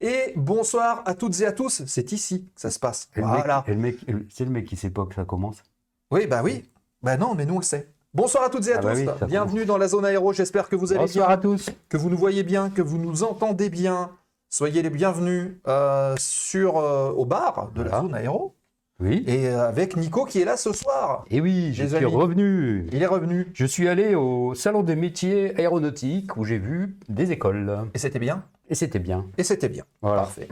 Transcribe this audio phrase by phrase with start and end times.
[0.00, 3.08] Et bonsoir à toutes et à tous, c'est ici que ça se passe.
[3.16, 3.64] Et Voilà.
[3.66, 3.98] le mec,
[4.30, 5.62] c'est le mec qui sait pas que ça commence.
[6.10, 6.64] Oui, bah oui.
[7.02, 7.88] Bah non, mais nous on le sait.
[8.14, 9.00] Bonsoir à toutes et à Ah bah tous.
[9.00, 10.32] oui, Bienvenue dans la zone aéro.
[10.32, 11.70] J'espère que vous allez Bonsoir bien, à tous.
[11.88, 14.10] que vous nous voyez bien, que vous nous entendez bien.
[14.48, 18.54] Soyez les bienvenus euh, sur euh, au bar de la zone aéro
[19.00, 19.24] Oui.
[19.26, 21.24] et euh, avec Nico qui est là ce soir.
[21.30, 22.86] Et oui, je suis revenu.
[22.92, 27.32] Il est revenu Je suis allé au salon des métiers aéronautiques où j'ai vu des
[27.32, 27.70] écoles.
[27.94, 28.44] et c'était bien.
[28.68, 29.26] Et c'était bien.
[29.36, 29.82] Et c'était bien.
[30.00, 30.22] Voilà.
[30.22, 30.46] Parfait.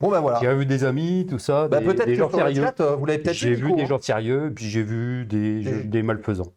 [0.00, 0.38] bon ben voilà.
[0.42, 2.62] J'ai vu des amis, tout ça, Bah, des, peut-être des gens sérieux.
[2.62, 3.86] chat, euh, vous l'avez peut-être J'ai vu Nico, des hein.
[3.86, 6.52] gens sérieux, puis j'ai vu des, Des- des malfaisants.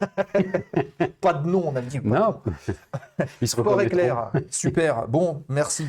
[1.20, 2.00] Pas de nom, on a dit.
[2.04, 2.40] Non.
[3.42, 3.98] Ils se reconnaîtront.
[3.98, 5.86] éclair, super, bon, merci.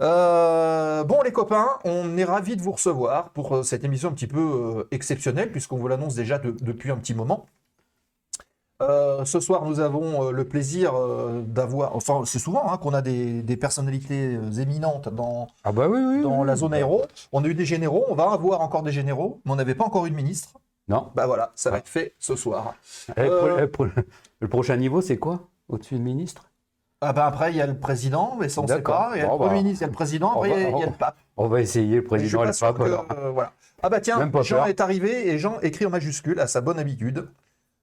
[0.00, 4.12] Euh, bon les copains, on est ravis de vous recevoir pour euh, cette émission un
[4.12, 7.46] petit peu euh, exceptionnelle, puisqu'on vous l'annonce déjà de- depuis un petit moment.
[8.82, 10.92] Euh, ce soir, nous avons le plaisir
[11.46, 15.98] d'avoir, enfin c'est souvent hein, qu'on a des, des personnalités éminentes dans, Ah bah oui,
[15.98, 16.20] oui.
[16.22, 16.46] dans oui.
[16.46, 17.00] la zone aéro.
[17.32, 19.84] On a eu des généraux, on va avoir encore des généraux, mais on n'avait pas
[19.84, 20.52] encore eu de ministre.
[20.88, 21.10] Non.
[21.14, 22.74] Bah voilà, ça va être fait ce soir.
[23.16, 24.00] Eh, Euh, eh,
[24.40, 26.50] Le prochain niveau, c'est quoi Au-dessus de ministre?
[27.00, 29.10] Ah bah après, il y a le président, mais ça on sait pas.
[29.14, 30.62] Il y a le Premier bah, ministre, il y a le président, après va- il
[30.62, 31.16] y a- il y a le pape.
[31.36, 32.78] On va essayer, le président et le pape.
[32.78, 33.52] que, euh, voilà.
[33.82, 34.66] Ah bah tiens, Jean peur.
[34.68, 37.28] est arrivé et Jean écrit en majuscule à sa bonne habitude.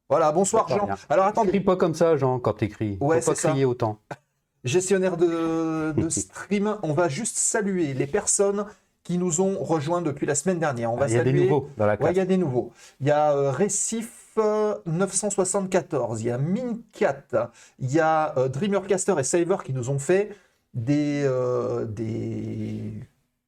[0.10, 0.86] Voilà, bonsoir Jean.
[0.86, 0.96] bien.
[1.10, 2.98] Alors attendez, Crie pas comme ça, Jean, quand t'écris.
[3.02, 3.50] Ouais, Faut pas ça.
[3.50, 4.00] crier autant.
[4.64, 8.66] gestionnaire de, de stream, on va juste saluer les personnes
[9.04, 10.92] qui nous ont rejoints depuis la semaine dernière.
[10.94, 11.34] On va Ah, Il y a saluer...
[11.34, 12.72] des nouveaux dans la Ouais, il y a des nouveaux.
[13.02, 18.48] Il y a euh, Récif euh, 974, il y a Mincat, il y a euh,
[18.48, 20.36] Dreamercaster et Saver qui nous ont fait
[20.74, 22.82] des, euh, des,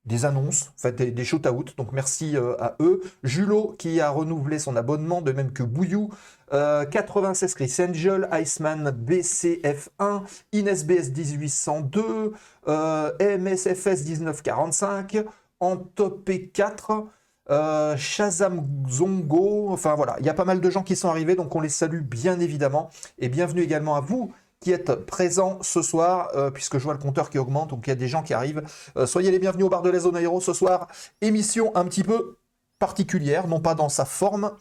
[0.05, 1.73] des annonces, en fait, des, des shoot-out.
[1.77, 3.01] Donc merci euh, à eux.
[3.23, 6.11] Julot qui a renouvelé son abonnement, de même que Bouillou.
[6.53, 12.33] Euh, 96 Chris Angel, Iceman BCF1, InesBS 1802,
[12.67, 15.25] euh, MSFS 1945,
[15.65, 17.05] Antopé 4,
[17.49, 21.35] euh, Shazam Zongo, enfin voilà, il y a pas mal de gens qui sont arrivés,
[21.35, 22.89] donc on les salue bien évidemment.
[23.17, 26.99] Et bienvenue également à vous qui êtes présents ce soir, euh, puisque je vois le
[26.99, 28.63] compteur qui augmente, donc il y a des gens qui arrivent.
[28.97, 30.87] Euh, soyez les bienvenus au bar de la zone aéro ce soir.
[31.21, 32.37] Émission un petit peu
[32.79, 34.51] particulière, non pas dans sa forme,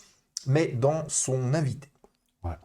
[0.47, 1.89] mais dans son invité.
[2.43, 2.61] Voilà.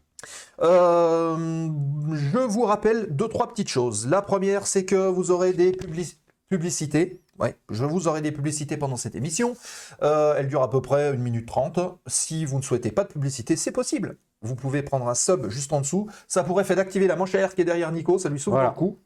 [0.62, 1.70] Euh,
[2.14, 4.08] je vous rappelle deux, trois petites choses.
[4.08, 6.18] La première, c'est que vous aurez des publici-
[6.50, 7.22] publicités.
[7.40, 9.56] Ouais, je vous aurai des publicités pendant cette émission.
[10.04, 11.80] Euh, elle dure à peu près une minute trente.
[12.08, 14.18] Si vous ne souhaitez pas de publicité, c'est possible.
[14.42, 16.08] Vous pouvez prendre un sub juste en dessous.
[16.28, 18.20] Ça pourrait faire d'activer la manche à air qui est derrière Nico.
[18.20, 18.70] Ça lui Voilà.
[18.70, 18.98] le cou.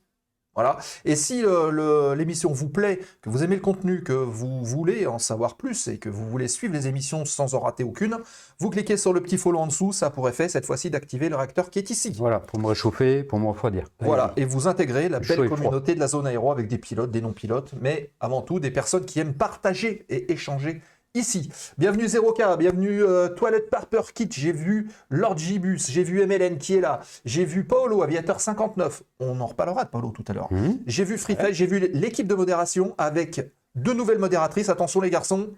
[0.55, 0.77] Voilà.
[1.05, 5.19] Et si euh, l'émission vous plaît, que vous aimez le contenu, que vous voulez en
[5.19, 8.17] savoir plus et que vous voulez suivre les émissions sans en rater aucune,
[8.59, 9.93] vous cliquez sur le petit follow en dessous.
[9.93, 12.13] Ça pourrait faire cette fois-ci d'activer le réacteur qui est ici.
[12.17, 13.85] Voilà, pour me réchauffer, pour me refroidir.
[13.99, 17.21] Voilà, et vous intégrez la belle communauté de la zone aéro avec des pilotes, des
[17.21, 20.81] non-pilotes, mais avant tout des personnes qui aiment partager et échanger
[21.15, 21.49] ici.
[21.77, 26.75] Bienvenue 0K, bienvenue euh, Toilette Parper Kit, j'ai vu Lord Gibus, j'ai vu MLN qui
[26.75, 30.51] est là, j'ai vu Paolo, Aviateur 59, on en reparlera de Paolo tout à l'heure.
[30.51, 34.69] Hum J'ai vu Freefly, j'ai vu l'équipe de modération avec deux nouvelles modératrices.
[34.69, 35.49] Attention les garçons,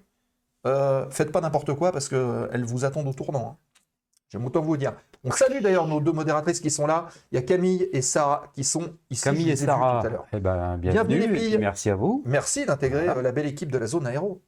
[0.67, 3.51] euh, faites pas n'importe quoi parce qu'elles vous attendent au tournant.
[3.51, 3.57] hein.
[4.29, 4.93] J'aime autant vous dire.
[5.23, 7.07] On salue d'ailleurs nos deux modératrices qui sont là.
[7.31, 9.23] Il y a Camille et Sarah qui sont ici.
[9.23, 10.25] Camille et Sarah, tout à l'heure.
[10.33, 12.23] eh ben, Bienvenue, bienvenue, les et puis merci à vous.
[12.25, 13.19] Merci d'intégrer Voilà.
[13.19, 14.41] euh, la belle équipe de la zone aéro.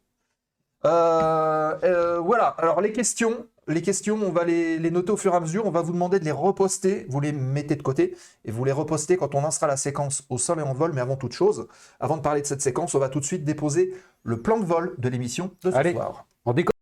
[0.85, 5.33] Euh, euh, voilà, alors les questions, les questions, on va les, les noter au fur
[5.33, 8.15] et à mesure, on va vous demander de les reposter, vous les mettez de côté,
[8.45, 11.01] et vous les repostez quand on lancera la séquence au sol et en vol, mais
[11.01, 11.67] avant toute chose,
[11.99, 14.65] avant de parler de cette séquence, on va tout de suite déposer le plan de
[14.65, 15.93] vol de l'émission de ce Allez.
[15.93, 16.27] soir.
[16.45, 16.73] On décolle.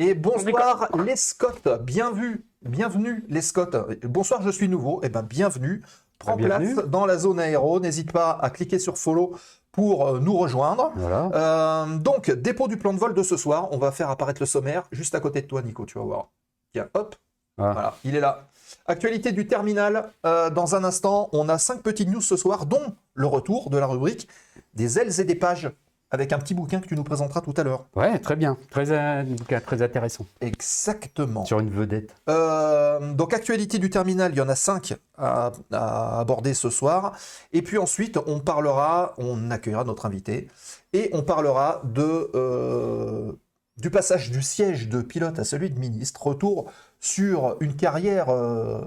[0.00, 3.76] Et bonsoir les Scott, bienvenue, bienvenue les Scott.
[4.04, 5.82] Bonsoir, je suis nouveau, et ben bienvenue.
[6.18, 6.74] Prends Bah, bienvenue.
[6.74, 9.36] place dans la zone aéro, n'hésite pas à cliquer sur follow
[9.72, 10.92] pour euh, nous rejoindre.
[10.96, 11.30] Voilà.
[11.34, 13.68] Euh, donc, dépôt du plan de vol de ce soir.
[13.70, 15.86] On va faire apparaître le sommaire juste à côté de toi, Nico.
[15.86, 16.28] Tu vas voir.
[16.72, 17.14] Tiens, hop.
[17.60, 17.72] Ah.
[17.72, 18.48] Voilà, il est là.
[18.86, 20.10] Actualité du terminal.
[20.26, 23.78] Euh, dans un instant, on a cinq petites news ce soir, dont le retour de
[23.78, 24.28] la rubrique
[24.74, 25.70] des ailes et des pages,
[26.10, 27.86] avec un petit bouquin que tu nous présenteras tout à l'heure.
[27.94, 28.56] Ouais, très bien.
[28.70, 29.24] Très, euh,
[29.64, 30.26] très intéressant.
[30.40, 31.44] Exactement.
[31.44, 32.14] Sur une vedette.
[32.28, 37.16] Euh, donc, actualité du terminal, il y en a cinq à, à aborder ce soir.
[37.52, 40.48] Et puis ensuite, on parlera, on accueillera notre invité,
[40.92, 43.32] et on parlera de, euh,
[43.76, 46.26] du passage du siège de pilote à celui de ministre.
[46.26, 46.70] Retour
[47.00, 48.80] sur une carrière, euh,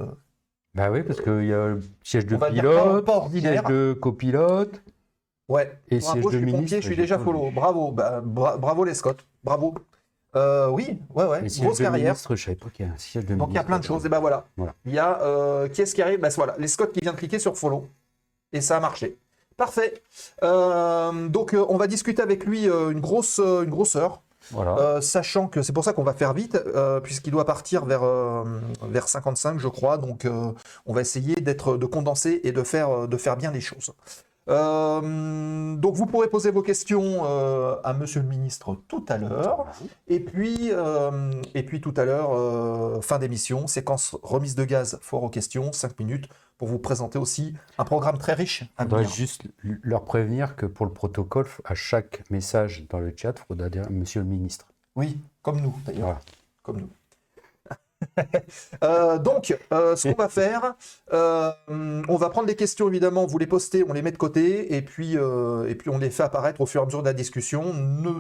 [0.74, 4.82] Bah oui, parce qu'il y a le siège de pilote, pas siège de copilote.
[5.52, 5.72] Ouais.
[5.90, 7.48] Et Bravo, je suis ministre, pompier, je suis déjà follow.
[7.50, 7.56] vu.
[7.56, 9.26] Bravo, bah, bra- bravo les Scott.
[9.44, 9.74] Bravo.
[10.36, 11.92] Euh, oui, ouais, ouais, grosse carrière.
[12.14, 13.80] ministre, je savais pas qu'il y a un siège de Donc il y a plein
[13.80, 14.06] de choses.
[14.06, 14.46] Et ben voilà.
[14.56, 14.74] Voilà.
[14.86, 16.20] Il y a euh, qui est-ce qui arrive?
[16.22, 17.86] Ben voilà, les Scott qui vient de cliquer sur follow
[18.54, 19.18] et ça a marché.
[19.58, 20.02] Parfait.
[20.44, 24.22] Euh, donc euh, on va discuter avec lui une grosse une grosse heure,
[24.52, 25.02] Voilà.
[25.02, 26.58] sachant que c'est pour ça qu'on va faire vite
[27.04, 28.04] puisqu'il doit partir vers
[28.84, 29.98] vers 55 je crois.
[29.98, 30.26] Donc
[30.86, 33.92] on va essayer d'être de condenser et de faire de faire bien les choses.
[34.50, 39.68] Euh, donc vous pourrez poser vos questions euh, à Monsieur le Ministre tout à l'heure.
[40.08, 45.24] Et puis, euh, et puis tout à l'heure, fin d'émission, séquence remise de gaz, foire
[45.24, 46.28] aux questions, 5 minutes,
[46.58, 50.66] pour vous présenter aussi un programme très riche à On doit juste leur prévenir que
[50.66, 54.68] pour le protocole, à chaque message dans le chat, il faudra dire Monsieur le ministre.
[54.96, 56.02] Oui, comme nous d'ailleurs.
[56.02, 56.20] Voilà.
[56.64, 56.90] Comme nous.
[58.84, 60.76] Euh, donc, euh, ce qu'on va faire,
[61.14, 64.76] euh, on va prendre les questions évidemment, vous les postez, on les met de côté,
[64.76, 67.14] et puis, et puis on les fait apparaître au fur et à mesure de la
[67.14, 67.74] discussion.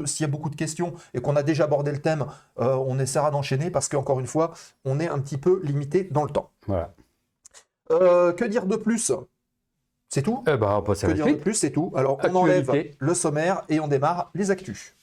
[0.06, 2.26] S'il y a beaucoup de questions et qu'on a déjà abordé le thème,
[2.58, 4.52] on essaiera d'enchaîner parce qu'encore une fois,
[4.86, 6.52] on est un petit peu limité dans le temps.
[6.68, 6.94] Voilà.
[7.90, 9.12] Que dire de plus?
[10.10, 10.44] C'est tout?
[10.48, 11.56] Eh ben, on Que dire de plus?
[11.56, 11.92] C'est tout.
[11.96, 14.96] Alors, on enlève le sommaire et on démarre les actus.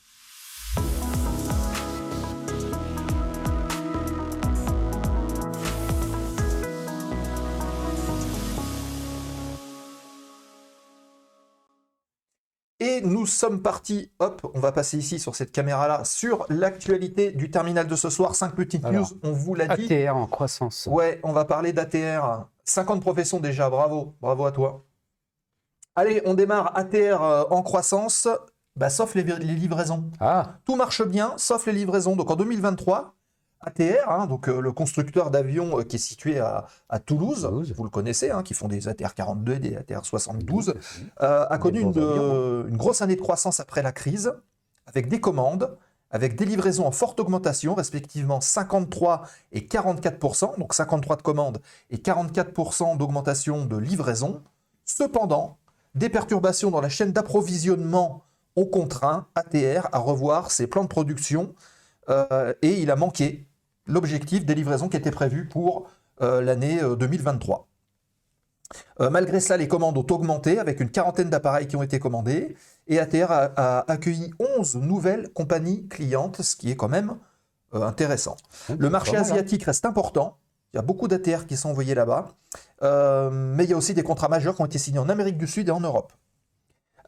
[12.80, 17.50] Et nous sommes partis, hop, on va passer ici sur cette caméra-là, sur l'actualité du
[17.50, 18.36] terminal de ce soir.
[18.36, 19.92] 5 petites Alors, news, on vous l'a dit.
[19.92, 20.88] ATR en croissance.
[20.90, 22.46] Ouais, on va parler d'ATR.
[22.64, 24.84] 50 professions déjà, bravo, bravo à toi.
[25.96, 28.28] Allez, on démarre ATR euh, en croissance,
[28.76, 30.04] bah, sauf les, les livraisons.
[30.20, 32.14] Ah, Tout marche bien, sauf les livraisons.
[32.14, 33.16] Donc en 2023,
[33.60, 37.72] ATR, hein, donc euh, le constructeur d'avions euh, qui est situé à, à Toulouse, Toulouse.
[37.76, 40.74] vous le connaissez, hein, qui font des ATR 42 et des ATR 72,
[41.22, 44.32] euh, a Des connu une, grosse année de croissance après la crise,
[44.86, 45.76] avec des commandes,
[46.10, 51.60] avec des livraisons en forte augmentation, respectivement 53 et 44 donc 53 de commandes
[51.90, 54.42] et 44 d'augmentation de livraison.
[54.84, 55.58] Cependant,
[55.94, 58.22] des perturbations dans la chaîne d'approvisionnement
[58.54, 61.54] ont contraint ATR à revoir ses plans de production
[62.08, 63.47] euh, et il a manqué
[63.88, 65.90] l'objectif des livraisons qui était prévu pour
[66.22, 67.66] euh, l'année euh, 2023.
[69.00, 72.54] Euh, malgré cela, les commandes ont augmenté avec une quarantaine d'appareils qui ont été commandés
[72.86, 77.16] et ATR a, a accueilli 11 nouvelles compagnies clientes, ce qui est quand même
[77.74, 78.36] euh, intéressant.
[78.78, 79.20] Le marché hein.
[79.20, 80.38] asiatique reste important.
[80.72, 82.34] Il y a beaucoup d'ATR qui sont envoyés là-bas.
[82.82, 85.36] Euh, mais il y a aussi des contrats majeurs qui ont été signés en Amérique
[85.36, 86.12] du Sud et en Europe.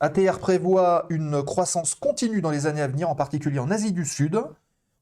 [0.01, 4.05] ATR prévoit une croissance continue dans les années à venir, en particulier en Asie du
[4.05, 4.43] Sud,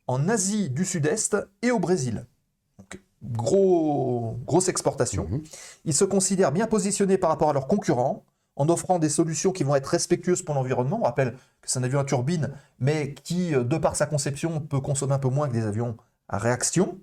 [0.09, 2.27] en Asie du Sud-Est et au Brésil.
[2.79, 5.29] Donc, gros, grosse exportation.
[5.31, 5.43] Mhm.
[5.85, 8.25] Ils se considèrent bien positionnés par rapport à leurs concurrents
[8.57, 10.99] en offrant des solutions qui vont être respectueuses pour l'environnement.
[11.01, 11.33] On rappelle
[11.63, 12.51] que c'est un avion à turbine,
[12.81, 15.97] mais qui, euh, de par sa conception, peut consommer un peu moins que des avions
[16.29, 16.99] à réaction.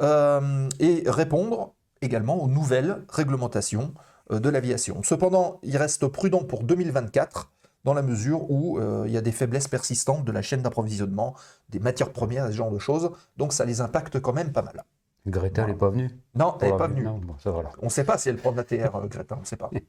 [0.00, 3.92] Euh, et répondre également aux nouvelles réglementations
[4.30, 5.02] euh, de l'aviation.
[5.02, 7.52] Cependant, il reste prudent pour 2024
[7.86, 11.34] dans la mesure où euh, il y a des faiblesses persistantes de la chaîne d'approvisionnement,
[11.70, 13.10] des matières premières, ce genre de choses.
[13.38, 14.84] Donc ça les impacte quand même pas mal.
[15.26, 16.10] Greta, elle n'est pas venue?
[16.34, 17.04] Non, elle n'est pas venue.
[17.04, 17.70] Non, bon, ça va là.
[17.80, 19.70] On ne sait pas si elle prend de l'ATR, euh, Greta, on ne sait pas.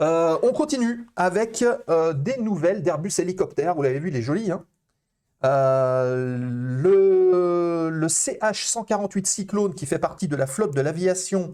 [0.00, 3.74] Euh, on continue avec euh, des nouvelles d'Airbus hélicoptères.
[3.74, 4.52] Vous l'avez vu, il est joli.
[4.52, 4.64] hein.
[5.44, 11.50] Euh, le, le CH-148 Cyclone, qui fait partie de la flotte de l'aviation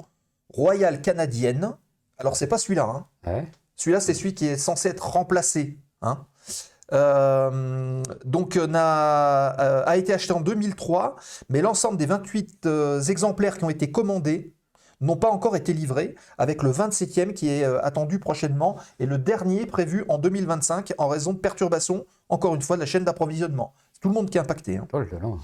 [0.52, 1.74] royale canadienne.
[2.18, 2.84] Alors, c'est pas celui-là.
[2.84, 3.06] hein.
[3.26, 3.46] Ouais.
[3.76, 5.78] Celui-là, c'est celui qui est censé être remplacé.
[6.02, 6.26] hein.
[6.92, 11.16] Euh, donc, euh, euh, a été acheté en 2003,
[11.48, 14.54] mais l'ensemble des 28 euh, exemplaires qui ont été commandés
[15.00, 19.66] n'ont pas encore été livrés, avec le 27e qui est attendu prochainement et le dernier
[19.66, 23.74] prévu en 2025 en raison de perturbations, encore une fois, de la chaîne d'approvisionnement.
[23.92, 24.76] C'est tout le monde qui est impacté.
[24.78, 24.86] hein.
[25.24, 25.38] Oh.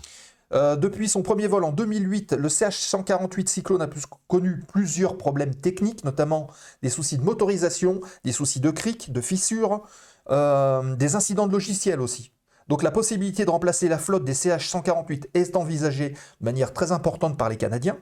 [0.53, 5.55] Euh, depuis son premier vol en 2008, le CH-148 Cyclone a plus- connu plusieurs problèmes
[5.55, 6.49] techniques, notamment
[6.83, 9.83] des soucis de motorisation, des soucis de cric, de fissures,
[10.31, 12.33] euh, des incidents de logiciel aussi.
[12.69, 17.37] Donc la possibilité de remplacer la flotte des CH-148 est envisagée de manière très importante
[17.39, 17.97] par les Canadiens,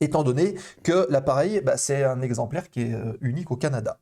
[0.00, 3.98] étant donné que l'appareil, bah, c'est un exemplaire qui est euh, unique au Canada.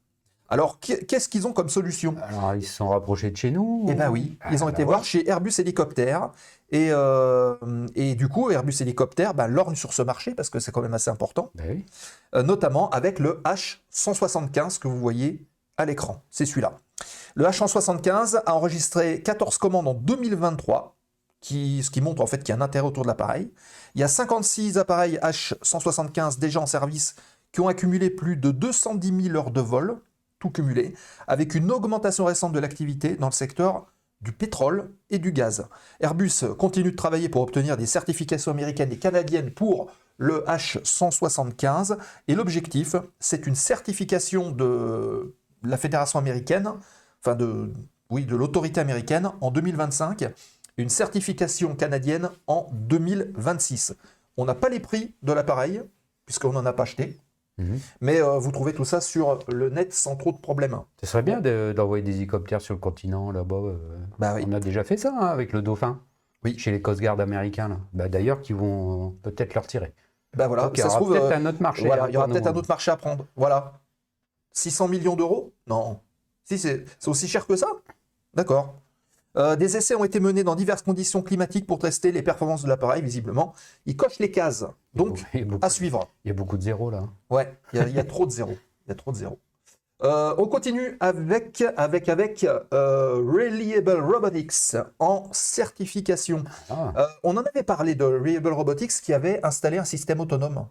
[0.48, 2.14] Alors qu'est- qu'est-ce qu'ils ont comme solution?
[2.22, 4.72] Alors, ils se sont rapprochés de chez nous eh ben oui, Ah, ils ont bah
[4.72, 6.30] été voir chez Airbus Hélicoptère.
[6.70, 7.54] Et, euh,
[7.94, 10.94] et du coup, Airbus Hélicoptère ben, lorgne sur ce marché parce que c'est quand même
[10.94, 11.86] assez important, Ben oui.
[12.34, 15.46] euh, notamment avec le H175 que vous voyez
[15.76, 16.24] à l'écran.
[16.30, 16.76] C'est celui-là.
[17.34, 20.96] Le H175 a enregistré 14 commandes en 2023,
[21.40, 23.52] qui, ce qui montre en fait qu'il y a un intérêt autour de l'appareil.
[23.94, 27.14] Il y a 56 appareils H175 déjà en service
[27.52, 30.00] qui ont accumulé plus de 210 000 heures de vol,
[30.38, 30.94] tout cumulé,
[31.28, 33.86] avec une augmentation récente de l'activité dans le secteur
[34.26, 35.68] du pétrole et du gaz.
[36.00, 42.34] Airbus continue de travailler pour obtenir des certifications américaines et canadiennes pour le H175 et
[42.34, 46.68] l'objectif, c'est une certification de la fédération américaine,
[47.20, 47.72] enfin de,
[48.10, 50.24] oui, de l'autorité américaine en 2025,
[50.76, 53.94] une certification canadienne en 2026.
[54.36, 55.82] On n'a pas les prix de l'appareil,
[56.24, 57.16] puisqu'on n'en a pas acheté,
[57.58, 57.78] Mhm.
[58.02, 60.78] mais euh, vous trouvez tout ça sur le net sans trop de problèmes.
[61.00, 63.56] Ce serait bien de- d'envoyer des hélicoptères sur le continent là-bas.
[63.56, 63.98] euh.
[64.18, 64.44] Bah oui.
[64.46, 66.00] On a déjà fait ça hein, avec le Dauphin.
[66.44, 66.58] Oui.
[66.58, 67.68] Chez les Coast Guard américains.
[67.68, 67.78] là.
[67.94, 69.94] Bah, D'ailleurs, qui vont euh, peut-être leur tirer.
[70.36, 71.86] Bah voilà, Donc, il y aura peut-être un autre marché.
[71.86, 73.24] voilà, il y aura peut-être un autre marché à prendre.
[73.36, 73.80] Voilà.
[74.52, 75.54] 600 millions d'euros?
[75.66, 76.00] Non.
[76.44, 77.66] Si, c'est aussi cher que ça?
[78.34, 78.74] D'accord.
[79.36, 82.68] Euh, des essais ont été menés dans diverses conditions climatiques pour tester les performances de
[82.68, 83.52] l'appareil, visiblement.
[83.84, 84.64] Il coche les cases.
[84.94, 86.08] Donc, beaucoup, à suivre.
[86.24, 86.98] il y a beaucoup de zéros là.
[86.98, 87.12] hein.
[87.30, 88.56] Ouais, il y a- il y, a trop de zéros.
[88.86, 89.38] Il y a trop de zéros.
[90.02, 96.44] Euh, on continue avec, avec, avec euh, Reliable Robotics en certification.
[96.68, 100.66] Ah, on en avait parlé de Reliable Robotics qui avait installé un système autonome,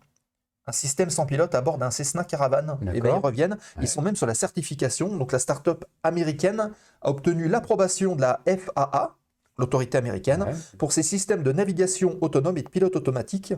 [0.68, 2.78] un système sans pilote à bord d'un Cessna Caravan.
[2.82, 3.22] Et bien, ils D'accord.
[3.22, 3.52] reviennent.
[3.54, 3.84] Ouais.
[3.84, 5.16] Ils sont même sur la certification.
[5.16, 9.16] Donc la start-up américaine a obtenu l'approbation de la FAA,
[9.58, 10.54] l'autorité américaine, ouais.
[10.78, 13.54] pour ses systèmes de navigation autonome et de pilote automatique,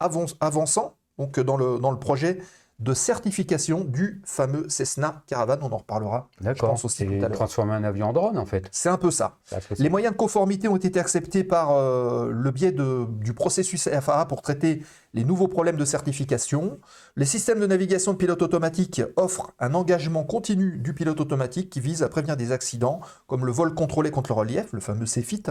[0.00, 2.38] avan- avançant donc dans le, dans le projet
[2.78, 5.58] de certification du fameux Cessna Caravan.
[5.62, 6.28] On en reparlera.
[6.40, 6.70] D'accord.
[6.70, 7.30] pense aussi C'est tout à l'heure.
[7.32, 8.68] transformer un avion en drone en fait.
[8.70, 9.38] C'est un peu ça.
[9.44, 9.82] C'est un peu ça.
[9.82, 14.26] Les moyens de conformité ont été acceptés par euh, le biais de- du processus FAA
[14.26, 14.82] pour traiter
[15.14, 16.78] les nouveaux problèmes de certification.
[17.16, 21.80] Les systèmes de navigation de pilote automatique offrent un engagement continu du pilote automatique qui
[21.80, 25.42] vise à prévenir des accidents comme le vol contrôlé contre le relief, le fameux CFIT,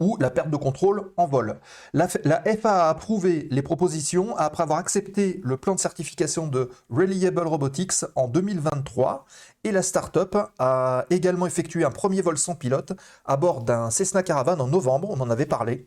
[0.00, 1.58] Ou la perte de contrôle en vol.
[1.92, 7.46] La FAA a approuvé les propositions après avoir accepté le plan de certification de Reliable
[7.46, 9.26] Robotics en 2023
[9.64, 12.92] et la start-up a également effectué un premier vol sans pilote
[13.24, 15.86] à bord d'un Cessna Caravan en novembre, on en avait parlé,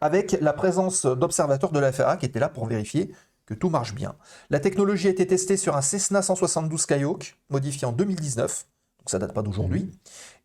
[0.00, 3.12] avec la présence d'observateurs de la FAA qui étaient là pour vérifier
[3.50, 4.14] que tout marche bien.
[4.48, 8.66] La technologie a été testée sur un Cessna 172 Skyhawk modifié en 2019,
[9.00, 9.90] donc ça date pas d'aujourd'hui.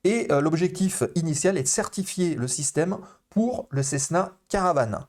[0.03, 2.97] Et euh, l'objectif initial est de certifier le système
[3.29, 5.05] pour le Cessna Caravan.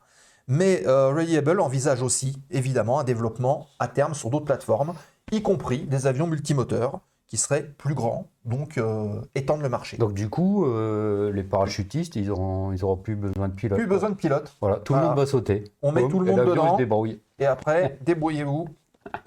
[0.47, 4.93] Mais euh, Reliable envisage aussi, évidemment, un développement à terme sur d'autres plateformes,
[5.31, 9.97] y compris des avions multimoteurs qui seraient plus grands, donc euh, étendre le marché.
[9.97, 13.77] Donc du coup, euh, les parachutistes, ils auront, ils auront plus besoin de pilote.
[13.77, 14.55] plus besoin de pilote.
[14.61, 15.65] Voilà, tout le monde va sauter.
[15.81, 16.73] On met tout le monde dedans.
[16.73, 17.19] se débrouille.
[17.39, 18.69] Et après, débrouillez-vous.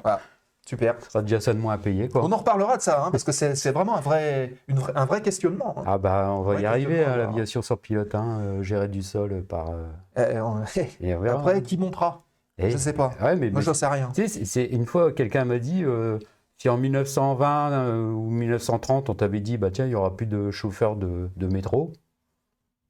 [0.03, 0.21] Voilà,
[0.71, 0.95] super.
[1.03, 2.25] Ça sera déjà ça de moins à payer quoi.
[2.25, 5.21] On en reparlera de ça, hein, parce que c'est vraiment un vrai, une un vrai
[5.21, 5.75] questionnement.
[5.79, 5.83] hein.
[5.87, 7.27] Ah bah on va y arriver à alors.
[7.27, 9.71] l'aviation sans pilote, hein, euh, gérer du sol par.
[9.71, 9.87] euh,
[10.17, 10.63] Eh, on-
[11.01, 11.25] et on.
[11.25, 12.23] Après, qui montera?
[12.59, 13.11] Je sais pas.
[13.23, 14.11] Ouais, mais, Moi, mais je sais rien.
[14.15, 16.19] Tu sais, c'est- une fois quelqu'un m'a dit euh,
[16.59, 20.27] si en 1920 euh, ou 1930 on t'avait dit bah tiens il y aura plus
[20.27, 21.93] de chauffeurs de, de métro.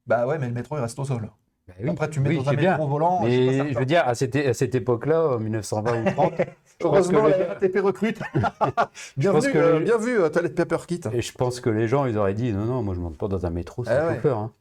[0.07, 1.29] Bah ouais, mais le métro, il reste au sol.
[1.67, 2.71] Bah oui, Après, tu mets oui, dans un bien.
[2.71, 3.21] métro volant.
[3.23, 6.33] Mais je veux dire à cette, à cette époque-là, en 1920 ou 30,
[6.83, 8.19] Heureusement, la RATP recrute.
[9.17, 11.01] bien, vu, que euh, les- bien vu, euh, Toilette Paper Kit.
[11.13, 13.27] et je pense que les gens ils auraient dit non non moi je monte pas
[13.27, 14.15] dans un métro sans Ah ouais.
[14.15, 14.37] chauffeur.
[14.39, 14.51] hein.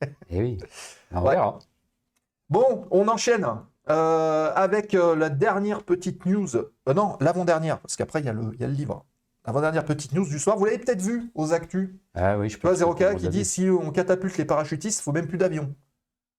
[0.30, 0.58] Et oui,
[1.12, 1.34] on Ouais.
[1.34, 1.58] verra.
[2.48, 3.46] Bon, on enchaîne
[3.90, 6.48] euh, avec euh, la dernière petite news.
[6.56, 9.04] Euh, non, l'avant-dernière, parce qu'après, il y, a le- il y a le livre.
[9.46, 10.56] L'avant-dernière petite news du soir.
[10.58, 11.90] Vous l'avez peut-être vu aux actus.
[12.14, 14.44] Ah oui, je Tu vois, pense que 0K vous qui dit si on catapulte les
[14.46, 15.74] parachutistes, il faut même plus d'avion.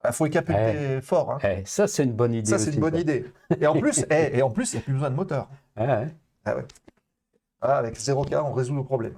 [0.05, 1.31] Il faut les catapulter fort.
[1.31, 1.37] hein.
[1.43, 2.49] Eh, ça c'est une bonne idée.
[2.49, 2.99] Ça, c'est aussi, une bonne ça.
[3.01, 3.25] idée.
[3.59, 5.49] Et en plus, eh, et en plus, il n'y a plus besoin de moteur.
[5.75, 6.03] Ah
[6.45, 6.65] ouais.
[7.61, 9.15] Ah, avec 0K, on résout le problème.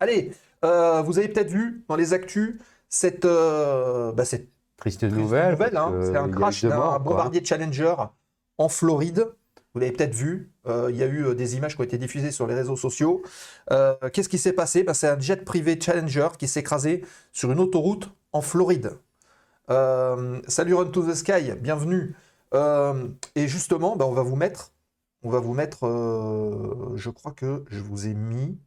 [0.00, 0.32] Allez,
[0.64, 5.76] euh, vous avez peut-être vu dans les actus cette, euh, bah, cette Triste triste nouvelle.
[5.76, 6.00] hein.
[6.02, 7.94] c'est un crash d'un bombardier Challenger
[8.58, 9.28] en Floride.
[9.74, 12.32] Vous l'avez peut-être vu, euh, il y a eu des images qui ont été diffusées
[12.32, 13.22] sur les réseaux sociaux.
[14.12, 14.82] Qu'est-ce qui s'est passé?
[14.82, 18.98] Bah, C'est un jet privé Challenger qui s'est écrasé sur une autoroute en Floride.
[19.70, 22.14] Euh, salut Run to the Sky, bienvenue.
[22.54, 24.72] Euh, et justement, bah, on va vous mettre,
[25.22, 28.58] on va vous mettre, euh, je crois que je vous ai mis,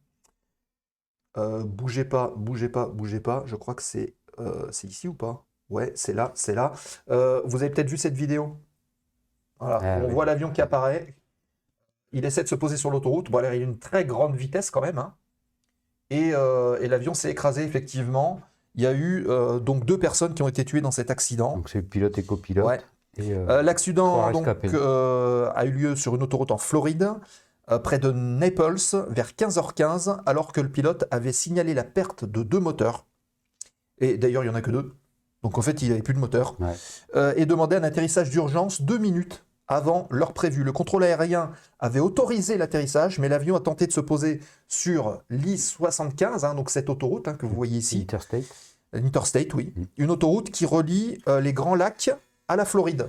[1.36, 3.42] bougez pas, bougez pas, bougez pas.
[3.46, 4.14] Je crois que c'est,
[4.84, 5.44] ici ou pas?
[5.68, 6.72] Ouais, c'est là, c'est là.
[7.08, 8.56] Vous avez peut-être vu cette vidéo?
[9.60, 10.12] Voilà, Ah on oui.
[10.12, 11.14] voit l'avion qui apparaît.
[12.12, 13.30] Il essaie de se poser sur l'autoroute.
[13.30, 14.98] Bon, alors, il a une très grande vitesse quand même.
[14.98, 15.14] hein.
[16.10, 18.40] Et, et l'avion s'est écrasé effectivement.
[18.76, 21.56] Il y a eu euh, donc deux personnes qui ont été tuées dans cet accident.
[21.56, 22.66] Donc c'est pilote et copilote.
[22.66, 22.80] Ouais.
[23.18, 27.08] Euh, Euh, L'accident donc, a eu lieu sur une autoroute en Floride,
[27.82, 28.76] près de Naples,
[29.08, 33.06] vers 15h15, alors que le pilote avait signalé la perte de deux moteurs.
[33.98, 34.94] Et d'ailleurs, il n'y en a que deux.
[35.42, 36.56] Donc en fait, il n'avait plus de moteur.
[36.60, 37.32] Ouais.
[37.36, 40.62] Et demandait un atterrissage d'urgence deux minutes avant l'heure prévue.
[40.64, 46.44] Le contrôle aérien avait autorisé l'atterrissage, mais l'avion a tenté de se poser sur l'I-75,
[46.44, 48.02] hein, donc cette autoroute hein, que vous voyez ici.
[48.02, 48.44] Interstate.
[49.04, 49.72] Interstate, oui.
[49.76, 49.82] Mm.
[49.98, 52.10] Une autoroute qui relie euh, les Grands Lacs
[52.48, 53.06] à la Floride.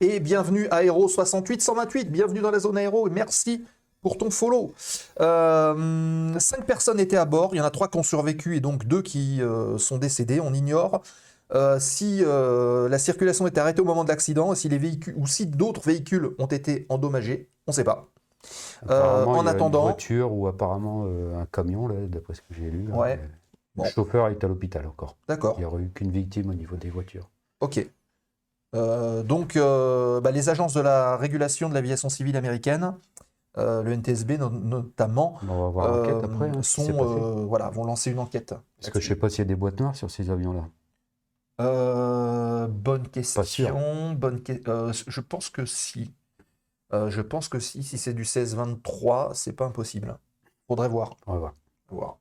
[0.00, 3.64] Et bienvenue à Aéro 68 128, bienvenue dans la zone aéro et merci
[4.02, 4.74] pour ton follow.
[5.20, 8.60] Euh, cinq personnes étaient à bord, il y en a trois qui ont survécu et
[8.60, 11.02] donc deux qui euh, sont décédés, on ignore.
[11.54, 15.46] euh, si la circulation est arrêtée au moment de l'accident, si les véhicules ou si
[15.46, 18.08] d'autres véhicules ont été endommagés, on ne sait pas.
[18.88, 21.06] En il y a attendant- Une voiture ou apparemment
[21.40, 22.86] un camion, d'après ce que j'ai lu.
[22.88, 22.94] là.
[22.96, 23.20] Ouais.
[23.76, 23.84] Bon.
[23.84, 25.16] Le chauffeur est à l'hôpital encore.
[25.28, 25.54] D'accord.
[25.56, 27.28] Il n'y aurait eu qu'une victime au niveau des voitures.
[27.60, 27.84] Ok.
[28.74, 32.94] Euh, donc, euh, bah, les agences de la régulation de l'aviation civile américaine,
[33.56, 36.48] euh, le NTSB no- notamment, On va voir l'enquête après.
[36.50, 38.54] hein, sont, voilà, vont lancer une enquête.
[38.80, 40.68] Parce que je sais pas s'il y a des boîtes noires sur ces avions-là.
[42.68, 43.42] Bonne question.
[43.44, 43.74] sûr.
[44.16, 44.60] Bonne que-
[44.92, 46.12] je pense que si.
[46.92, 47.82] Je pense que si.
[47.82, 50.16] Si c'est du 16-23, c'est pas impossible.
[50.68, 51.16] Faudrait voir.
[51.26, 51.54] On va voir.
[51.90, 52.18] voir.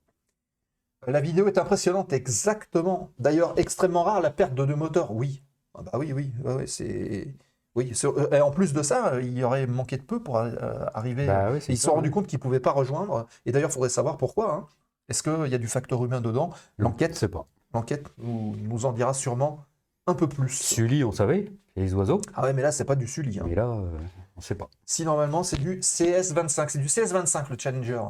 [1.07, 3.11] La vidéo est impressionnante, exactement.
[3.19, 5.11] D'ailleurs, extrêmement rare la perte de deux moteurs.
[5.11, 5.43] Oui.
[5.75, 6.31] Ah bah oui, oui.
[6.43, 7.33] ouais, c'est.
[7.75, 7.91] Oui.
[8.05, 10.51] euh, Et en plus de ça, il y aurait manqué de peu pour euh,
[10.93, 11.25] arriver.
[11.25, 13.25] Bah oui, c'est Ils se sont rendus compte qu'ils ne pouvaient pas rejoindre.
[13.45, 14.53] Et d'ailleurs, il faudrait savoir pourquoi.
[14.53, 14.67] hein.
[15.09, 16.51] Est-ce qu'il y a du facteur humain dedans?
[16.77, 17.15] L'enquête?
[17.15, 17.47] Sais pas.
[17.73, 19.65] L'enquête nous, nous en dira sûrement
[20.05, 20.49] un peu plus.
[20.49, 22.21] Sully, on savait, les oiseaux?
[22.35, 23.39] Ah ouais, mais là, c'est pas du Sully.
[23.39, 23.45] hein.
[23.47, 23.97] Mais là, euh,
[24.37, 24.69] on sait pas.
[24.85, 26.69] Si normalement, c'est du CS25.
[26.69, 28.01] C'est du CS25, le Challenger.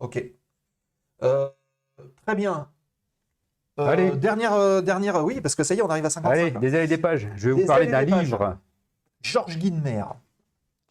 [0.00, 0.22] Ok.
[1.22, 1.48] Euh,
[2.24, 2.68] très bien.
[3.78, 4.10] Euh, Allez.
[4.12, 6.32] Dernière, euh, dernière, oui, parce que ça y est, on arrive à 55.
[6.40, 6.60] Allez, là.
[6.60, 7.28] des allées des pages.
[7.36, 8.24] Je vais Des vous parler allées d'un des pages.
[8.26, 8.58] livre.
[9.22, 10.04] Georges Guinmer.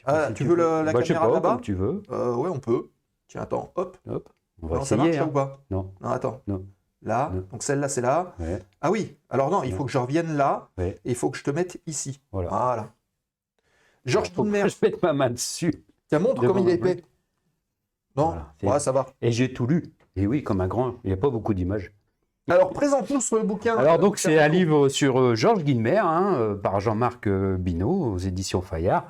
[0.05, 2.03] Ah, si tu veux le- la Bah, je sais caméra pas, là-bas tu veux.
[2.11, 2.89] Euh, ouais, on peut.
[3.27, 3.97] Tiens, attends, hop.
[4.07, 4.29] Hop.
[4.61, 5.19] On va Non, ça marche essayer.
[5.19, 5.29] là hein.
[5.29, 5.93] ou pas Non.
[5.99, 6.41] Non, attends.
[6.47, 6.63] Non.
[7.01, 7.41] Là, Non.
[7.51, 8.35] donc celle-là, c'est là.
[8.39, 8.61] Ouais.
[8.81, 10.99] Ah oui, alors non, il faut que je revienne là, Ouais.
[11.05, 12.21] et il faut que je te mette ici.
[12.31, 12.49] Voilà.
[12.49, 12.93] Voilà.
[14.05, 14.69] Georges Faut que Guinmer.
[14.69, 15.83] Je mette ma main dessus.
[16.07, 17.03] Tiens, montre devant comme il est épais.
[18.15, 19.07] Non Voilà, c'est- Ouais, ça va.
[19.21, 19.91] Et j'ai tout lu.
[20.15, 20.95] Et oui, comme un grand.
[21.03, 21.91] Il n'y a pas beaucoup d'images.
[22.49, 23.75] Alors, présente-nous ce bouquin.
[23.75, 28.13] Alors donc c'est un livre sur euh, Georges Guilmer hein, euh, par Jean-Marc euh, Binot
[28.13, 29.07] aux éditions Fayard.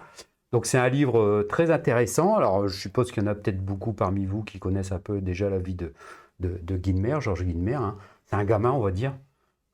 [0.54, 2.36] Donc c'est un livre euh, très intéressant.
[2.36, 5.20] Alors je suppose qu'il y en a peut-être beaucoup parmi vous qui connaissent un peu
[5.20, 5.94] déjà la vie de,
[6.39, 7.74] de, de Guilmer, Georges Guilmer.
[7.76, 7.98] hein.
[8.26, 9.13] C'est un gamin, on va dire.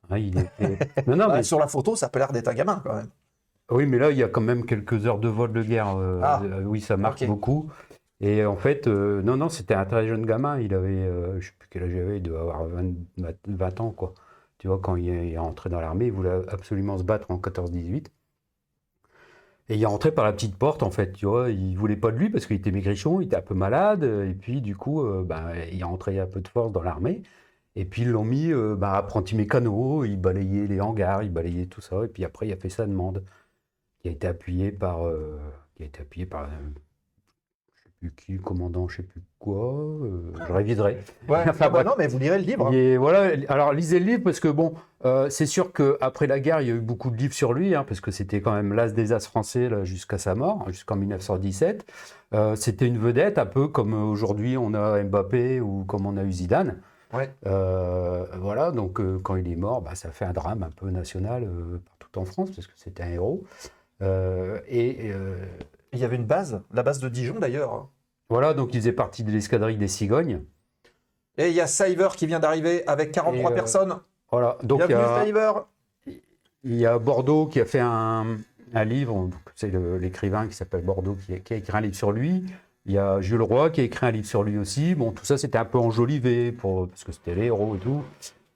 [0.10, 0.80] Hein, il était...
[1.08, 1.44] non, non, Bah, mais...
[1.44, 3.10] Sur la photo, ça peut l'air d'être un gamin quand même.
[3.70, 5.96] Oui, mais là il y a quand même quelques heures de vol de guerre.
[6.24, 7.70] Ah, oui, ça marque beaucoup.
[8.22, 10.60] Et en fait, euh, non, non, c'était un très jeune gamin.
[10.60, 12.94] Il avait, euh, je sais plus quel âge il avait, il devait avoir 20,
[13.48, 14.14] 20 ans, quoi.
[14.60, 18.08] Tu vois, quand il est, rentré dans l'armée, il voulait absolument se battre en 14-18.
[19.70, 21.50] Et il est rentré par la petite porte, en fait, tu vois.
[21.50, 24.04] Il voulait pas de lui parce qu'il était maigrichon, il était un peu malade.
[24.04, 27.24] Et puis, du coup, euh, ben, il est rentré un peu de force dans l'armée.
[27.76, 30.06] Et puis, ils l'ont mis ben, apprenti mécano.
[30.06, 32.06] Il balayait les hangars, il balayait tout ça.
[32.06, 33.24] Et puis après, il a fait sa demande
[34.00, 35.00] qui a été appuyée par,
[35.76, 36.50] qui a été appuyée par,
[38.02, 39.74] plus qui, commandant, je sais plus quoi.
[39.74, 40.98] euh, je réviserai.
[41.30, 41.44] Ouais.
[41.48, 41.86] Enfin, bah bref.
[41.86, 42.74] non, mais vous lirez le livre.
[42.74, 44.74] Et voilà, alors lisez le livre parce que bon,
[45.06, 47.76] euh, c'est sûr qu'après la guerre, il y a eu beaucoup de livres sur lui,
[47.76, 51.86] hein, parce que c'était quand même l'as des as français jusqu'à sa mort, jusqu'en 1917.
[52.34, 56.24] Euh, c'était une vedette, un peu comme aujourd'hui on a Mbappé ou comme on a
[56.24, 56.78] eu Zidane.
[57.14, 57.30] Ouais.
[57.44, 61.48] Voilà, donc quand il est mort, bah, ça fait un drame un peu national
[62.00, 63.44] partout en France, parce que c'était un héros.
[64.02, 65.12] Et
[65.94, 67.90] Il y avait une base, la base de Dijon d'ailleurs.
[68.30, 70.42] voilà, donc il faisait partie de l'escadrille des cigognes.
[71.38, 73.98] Et il y a Cyver qui vient d'arriver avec 43 Et, euh, personnes.
[74.32, 75.66] Voilà, donc il y a-.
[76.64, 78.38] Il y a Bordeaux qui a fait un,
[78.74, 82.12] un livre, c'est l'écrivain qui s'appelle Bordeaux qui a, qui a écrit un livre sur
[82.12, 82.46] lui.
[82.86, 84.94] Il y a Jules Roy qui a écrit un livre sur lui aussi.
[84.96, 88.04] Bon, tout ça c'était un peu enjolivé pour, parce que c'était les héros et tout.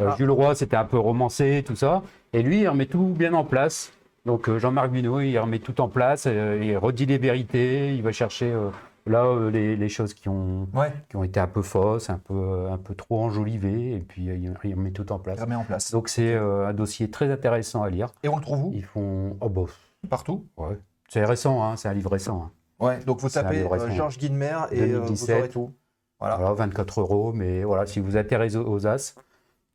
[0.01, 0.15] Euh, Ah.
[0.17, 2.03] Jules Roy c'était un peu romancé, tout ça.
[2.33, 3.91] Et lui, il remet tout bien en place.
[4.25, 8.01] Donc euh, Jean-Marc Binot, il remet tout en place, euh, il redit les vérités, il
[8.01, 8.69] va chercher euh,
[9.05, 12.67] là les, les choses qui ont, Ouais, qui ont été un peu fausses, un peu,
[12.71, 15.37] un peu trop enjolivées, et puis il, remet tout en place.
[15.37, 15.91] il remet en place.
[15.91, 18.09] Donc c'est un dossier très intéressant à lire.
[18.23, 18.71] Et on le trouve où?
[18.73, 19.37] Ils font.
[19.41, 19.63] Oh, bah,
[20.09, 20.45] Partout?
[20.57, 20.77] Ouais.
[21.07, 22.45] C'est récent, hein, c'est un livre récent.
[22.45, 22.51] hein.
[22.79, 23.89] Ouais, donc vous tapez euh.
[23.91, 25.39] Georges Guinmer et euh, vous 2017.
[25.39, 25.71] aurez tout.
[26.19, 26.35] Voilà.
[26.37, 29.15] Voilà, 24 euros, mais voilà, si vous intéressez aux As.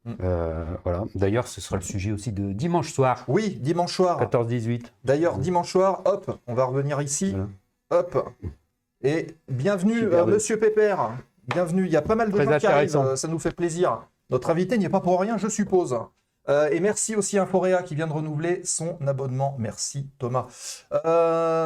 [0.05, 0.13] Mm.
[0.23, 1.05] euh, voilà.
[1.15, 4.19] D'ailleurs, ce sera le sujet aussi de dimanche soir, Oui, dimanche soir.
[4.21, 4.85] 14-18.
[5.05, 7.33] D'ailleurs, dimanche soir, hop, on va revenir ici.
[7.33, 7.49] Voilà.
[7.91, 8.29] Hop.
[9.03, 11.11] Et bienvenue, euh, monsieur Pépère.
[11.49, 11.87] Bienvenue.
[11.87, 12.97] Il y a pas mal de Très gens qui arrivent.
[12.97, 14.07] euh, Ça nous fait plaisir.
[14.31, 15.99] Notre invité n'y est pas pour rien, je suppose.
[16.49, 19.57] Euh, et merci aussi à Inforea qui vient de renouveler son abonnement.
[19.59, 20.47] Merci Thomas.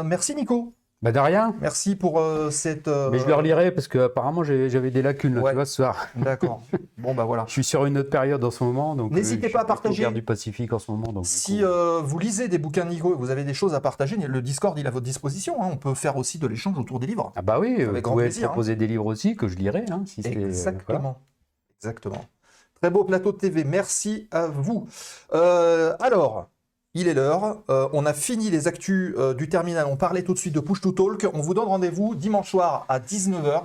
[0.05, 0.73] Merci Nico.
[1.05, 1.55] Bah de rien.
[1.61, 2.89] Merci pour euh, cette.
[2.89, 5.51] euh, Mais je le relirai parce que apparemment j'avais des lacunes là, Ouais.
[5.51, 6.07] tu vois, ce soir.
[6.17, 6.63] D'accord.
[6.97, 7.45] Bon, bah voilà.
[7.47, 9.13] Je suis sur une autre période en ce moment, donc.
[9.13, 9.99] N'hésitez euh, pas à partager.
[9.99, 11.27] guerre du Pacifique en ce moment, donc.
[11.27, 11.67] Si coup,
[12.07, 14.87] vous lisez des bouquins Nico et vous avez des choses à partager, le Discord il
[14.87, 15.63] est à votre disposition.
[15.63, 15.69] hein.
[15.71, 17.33] On peut faire aussi de l'échange autour des livres.
[17.37, 18.47] Ah bah oui, avec vous grand pouvez plaisir, hein.
[18.49, 20.31] proposer des livres aussi que je lirai, hein, si c'est.
[20.33, 20.47] voilà.
[20.47, 21.19] Exactement.
[21.83, 22.25] Exactement.
[22.81, 23.65] Très beau plateau de TV.
[23.65, 24.87] Merci à vous.
[25.31, 26.49] Alors,
[26.95, 27.59] il est l'heure.
[27.71, 29.87] Euh, on a fini les actus euh, du terminal.
[29.89, 31.27] On parlait tout de suite de Push to Talk.
[31.35, 33.65] On vous donne rendez-vous dimanche soir à 19h.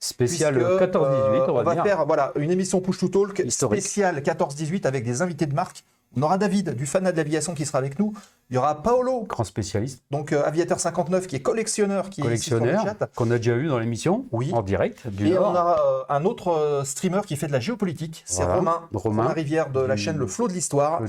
[0.00, 1.82] Spécial puisque, 14-18, euh, on va, dire.
[1.82, 3.80] faire voilà, une émission Push to Talk Historique.
[3.80, 5.84] spéciale 14-18 avec des invités de marque.
[6.16, 8.12] On aura David du Fanat de l'aviation qui sera avec nous.
[8.50, 12.84] Il y aura Paolo, Grand spécialiste, donc euh, aviateur 59 qui est collectionneur, qui collectionneur,
[12.84, 13.10] chat.
[13.16, 14.50] qu'on a déjà eu dans l'émission, Oui.
[14.52, 15.50] en direct, du Et Nord.
[15.50, 18.56] on a euh, un autre euh, streamer qui fait de la géopolitique, c'est Voilà.
[18.58, 19.28] Romain, Romain.
[19.28, 21.00] Rivière de la chaîne Le Flot de l'Histoire.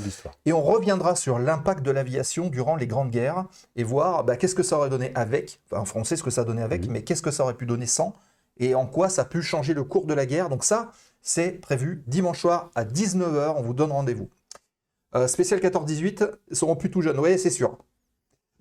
[0.46, 4.56] Et on reviendra sur l'impact de l'aviation durant les grandes guerres et voir bah, qu'est-ce
[4.56, 5.60] que ça aurait donné avec.
[5.72, 7.66] Enfin, on sait ce que ça a donné avec, mais qu'est-ce que ça aurait pu
[7.66, 8.14] donner sans
[8.58, 10.48] et en quoi ça a pu changer le cours de la guerre.
[10.50, 10.92] Donc ça,
[11.22, 13.56] c'est prévu dimanche soir à 19h.
[13.58, 14.30] On vous donne rendez-vous.
[15.16, 17.20] Euh, spécial 14-18, ils seront plus tout jeunes.
[17.20, 17.78] Oui, c'est sûr.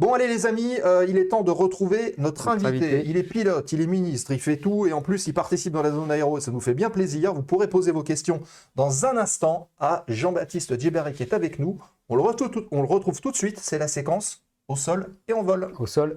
[0.01, 2.87] Bon, allez les amis, euh, il est temps de retrouver notre, Notre invité.
[2.87, 3.03] invité.
[3.07, 5.83] Il est pilote, il est ministre, il fait tout et en plus il participe dans
[5.83, 6.41] la zone aéro.
[6.41, 7.33] Ça nous fait bien plaisir.
[7.33, 8.41] Vous pourrez poser vos questions
[8.75, 11.79] dans un instant à Jean-Baptiste Djebari qui est avec nous.
[12.09, 13.61] On le, retrouve tout, on le retrouve tout de suite.
[13.61, 15.73] C'est la séquence au sol et en vol.
[15.79, 16.17] Au sol.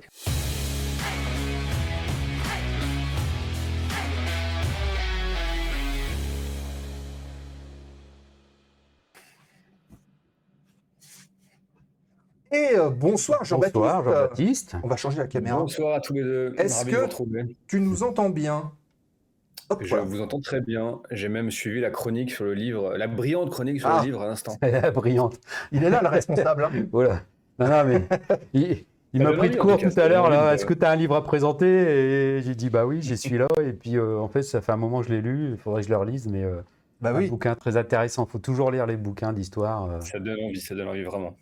[12.58, 13.76] Et euh, bonsoir Jean-Baptiste.
[13.76, 14.76] Bonsoir, Jean-Baptiste.
[14.84, 15.60] On va changer la caméra.
[15.60, 16.56] Bonsoir à tous les deux.
[16.58, 17.54] Est-ce que-.
[17.68, 18.72] Tu nous entends bien?
[19.70, 20.04] Hop, Je voilà.
[20.06, 21.00] vous entends très bien.
[21.12, 24.00] J'ai même suivi la chronique sur le livre, la brillante chronique sur Ah.
[24.02, 24.56] le livre à l'instant.
[24.94, 25.40] Brillante.
[25.72, 26.64] Il est là le responsable.
[26.66, 26.72] hein.
[26.92, 27.22] Voilà.
[27.60, 28.08] Non, non, mais
[28.54, 30.30] il, m'a pris de court tout à l'heure.
[30.30, 30.54] là.
[30.54, 31.68] Est-ce que tu as un livre à présenter?
[31.68, 33.48] Et j'ai dit, bah oui, j'y suis là.
[33.62, 35.52] Et puis, euh, en fait, ça fait un moment que je l'ai lu.
[35.52, 36.28] Il faudrait que je le relise.
[36.28, 36.62] Mais euh,
[37.02, 37.30] Bah un oui.
[37.30, 38.26] bouquin très intéressant.
[38.28, 39.86] Il faut toujours lire les bouquins d'histoire.
[39.92, 40.00] euh.
[40.02, 41.36] Ça donne envie, ça donne envie vraiment.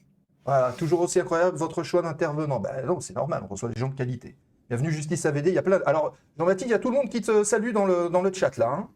[0.46, 2.60] Voilà, toujours aussi incroyable votre choix d'intervenant.
[2.60, 4.36] Bah non, c'est normal, on reçoit des gens de qualité.
[4.70, 5.80] Bienvenue Justice AVD, il y a plein.
[5.80, 8.22] de- Alors, Jean-Baptiste, il y a tout le monde qui te salue dans le, dans
[8.22, 8.68] le chat là.
[8.70, 8.88] hein.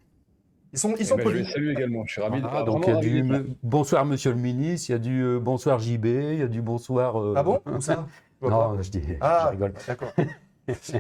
[0.74, 1.48] Ils sont, ils Eh sont ben, je polis.
[1.48, 2.04] les salue également.
[2.06, 4.90] Je suis ravi Voilà, de donc, il y a du me- bonsoir, monsieur le ministre.
[4.90, 6.06] Il y a du euh, bonsoir, JB.
[6.06, 7.20] Il y a du bonsoir.
[7.20, 8.06] euh, Ah bon Où ça
[8.42, 8.68] Je vois pas.
[8.76, 9.74] Non, je dis, Ah, je rigole.
[9.88, 10.12] d'accord.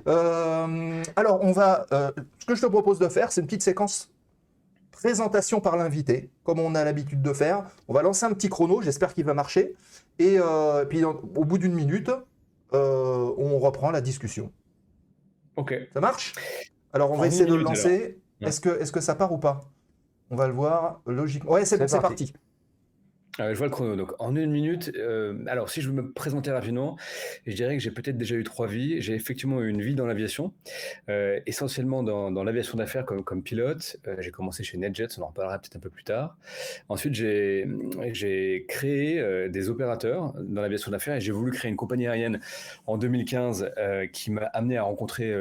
[0.07, 1.85] Euh, alors, on va.
[1.91, 4.09] euh, ce que je te propose de faire, c'est une petite séquence
[5.01, 7.63] présentation par l'invité, comme on a l'habitude de faire.
[7.87, 9.75] On va lancer un petit chrono, j'espère qu'il va marcher.
[10.19, 12.11] Et euh, puis, au bout d'une minute,
[12.73, 14.51] euh, on reprend la discussion.
[15.55, 15.73] Ok.
[15.93, 16.33] Ça marche?
[16.91, 18.19] Alors, on va essayer de le lancer.
[18.41, 19.61] Est-ce que, est que ça part ou pas?
[20.31, 21.51] On va le voir logiquement.
[21.51, 22.33] Ouais, c'est bon, C'est c'est parti.
[22.33, 22.48] parti.
[23.39, 23.95] Euh, je vois le chrono.
[23.95, 26.97] Donc, en une minute, euh, alors si je veux me présenter rapidement,
[27.45, 29.01] je dirais que j'ai peut-être déjà eu trois vies.
[29.01, 30.53] J'ai effectivement eu une vie dans l'aviation,
[31.09, 33.97] euh, essentiellement dans, l'aviation d'affaires comme, pilote.
[34.07, 36.37] Euh, j'ai commencé chez NetJets, on en reparlera peut-être un peu plus tard.
[36.89, 42.39] Ensuite, j'ai créé des opérateurs dans l'aviation d'affaires et j'ai voulu créer une compagnie aérienne
[42.87, 45.33] en 2015 euh, qui m'a amené à rencontrer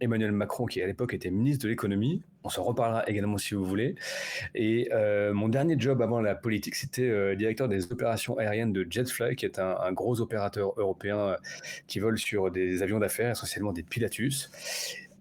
[0.00, 2.22] Emmanuel Macron, qui à l'époque était ministre de l'économie.
[2.46, 3.96] On s'en reparlera également si vous voulez.
[4.54, 8.86] Et euh, mon dernier job avant la politique, c'était euh, directeur des opérations aériennes de
[8.88, 11.36] Jetfly, qui est un, un gros opérateur européen euh,
[11.88, 14.52] qui vole sur des avions d'affaires, essentiellement des Pilatus.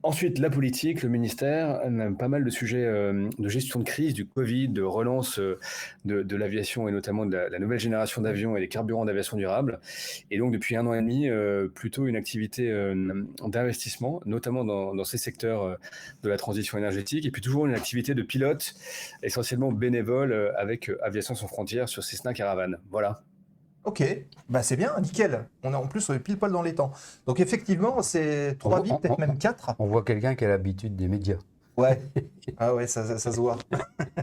[0.06, 4.14] Ensuite, la politique, le ministère, euh, pas mal de sujets euh, de gestion de crise,
[4.14, 5.58] du Covid, de relance euh,
[6.06, 9.80] de, l'aviation et notamment de la, nouvelle génération d'avions et des carburants d'aviation durable.
[10.30, 11.28] Et donc, depuis un an et demi,
[11.74, 12.72] plutôt une activité
[13.44, 15.80] d'investissement, notamment dans, ces secteurs
[16.22, 18.76] de la transition énergétique, et puis toujours une activité de pilote,
[19.24, 22.76] essentiellement bénévole avec Aviation sans frontières sur Cessna Caravan.
[22.92, 23.24] Voilà.
[23.86, 24.04] Ok,
[24.50, 25.46] bah c'est bien, nickel.
[25.64, 26.92] On est en plus on est pile poil dans les temps.
[27.28, 29.76] Donc effectivement, c'est trois On- vies, on- peut-être même quatre.
[29.80, 31.38] On voit quelqu'un qui a l'habitude des médias.
[31.78, 32.02] Ouais.
[32.58, 33.58] Ah ouais, ça, ça, ça se voit.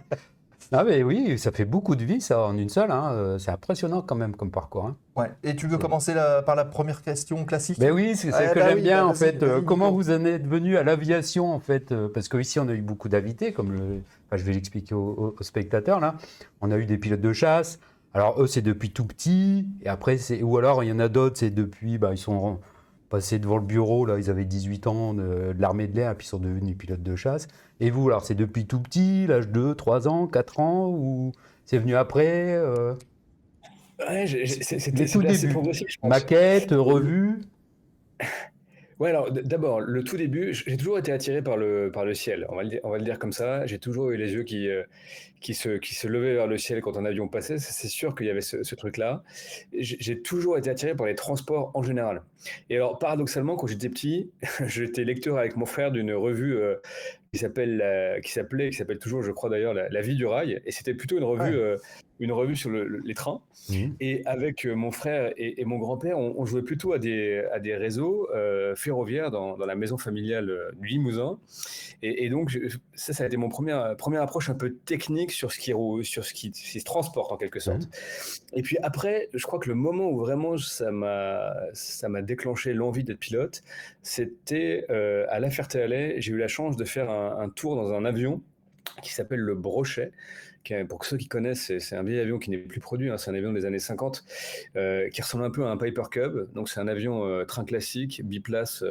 [0.74, 2.90] Ah, mais oui, ça fait beaucoup de vie, ça, en une seule.
[2.90, 3.10] hein.
[3.12, 4.86] Euh, C'est impressionnant quand même comme parcours.
[4.86, 4.96] hein.
[5.16, 5.30] Ouais.
[5.42, 7.78] Et tu veux commencer la- par la première question classique?
[7.78, 9.42] Ben oui, c'est Ah, c'est que bah j'aime oui, bien bah en fait.
[9.42, 12.72] Euh, comment vous en êtes venu à l'aviation en fait euh, Parce qu'ici on a
[12.72, 16.14] eu beaucoup d'invités, comme le, enfin, je vais l'expliquer aux spectateurs là.
[16.62, 17.78] On a eu des pilotes de chasse.
[18.14, 21.08] Alors eux c'est depuis tout petit, et après c'est ou alors il y en a
[21.08, 22.60] d'autres c'est depuis, bah, ils sont
[23.08, 26.26] passés devant le bureau là, ils avaient 18 ans de, de l'armée de l'air, puis
[26.26, 27.48] ils sont devenus pilotes de chasse.
[27.80, 31.32] Et vous alors c'est depuis tout petit, l'âge de 3 ans, 4 ans ou
[31.64, 32.94] c'est venu après euh,
[33.98, 35.48] Ouais, c'était tout débuts.
[35.48, 36.10] progressif, je pense.
[36.10, 37.40] Maquette, revue
[39.02, 42.46] Ouais, alors d'abord, le tout début, j'ai toujours été attiré par le, par le ciel,
[42.50, 43.66] on va le dire, on va le dire comme ça.
[43.66, 44.84] J'ai toujours eu les yeux qui, euh,
[45.40, 47.58] qui se, qui se levait vers le ciel quand un avion passait.
[47.58, 49.24] C'est sûr qu'il y avait ce, truc-là.
[49.76, 52.22] J'ai toujours été attiré par les transports en général.
[52.70, 54.30] Et alors, paradoxalement, quand j'étais petit,
[54.68, 56.76] j'étais lecteur avec mon frère d'une revue euh,
[57.32, 60.62] qui s'appelle, qui s'appelait, qui s'appelle toujours, je crois d'ailleurs, la, Vie du rail.
[60.64, 61.76] Et c'était plutôt une revue, euh,
[62.22, 63.40] une revue sur les trains.
[63.68, 63.74] Mmh.
[64.00, 67.76] Et avec euh, mon frère et, mon grand-père, on, jouait plutôt à des, à des
[67.76, 68.28] réseaux
[68.76, 71.38] ferroviaires dans, dans, la maison familiale du Limousin.
[72.02, 72.58] Et, donc,
[72.94, 76.24] ça, ça a été mon premier, première approche un peu technique sur ce qui, sur
[76.24, 77.82] ce qui, se transporte en quelque sorte.
[77.82, 78.56] Mmh.
[78.58, 82.72] Et puis après, je crois que le moment où vraiment ça m'a, ça m'a déclenché
[82.74, 83.62] l'envie d'être pilote,
[84.02, 86.16] c'était euh, à La Ferté-Alais.
[86.18, 88.42] J'ai eu la chance de faire un, tour dans un avion
[89.02, 90.12] qui s'appelle le Brochet.
[90.88, 93.34] Pour ceux qui connaissent, c'est un vieil avion qui n'est plus produit, hein, c'est un
[93.34, 94.24] avion des années 50,
[94.76, 96.52] euh, qui ressemble un peu à un Piper Cub.
[96.52, 98.84] Donc c'est un avion euh, train classique, biplace,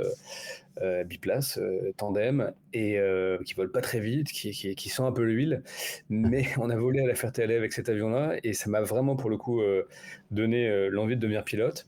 [1.05, 1.59] biplace
[1.97, 2.99] tandem, et
[3.45, 5.63] qui vole pas très vite, qui, qui, sent un peu l'huile.
[6.09, 9.29] Mais on a volé à la Ferté-Alais avec cet avion-là, et ça m'a vraiment pour
[9.29, 9.61] le coup
[10.31, 11.87] donné l'envie de devenir pilote.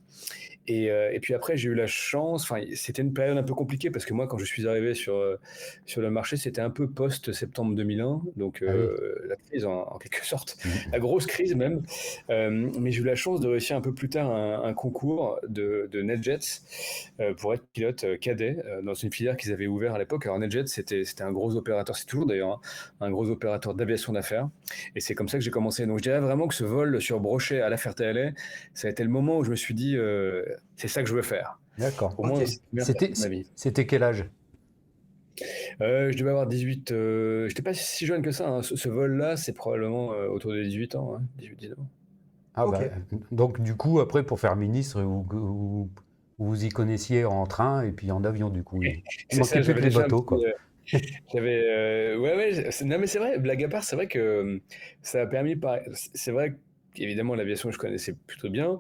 [0.70, 3.92] Euh, et, puis après, j'ai eu la chance, enfin, c'était une période un peu compliquée
[3.92, 5.38] parce que moi, quand je suis arrivé sur, euh,
[5.86, 10.26] sur le marché, c'était un peu post-septembre 2001, donc ah euh, la crise en, quelque
[10.26, 10.70] sorte, mmh.
[10.94, 11.84] la grosse crise même.
[12.30, 16.02] mais j'ai eu la chance de réussir un peu plus tard un, concours de, de
[16.02, 16.62] NetJets
[17.38, 20.26] pour être pilote cadet dans une filière qu'ils avaient ouvert à l'époque.
[20.26, 22.60] Alors NetJets, c'était un gros opérateur, c'est toujours d'ailleurs hein,
[23.02, 24.50] un gros opérateur d'aviation d'affaires.
[24.96, 25.86] Et c'est comme ça que j'ai commencé.
[25.86, 28.34] Donc je dirais vraiment que ce vol sur Brochet à la Ferté-Alais,
[28.74, 29.96] ça a été le moment où je me suis dit
[30.76, 31.60] c'est ça que je veux faire.
[31.78, 32.16] D'accord.
[33.56, 34.26] C'était quel âge?
[35.82, 36.92] Euh, je devais avoir 18.
[36.92, 38.48] Euh, je n'étais pas si jeune que ça.
[38.48, 38.62] Hein.
[38.62, 41.20] Ce, vol-là, c'est probablement euh, autour de 18 ans.
[41.38, 41.84] 18, hein.
[42.56, 42.82] Ah bah,
[43.32, 45.90] donc, du coup, après, pour faire ministre, vous,
[46.38, 48.80] vous, y connaissiez en train et puis en avion, du coup.
[48.84, 49.02] Il
[49.40, 50.38] manquait plus que les bateaux, quoi.
[51.34, 52.16] J'avais.
[52.16, 52.70] ouais, ouais.
[52.86, 54.62] Non, mais c'est vrai, blague à part, c'est vrai que
[55.02, 55.56] ça a permis.
[55.56, 55.80] Par...
[55.94, 56.56] C'est vrai
[56.98, 58.80] évidemment, l'aviation, je connaissais plutôt bien.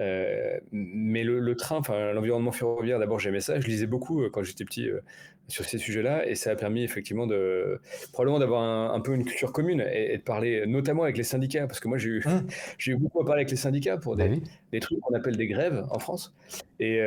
[0.00, 3.60] Euh, mais le, train, enfin, l'environnement ferroviaire, d'abord, j'aimais ça.
[3.60, 5.00] Je lisais beaucoup euh, quand j'étais petit euh,
[5.48, 6.26] sur ces sujets-là.
[6.26, 7.80] Et ça a permis, effectivement, de,
[8.12, 11.66] probablement d'avoir un, peu une culture commune et, de parler notamment avec les syndicats.
[11.66, 12.46] Parce que moi, j'ai eu, mmh.
[12.78, 15.36] j'ai eu beaucoup à parler avec les syndicats pour bah des, des trucs qu'on appelle
[15.36, 16.34] des grèves en France.
[16.80, 17.00] Et,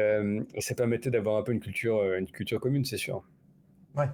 [0.60, 3.24] ça permettait d'avoir un peu une culture, une culture commune, c'est sûr.
[3.96, 4.06] Ouais.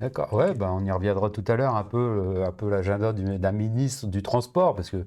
[0.00, 3.52] D'accord, ouais, bah on y reviendra tout à l'heure un peu, un peu l'agenda d'un
[3.52, 5.06] ministre du transport, parce que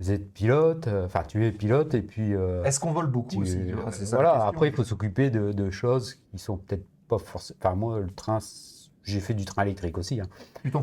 [0.00, 2.34] vous êtes pilote, euh, enfin tu es pilote et puis.
[2.34, 3.58] Euh, Est-ce qu'on vole beaucoup aussi
[4.12, 7.58] Voilà, après il faut s'occuper de, choses qui sont peut-être pas forcément.
[7.62, 8.38] Enfin, moi, le train,
[9.02, 10.20] j'ai fait du train électrique aussi.
[10.20, 10.28] Hein.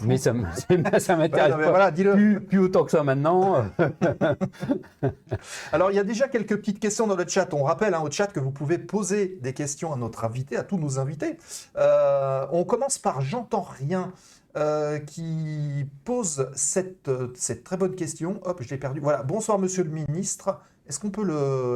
[0.04, 0.34] Mais ça,
[1.00, 3.66] ça m'intéresse voilà, plus, plus, autant que ça maintenant.
[5.72, 7.54] Alors, il y a déjà quelques petites questions dans le chat.
[7.54, 10.64] On rappelle hein, au chat que vous pouvez poser des questions à notre invité, à
[10.64, 11.38] tous nos invités.
[11.78, 14.12] Euh, on commence par J'entends rien.
[14.58, 18.40] Euh, qui pose cette, cette, très bonne question.
[18.44, 19.02] Hop, je l'ai perdu.
[19.02, 19.22] Voilà.
[19.22, 20.62] Bonsoir, monsieur le ministre.
[20.88, 21.26] Est-ce qu'on peut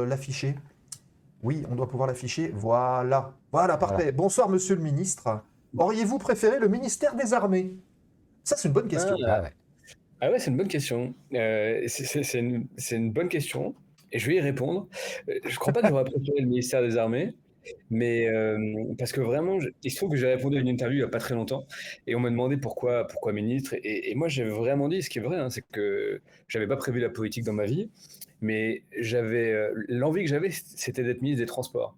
[0.06, 0.54] l'afficher?
[1.42, 2.50] Oui, on doit pouvoir l'afficher.
[2.54, 3.34] Voilà.
[3.52, 4.12] Voilà, parfait.
[4.12, 5.42] Bonsoir, monsieur le ministre.
[5.76, 7.76] Auriez-vous préféré le ministère des Armées?
[8.44, 9.16] Ça, c'est une bonne question.
[9.26, 9.52] Ah, ouais,
[10.20, 11.14] ah c'est une bonne question.
[11.34, 13.74] Euh, c'est une, une, bonne question.
[14.10, 14.88] Et je vais y répondre.
[15.28, 17.34] Euh, je ne crois pas que j'aurais préféré le ministère des Armées.
[17.90, 18.28] Mais
[18.98, 21.08] parce que vraiment, il se trouve que j'ai répondu à une interview il n'y a
[21.08, 21.66] pas très longtemps
[22.06, 23.74] et on m'a demandé pourquoi, pourquoi ministre.
[23.82, 27.00] Et, moi, j'ai vraiment dit, ce qui est vrai, hein, c'est que j'avais pas prévu
[27.00, 27.90] la politique dans ma vie
[28.40, 31.96] mais j'avais euh, l'envie que j'avais, c'était d'être ministre des Transports.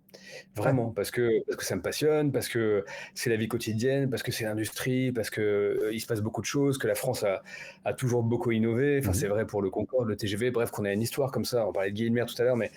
[0.57, 4.23] Vraiment, parce, que, parce que ça me passionne, parce que c'est la vie quotidienne, parce
[4.23, 7.23] que c'est l'industrie, parce qu'il euh, il se passe beaucoup de choses, que la France
[7.23, 7.43] a,
[7.85, 8.99] a toujours beaucoup innové.
[8.99, 11.45] Enfin, c'est mmh vrai pour le Concorde, le TGV, bref, qu'on a une histoire comme
[11.45, 11.67] ça.
[11.67, 12.71] On parlait de Guillemère tout à l'heure, mais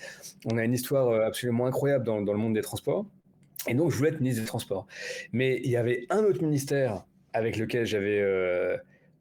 [0.44, 3.04] on a une histoire euh, absolument incroyable dans, dans le monde des transports.
[3.68, 4.86] Et donc, je voulais être ministre des Transports.
[5.32, 8.22] Mais il y avait un autre ministère avec lequel j'avais,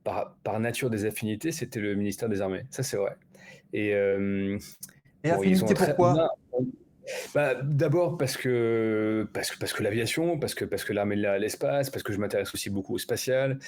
[0.04, 2.64] par, par nature, des affinités, c'était le ministère des Armées.
[2.70, 3.18] Ça, c'est vrai.
[3.76, 4.58] Et, euh,
[5.26, 6.30] affinité pourquoi
[7.34, 11.40] bah, D'abord parce que, parce que, parce que l'aviation, parce que, parce que l'armée de
[11.40, 13.60] l'espace, parce que je m'intéresse aussi beaucoup au spatial,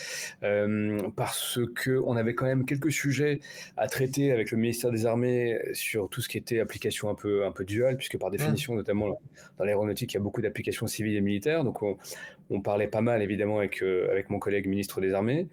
[0.43, 3.41] euh, parce qu'on avait quand même quelques sujets
[3.75, 7.45] à traiter avec le ministère des Armées sur tout ce qui était application un peu,
[7.45, 8.77] un peu dual, puisque par définition, mmh.
[8.77, 9.19] notamment
[9.57, 11.65] dans l'aéronautique, il y a beaucoup d'applications civiles et militaires.
[11.65, 11.97] Donc on,
[12.49, 15.49] on, parlait pas mal évidemment avec, euh, avec mon collègue ministre des Armées.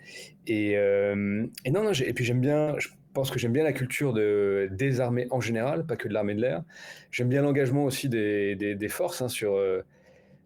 [0.46, 3.72] Et, euh, et non, non, et puis j'aime bien, je pense que j'aime bien la
[3.72, 6.62] culture de, des armées en général, pas que de l'armée de l'air.
[7.10, 9.22] J'aime bien l'engagement aussi des, des, forces.
[9.22, 9.82] Hein, sur, euh,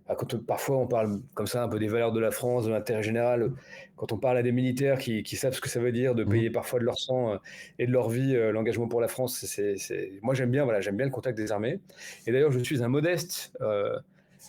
[0.06, 2.70] bah, quand, parfois, on parle comme ça un peu des valeurs de la France, de
[2.70, 3.52] l'intérêt général.
[3.96, 6.24] Quand on parle à des militaires qui, qui, savent ce que ça veut dire de
[6.24, 6.28] mmh.
[6.28, 7.36] payer parfois de leur sang euh,
[7.78, 9.76] et de leur vie euh, l'engagement pour la France, c'est,
[10.22, 11.80] moi j'aime bien, voilà, j'aime bien le contact des armées.
[12.26, 13.52] Et d'ailleurs, je suis un modeste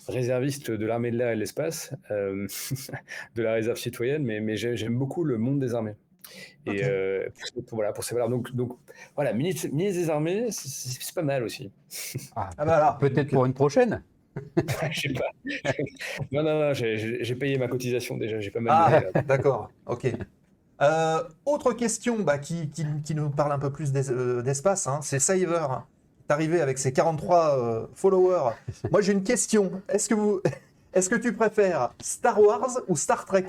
[0.07, 4.97] réserviste de l'armée de l'air et de l'espace, de la réserve citoyenne, mais, mais j'aime
[4.97, 5.95] beaucoup le monde des armées.
[6.65, 8.29] Et euh, pour, pour- voilà, pour ces valeurs.
[8.29, 8.77] Donc, donc
[9.15, 11.71] voilà, ministre, ministre des Armées, c'est- pas mal aussi.
[12.35, 14.03] Ah, Ah bah alors, Peut-être pour une prochaine.
[14.91, 15.31] Je sais pas.
[16.31, 20.07] non, non, non, j'ai- payé ma cotisation déjà, j'ai pas mal Ah, d'accord, ok.
[20.81, 24.99] Euh, autre question bah, qui, qui- qui nous parle un peu plus euh, d'espace, hein,
[25.01, 25.65] c'est Saver.
[26.29, 28.51] est arrivé avec ses 43 euh, followers.
[28.91, 29.81] Moi j'ai une question.
[29.89, 30.41] Est-ce que, vous...
[30.93, 33.47] Est-ce que tu préfères Star Wars ou Star Trek?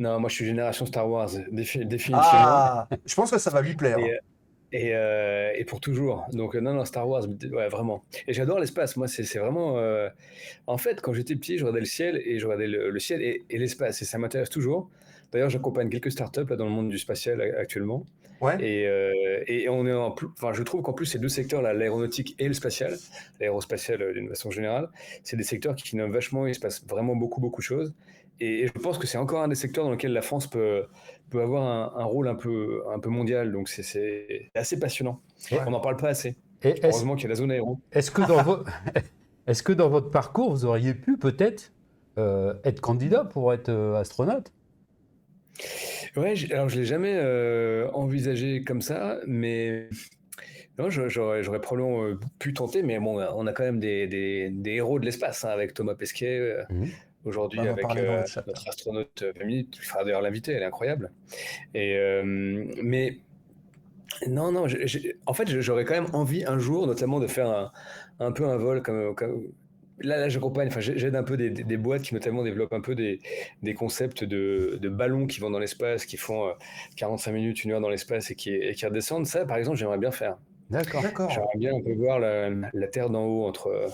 [0.00, 2.18] Non, moi je suis génération Star Wars, défi- définitivement.
[2.20, 3.98] Ah, je pense que ça va lui plaire.
[3.98, 4.18] Et,
[4.72, 6.26] et, euh, et pour toujours.
[6.32, 8.02] Donc, euh, non, non, Star Wars, ouais, vraiment.
[8.26, 8.96] Et j'adore l'espace.
[8.96, 9.78] Moi, c'est vraiment.
[9.78, 10.08] euh,
[10.66, 13.20] En fait, quand j'étais petit, je regardais le ciel et je regardais le, le ciel
[13.22, 14.00] et, et l'espace.
[14.02, 14.88] Et ça m'intéresse toujours.
[15.32, 18.04] D'ailleurs, j'accompagne quelques startups là, dans le monde du spatial actuellement.
[18.40, 18.56] Ouais.
[18.64, 19.12] Et, euh,
[19.46, 20.28] et on est en plus.
[20.36, 22.96] Enfin, je trouve qu'en plus, ces deux secteurs, là, l'aéronautique et le spatial,
[23.38, 24.88] l'aérospatial euh, d'une façon générale,
[25.24, 26.46] c'est des secteurs qui innovent vachement.
[26.46, 27.92] Il se passe vraiment beaucoup, beaucoup de choses.
[28.40, 30.86] Et, et je pense que c'est encore un des secteurs dans lequel la France peut,
[31.28, 33.52] peut avoir un, un rôle un peu, un peu mondial.
[33.52, 35.20] Donc, c'est- assez passionnant.
[35.52, 35.58] Ouais.
[35.66, 36.36] On n'en parle pas assez.
[36.62, 37.78] Et Heureusement qu'il y a la zone aéro.
[37.92, 38.64] est-ce que, dans vo-
[39.46, 41.72] est-ce que dans votre parcours, vous auriez pu peut-être
[42.18, 44.52] euh, être candidat pour être astronaute?
[46.16, 49.88] Ouais, alors je l'ai jamais euh, envisagé comme ça, mais
[50.88, 51.10] j'aurais,
[51.60, 55.04] probablement euh, pu tenter, mais bon, on a quand même des, des- des héros de
[55.04, 56.90] l'espace, hein, avec Thomas Pesquet, euh, Mhm.
[57.24, 61.12] aujourd'hui avec euh, notre astronaute féminine, il faudra d'ailleurs l'inviter, elle est incroyable.
[61.74, 61.96] Et,
[62.82, 63.18] mais
[64.28, 64.66] non, non,
[65.26, 67.72] en fait, j'aurais quand même envie un jour, notamment, de faire un,
[68.18, 69.52] un peu un vol comme, comme-
[70.00, 72.72] Là, là j'accompagne, enfin, j'ai- j'aide un peu des, des- des boîtes qui notamment développent
[72.72, 73.20] un peu des,
[73.62, 76.52] des concepts de, de ballons qui vont dans l'espace, qui font euh,
[76.96, 79.26] 45 minutes, une heure dans l'espace et qui, et qui redescendent.
[79.26, 80.36] Ça, par exemple, j'aimerais bien faire.
[80.70, 81.02] D'accord.
[81.02, 81.30] D'accord.
[81.30, 83.88] J'aimerais bien un peu voir la, la Terre d'en haut, entre euh,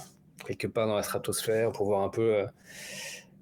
[0.46, 2.46] quelque part dans la stratosphère, pour voir un peu, euh,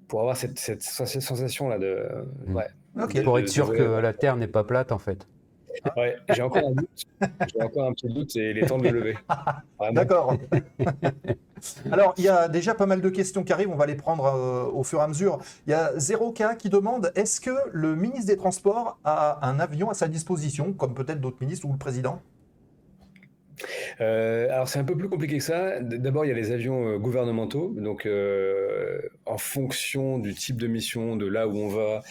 [0.07, 1.99] pour avoir cette, cette sens- sensation-là de,
[2.47, 2.55] Mm.
[2.55, 2.67] ouais.
[3.03, 3.13] Ok.
[3.15, 5.27] de- Pour être sûr de- que la Terre n'est pas plate, en fait.
[5.97, 7.03] Ouais, j'ai encore un doute.
[7.53, 9.17] J'ai encore un petit doute et il est temps de le lever.
[9.77, 9.93] Vraiment.
[9.93, 10.37] D'accord.
[11.91, 14.25] Alors, il y a déjà pas mal de questions qui arrivent, on va les prendre
[14.25, 15.39] euh, au fur et à mesure.
[15.67, 19.89] Il y a 0K qui demande est-ce que le ministre des Transports a un avion
[19.89, 22.21] à sa disposition, comme peut-être d'autres ministres ou le président?
[24.01, 25.79] Euh, alors c'est un peu plus compliqué que ça.
[25.79, 27.73] D'abord, il y a les avions euh, gouvernementaux.
[27.75, 32.03] Donc, euh, en fonction du type de mission, de là où on va,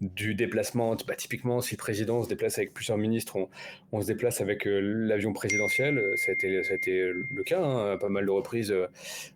[0.00, 3.48] du déplacement, bah, typiquement, si le président se déplace avec plusieurs ministres, on,
[3.92, 6.02] on se déplace avec euh, l'avion présidentiel.
[6.16, 8.74] Ça a été, ça a été le cas, hein, à pas mal de reprises.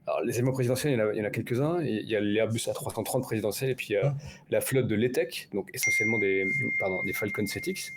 [0.07, 1.81] Alors, les avions présidentiels, il y en a, il y en a quelques-uns.
[1.83, 4.14] Il y a l'Airbus A330 présidentiel et puis il y a
[4.50, 6.48] la flotte de l'ETEC, donc essentiellement des,
[6.79, 7.90] pardon, des Falcon 7X.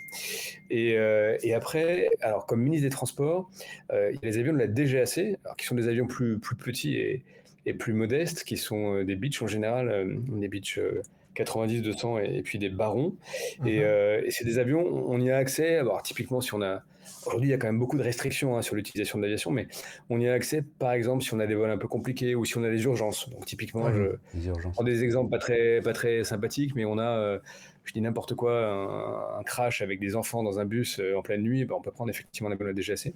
[0.70, 3.50] Et, euh, et après, alors comme ministre des Transports,
[3.92, 6.38] euh, il y a les avions de la DGAC, alors, qui sont des avions plus,
[6.38, 7.24] plus petits et,
[7.66, 11.02] et plus modestes, qui sont euh, des Beech en général, des Beech euh,
[11.34, 13.16] 90, 200 et, et puis des Barons.
[13.64, 14.24] Et, Mhm.
[14.26, 15.76] et c'est des avions, on y a accès.
[15.76, 16.82] Alors, typiquement, si on a.
[17.26, 19.66] Aujourd'hui, il y a quand même beaucoup de restrictions hein, sur l'utilisation de l'aviation, mais
[20.08, 22.44] on y a accès, par exemple, si on a des vols un peu compliqués ou
[22.44, 23.28] si on a des urgences.
[23.30, 23.92] Donc, typiquement, Ouais.
[24.34, 24.74] je, urgences.
[24.74, 27.38] prends des exemples pas très, pas très sympathiques, mais on a, euh,
[27.84, 31.22] je dis n'importe quoi, un, un crash avec des enfants dans un bus euh, en
[31.22, 33.06] pleine nuit, ben, on peut prendre effectivement un avion de la DGAC.
[33.06, 33.14] Et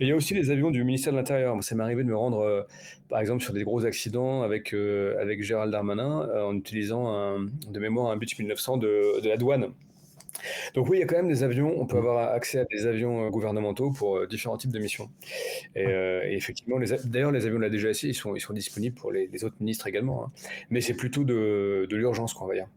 [0.00, 1.56] il y a aussi les avions du ministère de l'Intérieur.
[1.62, 2.62] Ça m'est arrivé de me rendre, euh,
[3.08, 4.74] par exemple, sur des gros accidents avec,
[5.20, 9.72] avec Gérald Darmanin en utilisant un, de mémoire un Beech 1900 de, de la douane.
[10.74, 12.86] Donc oui, il y a quand même des avions, on peut avoir accès à des
[12.86, 15.10] avions euh, gouvernementaux pour euh, différents types de missions.
[15.74, 18.96] Et, euh, et effectivement, d'ailleurs, les avions de la DGAC, ils sont, ils sont disponibles
[18.96, 20.24] pour les, les autres ministres également.
[20.24, 20.32] hein.
[20.70, 22.68] Mais c'est plutôt de, de l'urgence, qu'on va dire.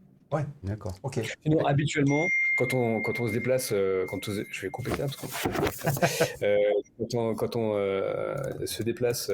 [0.62, 0.94] D'accord.
[1.02, 1.20] Ok.
[1.42, 5.04] Sinon, habituellement, quand on, quand on se déplace, euh, quand on je vais couper ça
[5.04, 5.26] parce qu'on
[6.42, 6.56] euh,
[6.98, 9.30] quand on, quand on euh, se déplace,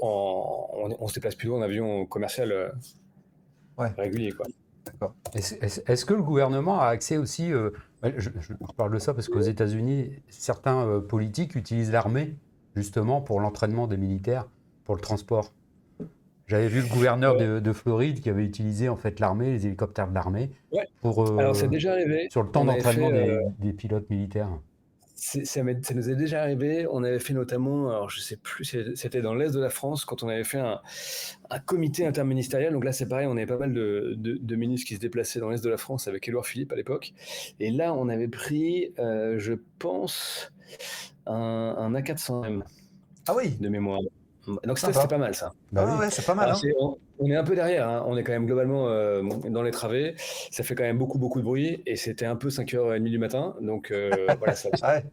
[0.00, 2.72] en, on, on se déplace plutôt en avion commercial
[3.78, 3.88] Ouais.
[3.96, 4.46] régulier, quoi.
[5.34, 7.70] Est-ce est-ce- est-ce que le gouvernement a accès aussi, euh,
[8.02, 12.36] ouais, je, je parle de ça parce qu'aux États-Unis, certains euh, politiques utilisent l'armée
[12.76, 14.48] justement pour l'entraînement des militaires,
[14.84, 15.52] pour le transport.
[16.46, 20.08] J'avais vu le gouverneur de, de Floride qui avait utilisé en fait l'armée, les hélicoptères
[20.08, 20.86] de l'armée, Ouais.
[21.00, 22.26] pour euh, Alors, c'est déjà arrivé.
[22.30, 24.48] sur le temps on d'entraînement fait, des, des pilotes militaires.
[25.22, 26.86] Ça, nous est déjà arrivé.
[26.90, 30.22] On avait fait notamment, alors je sais plus, c'était dans l'est de la France quand
[30.22, 30.80] on avait fait un,
[31.50, 32.72] un comité interministériel.
[32.72, 35.38] Donc là, c'est pareil, on avait pas mal de, de- de ministres qui se déplaçaient
[35.40, 37.12] dans l'est de la France avec Édouard Philippe à l'époque.
[37.60, 40.52] Et là, on avait pris, euh, je pense,
[41.26, 41.34] un,
[41.78, 42.62] un A400M
[43.28, 43.50] Ah oui.
[43.60, 44.00] de mémoire.
[44.64, 45.52] Donc ça, c'était pas mal ça.
[45.72, 45.98] Bah Ah oui.
[46.00, 46.46] ouais, c'est pas mal.
[46.46, 46.60] Alors, hein.
[46.62, 48.04] c'est- on, on est un peu derrière, hein.
[48.06, 50.14] on est quand même globalement euh, dans les travées.
[50.50, 53.54] Ça fait quand même beaucoup, beaucoup de bruit et c'était un peu 5h30 du matin.
[53.60, 55.04] Donc euh, voilà, ça, Ah ouais,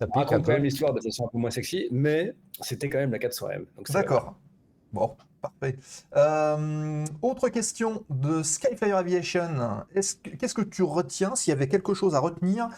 [0.00, 2.88] Ça pique raconte un quand même l'histoire de façon un peu moins sexy, mais c'était
[2.90, 3.64] quand même la 400M.
[3.76, 4.34] Donc c'est- D'accord.
[4.92, 5.76] Bon, parfait.
[6.16, 9.84] Euh, autre question de Skyflyer Aviation.
[9.94, 12.68] Qu'est-ce que tu retiens, s'il y avait quelque chose à retenir,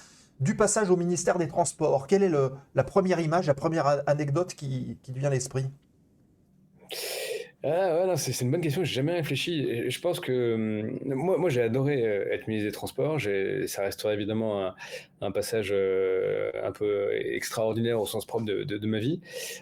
[0.41, 2.07] du passage au ministère des Transports?
[2.07, 5.67] Quelle est le, la première image, la première anecdote qui, qui te vient à l'esprit?
[7.65, 9.91] Ah ouais, c'est une bonne question, j'ai jamais réfléchi.
[9.91, 13.21] je pense que hum, moi, moi j'ai adoré euh, être ministre des Transports.
[13.67, 14.73] Ça restera évidemment
[15.21, 19.21] un, passage euh, un peu extraordinaire au sens propre de, de, ma vie.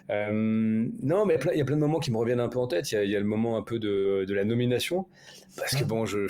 [0.09, 2.67] Hum, non, mais il y a plein de moments qui me reviennent un peu en
[2.67, 2.91] tête.
[2.91, 5.07] Il y a, le moment un peu de, de, la nomination,
[5.57, 6.27] parce que bon, je,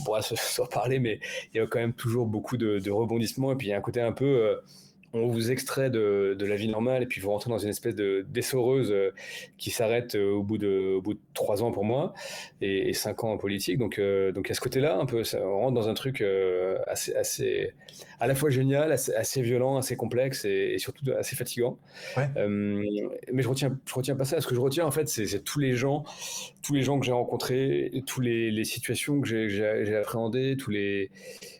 [0.00, 1.20] on pourra se, reparler, mais
[1.54, 3.52] il y a quand même toujours beaucoup de, rebondissements.
[3.52, 4.24] Et puis il y a un côté un peu.
[4.24, 4.56] Euh,
[5.12, 8.24] on vous extrait de, la vie normale et puis vous rentrez dans une espèce de
[8.28, 9.12] d'essoreuse euh,
[9.58, 12.14] qui s'arrête euh, au bout de au bout de trois ans pour moi
[12.60, 13.78] et, cinq ans en politique.
[13.78, 16.24] Donc euh, donc à ce côté-là, un peu, on rentre dans un truc
[16.86, 17.72] assez assez
[18.18, 21.78] à la fois génial, assez, violent, assez complexe et, surtout assez fatigant.
[22.16, 24.40] mais je retiens je retiens pas ça.
[24.40, 26.04] Ce que je retiens en fait, c'est tous les gens
[26.62, 31.10] tous les gens que j'ai rencontrés, tous les, les situations que j'ai appréhendées, tous les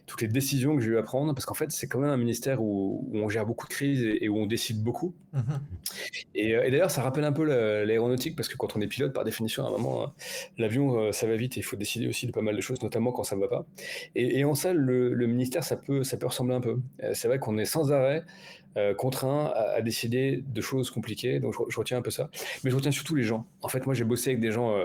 [0.07, 2.17] toutes les décisions que j'ai eu à prendre, parce qu'en fait, c'est quand même un
[2.17, 5.15] ministère où, on gère beaucoup de crises et, où on décide beaucoup.
[5.33, 5.43] Mhm.
[6.37, 7.45] Euh, et, d'ailleurs, ça rappelle un peu
[7.85, 10.07] l'aéronautique, parce que quand on est pilote, par définition, à un moment, euh,
[10.59, 12.81] l'avion, euh, ça va vite et il faut décider aussi de pas mal de choses,
[12.83, 13.67] notamment quand ça ne va pas.
[14.15, 16.79] Et, en ça, le, ministère, ça peut, ça peut ressembler un peu.
[17.13, 18.25] C'est vrai qu'on est sans arrêt
[18.99, 21.41] contraint à, décider de choses compliquées.
[21.41, 22.31] Donc je, retiens un peu ça.
[22.62, 23.47] Mais je retiens surtout les gens.
[23.62, 24.77] En fait, moi j'ai bossé avec des gens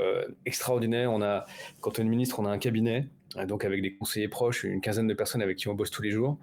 [0.45, 1.11] extraordinaires.
[1.11, 1.45] On a,
[1.81, 3.07] quand on est ministre, on a un cabinet
[3.47, 6.11] donc avec des conseillers proches, une quinzaine de personnes avec qui on bosse tous les
[6.11, 6.37] jours,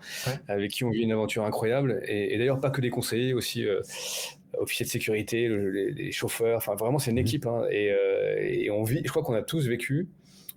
[0.49, 2.01] avec qui on vit une aventure incroyable.
[2.07, 3.81] Et, d'ailleurs, pas que des conseillers, aussi euh,
[4.59, 6.57] officiers de sécurité, les, chauffeurs.
[6.59, 7.21] Enfin, vraiment, c'est une mmh.
[7.21, 7.47] équipe.
[7.47, 7.65] Hein.
[7.73, 9.03] Euh, et, on vit.
[9.05, 10.09] Je crois qu'on a tous vécu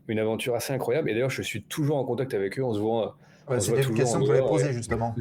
[0.08, 1.10] une aventure assez incroyable.
[1.10, 2.64] Et d'ailleurs, je suis toujours en contact avec eux.
[2.64, 3.18] On se voit.
[3.60, 5.14] C'était une question que je voulais poser justement.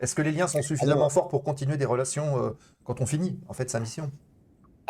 [0.00, 2.50] Est-ce que les liens sont suffisamment forts pour continuer des relations euh,
[2.84, 4.10] quand on finit en fait sa mission?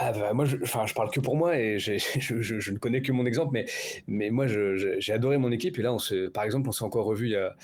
[0.01, 3.03] Ah bah moi, je, enfin, je parle que pour moi et je, je, ne connais
[3.03, 3.67] que mon exemple, mais,
[4.07, 5.79] mais moi, j'ai adoré mon équipe.
[5.79, 7.57] Et là, on se, par exemple, on s'est encore revu il y a,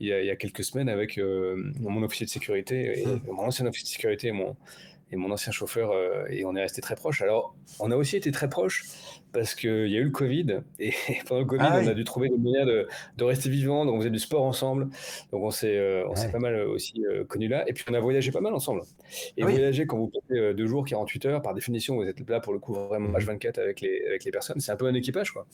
[0.00, 3.20] il y a, quelques semaines avec euh, mon officier de sécurité, et, mmh.
[3.26, 4.56] mon ancien officier de sécurité et mon,
[5.12, 7.20] et mon ancien chauffeur, euh, et on est resté très proches.
[7.22, 8.84] Alors, on a aussi été très proches
[9.32, 10.92] parce qu'il y a eu le Covid, et
[11.26, 13.94] pendant le Covid, ah on a dû trouver des moyens de, de, rester vivants, donc
[13.94, 14.88] on faisait du sport ensemble,
[15.30, 18.00] donc on s'est euh, s'est pas mal aussi euh, connus là, et puis on a
[18.00, 18.82] voyagé pas mal ensemble.
[19.36, 22.40] Et ah voyager quand vous passez deux jours, 48 heures, par définition, vous êtes là
[22.40, 25.30] pour le coup vraiment H24 avec les, avec les personnes, c'est un peu un équipage,
[25.30, 25.46] quoi.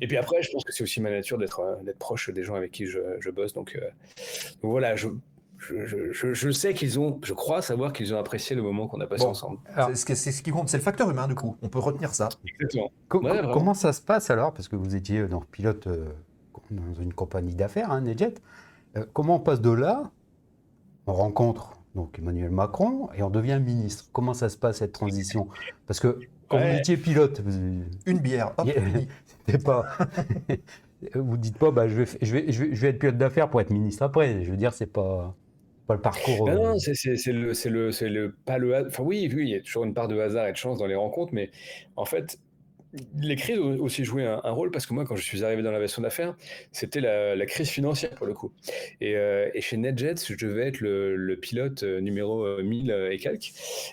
[0.00, 2.54] Et puis après, je pense que c'est aussi ma nature d'être d'être proche des gens
[2.54, 3.76] avec qui je, je bosse, donc,
[4.62, 5.08] donc voilà, je,
[5.70, 9.24] je, sais qu'ils ont, je crois savoir qu'ils ont apprécié le moment qu'on a passé
[9.24, 9.58] ensemble.
[9.94, 11.56] C'est ce, qui compte, c'est le facteur humain du coup.
[11.62, 12.28] On peut retenir ça.
[13.08, 14.52] comment ça se passe alors?
[14.52, 16.06] Parce que vous étiez dans pilote euh,
[16.70, 18.34] dans une compagnie d'affaires, hein, Nedjet.
[18.96, 20.10] Euh, comment on passe de là?
[21.06, 24.06] On rencontre donc Emmanuel Macron et on devient ministre.
[24.12, 25.48] Comment ça se passe cette transition?
[25.86, 27.42] Parce que quand vous étiez pilote,
[28.06, 28.68] une bière, hop,
[29.46, 29.86] c'était pas.
[31.14, 34.02] vous dites pas, bah, vais, je, vais, je vais être pilote d'affaires pour être ministre
[34.02, 34.42] après.
[34.44, 35.34] Je veux dire, c'est pas
[35.86, 36.48] pas le parcours.
[36.48, 39.84] Non, euh, c'est le, le, le, pas le, enfin oui, oui, il y a toujours
[39.84, 41.50] une part de hasard et de chance dans les rencontres, mais
[41.96, 42.38] en fait,
[43.18, 45.70] les crises ont aussi joué un, rôle parce que moi, quand je suis arrivé dans
[45.70, 46.36] l'aviation d'affaires,
[46.72, 48.52] c'était la, crise financière pour le coup.
[49.00, 53.52] Et, euh, chez NetJets, je devais être le, pilote euh, numéro 1000 euh, et quelques.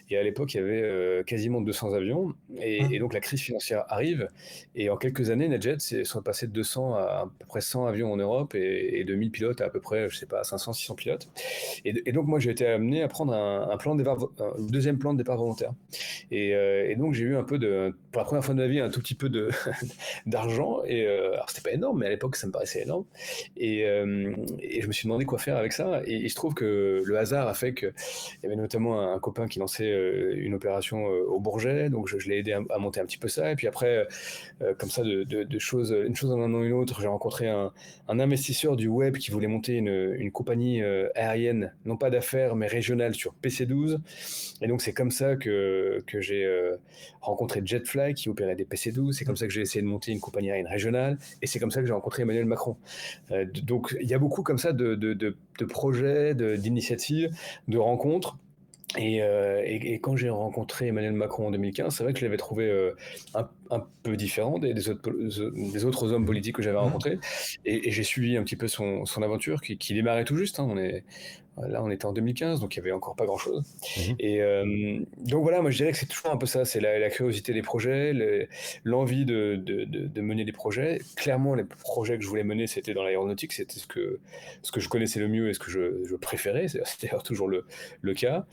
[0.10, 2.34] Et à l'époque, il y avait quasiment 200 avions.
[2.50, 2.58] Mmh.
[2.62, 4.28] Et, donc la crise financière arrive.
[4.76, 8.12] Et en quelques années, NetJets sont passés de 200 à à peu près 100 avions
[8.12, 10.96] en Europe et, de 1000 pilotes à à peu près, je sais pas, 500, 600
[10.96, 11.30] pilotes.
[11.86, 15.14] Et, donc moi, j'ai été amené à prendre un, plan de départ, un deuxième plan
[15.14, 15.74] de départ volontaire.
[16.32, 18.90] Et, donc j'ai eu un peu de, pour la première fois de ma vie, un
[18.94, 19.30] tout petit peu
[20.26, 23.06] d'argent et euh, alors c'était pas énorme mais à l'époque ça me paraissait énorme.
[23.58, 24.34] Et, euh,
[24.80, 26.02] je me suis demandé quoi faire avec ça.
[26.06, 29.20] Et il se trouve que le hasard a fait que il y avait notamment un,
[29.20, 31.90] copain qui lançait euh, une opération au Bourget.
[31.90, 33.52] Donc je, l'ai aidé à, monter un petit peu ça.
[33.52, 34.08] Et puis après
[34.78, 37.72] comme ça de, choses une chose en un an une autre j'ai rencontré un,
[38.08, 40.82] investisseur du web qui voulait monter une, compagnie
[41.16, 44.00] aérienne non pas d'affaires mais régionale sur PC12
[44.62, 46.48] et donc c'est comme ça que, que j'ai
[47.22, 50.20] rencontré Jetfly qui opérait des PC c'est comme ça que j'ai essayé de monter une
[50.20, 52.78] compagnie aérienne régionale, et c'est comme ça que j'ai rencontré Emmanuel Macron.
[53.32, 57.30] Euh, donc il y a beaucoup comme ça de, de, de, de projets, d'initiatives,
[57.68, 58.38] de rencontres
[59.00, 62.38] euh, et, et, quand j'ai rencontré Emmanuel Macron en 2015, c'est vrai que je l'avais
[62.38, 62.96] trouvé euh,
[63.34, 66.82] un, un, peu différent des, des, autres, des, autres, hommes politiques que j'avais mmh.
[66.82, 67.20] rencontrés.
[67.66, 70.60] Et, et j'ai suivi un petit peu son, son aventure qui, qui, démarrait tout juste.
[70.60, 70.68] Hein.
[70.70, 71.04] On est,
[71.58, 73.64] là, on était en 2015, donc il n'y avait encore pas grand-chose.
[73.98, 74.02] Mmh.
[74.20, 77.00] Et euh, donc voilà, moi je dirais que c'est toujours un peu ça, c'est la,
[77.00, 78.48] la, curiosité des projets,
[78.84, 81.00] l'envie de, de, de, mener des projets.
[81.16, 84.20] Clairement, les projets que je voulais mener, c'était dans l'aéronautique, c'était ce que,
[84.62, 87.48] ce que je connaissais le mieux et ce que je, je préférais, c'est d'ailleurs toujours
[87.48, 87.66] le,
[88.02, 88.46] le cas.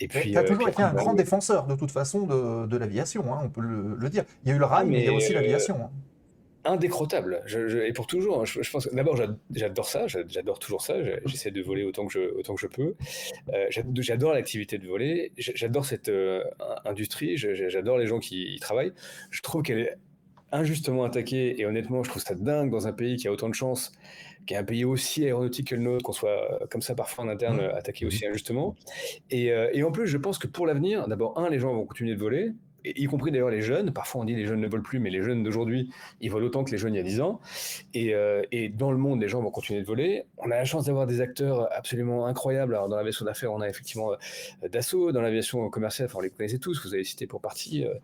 [0.00, 3.32] Et puis, tu as toujours été un grand défenseur de toute façon de, de l'aviation,
[3.32, 4.24] hein, on peut le, dire.
[4.44, 5.76] Il y a eu le rail, mais, il y a aussi l'aviation.
[5.76, 5.90] Hein
[6.68, 7.42] indécrottable.
[7.86, 8.42] et pour toujours.
[8.42, 8.88] Hein, je, pense.
[8.92, 9.16] D'abord,
[9.50, 10.06] j'adore ça.
[10.06, 10.94] J'adore toujours ça.
[11.24, 12.94] J'essaie de voler autant que je, autant que je peux.
[13.52, 15.32] Euh, j'adore l'activité de voler.
[15.38, 16.44] J'adore cette euh,
[16.84, 17.36] industrie.
[17.36, 18.92] J'adore les gens qui y travaillent.
[19.30, 19.96] Je trouve qu'elle est
[20.52, 21.60] injustement attaquée.
[21.60, 23.92] Et honnêtement, je trouve ça dingue dans un pays qui a autant de chance,
[24.46, 27.24] qui est un pays aussi aéronautique que le nôtre, qu'on soit euh, comme ça parfois
[27.24, 27.74] en interne mmh.
[27.76, 28.76] attaqué aussi injustement.
[29.30, 32.14] Et, et en plus, je pense que pour l'avenir, d'abord, un, les gens vont continuer
[32.14, 32.52] de voler
[32.84, 33.92] y compris d'ailleurs les jeunes.
[33.92, 36.64] Parfois on dit les jeunes ne volent plus, mais les jeunes d'aujourd'hui, ils volent autant
[36.64, 37.40] que les jeunes il y a 10 ans.
[37.96, 40.24] Euh, et, dans le monde, les gens vont continuer de voler.
[40.38, 42.74] On a la chance d'avoir des acteurs absolument incroyables.
[42.74, 45.12] Alors dans l'aviation d'affaires, on a effectivement euh, Dassault.
[45.12, 47.94] Dans l'aviation commerciale, enfin, on les connaissez tous, vous avez cité pour partie euh,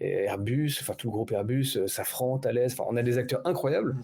[0.00, 2.66] Airbus, enfin tout le groupe Airbus, Safran, Thales.
[2.66, 3.96] Enfin, on a des acteurs incroyables.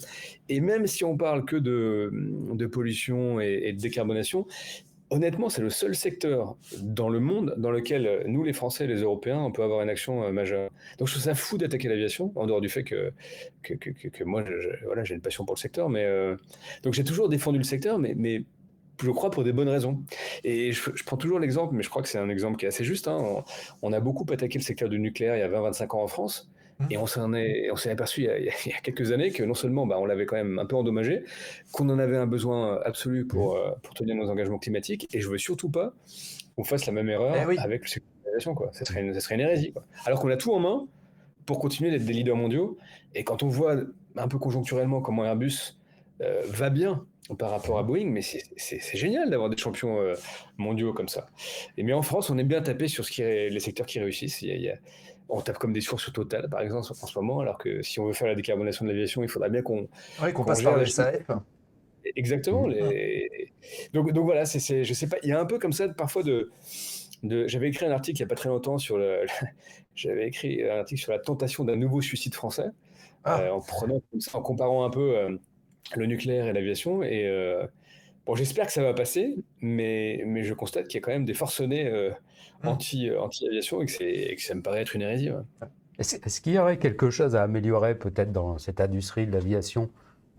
[0.48, 2.10] Et même si on parle que de,
[2.52, 4.46] de pollution et, et de décarbonation,
[5.12, 9.02] honnêtement, c'est le seul secteur dans le monde dans lequel euh, nous, les Français, les
[9.02, 10.70] Européens, on peut avoir une action euh, majeure.
[10.98, 13.12] Donc je trouve ça fou d'attaquer l'aviation, en dehors du fait que,
[13.62, 14.42] que, moi,
[14.84, 15.90] voilà, j'ai une passion pour le secteur.
[15.90, 16.36] Mais, euh,
[16.82, 18.44] donc j'ai toujours défendu le secteur, mais
[19.02, 20.02] je crois pour des bonnes raisons.
[20.44, 22.84] Et je, prends toujours l'exemple, mais je crois que c'est un exemple qui est assez
[22.84, 23.08] juste.
[23.08, 23.18] Hein.
[23.20, 23.44] On,
[23.82, 26.50] on, a beaucoup attaqué le secteur du nucléaire il y a 20-25 ans en France.
[26.90, 29.86] Et on s'en est, on s'est aperçu il y, a, quelques années que non seulement
[29.86, 31.24] bah, on l'avait quand même un peu endommagé,
[31.72, 35.28] qu'on en avait un besoin absolu pour, euh, pour tenir nos engagements climatiques, et je
[35.28, 35.94] veux surtout pas
[36.56, 38.70] qu'on fasse la même erreur eh avec le secteur quoi.
[38.72, 39.72] Ça serait une, ça serait une hérésie.
[39.72, 39.84] Quoi.
[40.04, 40.86] Alors qu'on a tout en main
[41.46, 42.78] pour continuer d'être des leaders mondiaux,
[43.14, 43.76] et quand on voit
[44.16, 45.78] un peu conjoncturellement comment Airbus
[46.20, 47.06] euh, va bien
[47.38, 50.14] par rapport à Boeing, mais c'est génial d'avoir des champions euh,
[50.58, 51.28] mondiaux comme ça.
[51.76, 54.42] Et mais en France, on aime bien taper sur ce qui les secteurs qui réussissent.
[54.42, 54.76] Il y a,
[55.28, 58.00] on tape comme des sources sur Total, par exemple, en ce moment, alors que si
[58.00, 59.88] on veut faire la décarbonation de l'aviation, il faudra bien qu'on
[60.34, 61.22] qu'on passe par le SAF.
[62.16, 62.66] Exactement.
[62.66, 62.74] Mmh.
[63.92, 66.22] Donc, donc voilà, c'est, je sais pas, il y a un peu comme ça parfois
[66.22, 66.50] de,
[67.22, 69.24] de j'avais écrit un article il n'y a pas très longtemps sur le,
[69.94, 72.70] j'avais écrit un article sur la tentation d'un nouveau suicide français,
[73.24, 73.40] ah.
[73.40, 74.02] euh, en prenant
[74.32, 75.38] en comparant un peu euh,
[75.96, 77.66] le nucléaire et l'aviation et euh,
[78.26, 81.24] Bon, j'espère que ça va passer, mais, mais je constate qu'il y a quand même
[81.24, 82.10] des forcenés euh,
[82.62, 85.30] anti, euh, anti-aviation et que, que, ça me paraît être une hérésie.
[85.98, 89.90] Est-ce, qu'il y aurait quelque chose à améliorer peut-être dans cette industrie de l'aviation?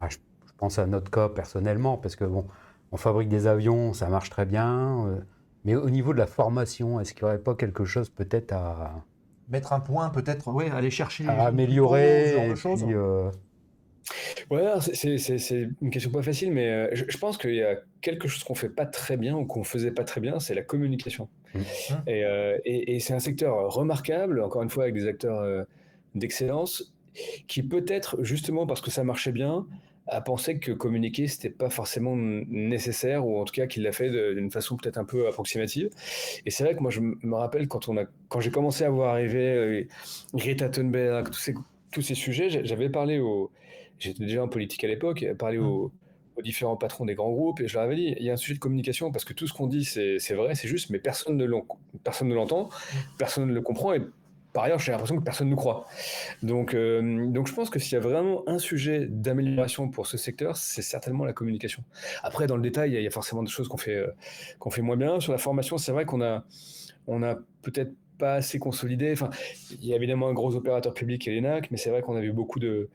[0.10, 0.18] Je,
[0.58, 2.48] pense à notre cas personnellement, parce que bon,
[2.94, 5.20] on fabrique des avions, ça marche très bien, euh,
[5.66, 9.04] mais au niveau de la formation, est-ce qu'il n'y aurait pas quelque chose peut-être à...
[9.50, 11.28] Mettre un point, peut-être, oui, aller chercher...
[11.28, 12.86] À améliorer, ce genre de choses.
[14.50, 18.44] Ouais, c'est une question pas facile, mais euh, je, pense qu'il y a quelque chose
[18.44, 21.30] qu'on fait pas très bien ou qu'on faisait pas très bien, c'est la communication.
[21.54, 21.60] Mmh.
[22.10, 25.64] Euh, et, et, c'est un secteur remarquable, encore une fois avec des acteurs euh,
[26.16, 26.94] d'excellence,
[27.48, 29.66] qui peut-être justement parce que ça marchait bien,
[30.08, 34.10] a pensé que communiquer c'était pas forcément nécessaire ou en tout cas qu'il l'a fait
[34.34, 35.90] d'une façon peut-être un peu approximative.
[36.46, 38.90] Et c'est vrai que moi je me rappelle quand on a quand j'ai commencé à
[38.90, 39.88] voir arriver
[40.34, 41.54] Greta Thunberg, tous ces
[41.94, 43.52] tous ces sujets, j'avais parlé aux
[44.00, 45.66] j'étais déjà en politique à l'époque, parler mmh.
[45.66, 45.92] aux,
[46.42, 48.56] différents patrons des grands groupes, et je leur avais dit, il y a un sujet
[48.56, 51.46] de communication, parce que tout ce qu'on dit, c'est vrai, c'est juste, mais personne ne
[51.46, 52.98] l'entend, mmh.
[53.18, 54.02] personne ne le comprend, et
[54.54, 55.88] par ailleurs, j'ai l'impression que personne ne nous croit.
[56.44, 60.16] Donc, euh, donc je pense que s'il y a vraiment un sujet d'amélioration pour ce
[60.16, 61.84] secteur, c'est certainement la communication.
[62.22, 64.14] Après, dans le détail, il y a, forcément des choses qu'on fait, euh,
[64.60, 65.20] qu'on fait moins bien.
[65.20, 66.46] Sur la formation, c'est vrai qu'on a,
[67.08, 69.12] on a peut-être pas assez consolidé.
[69.12, 69.30] Enfin,
[69.82, 72.32] il y a évidemment un gros opérateur public et l'ENAC, mais c'est vrai qu'on a
[72.32, 72.90] beaucoup de,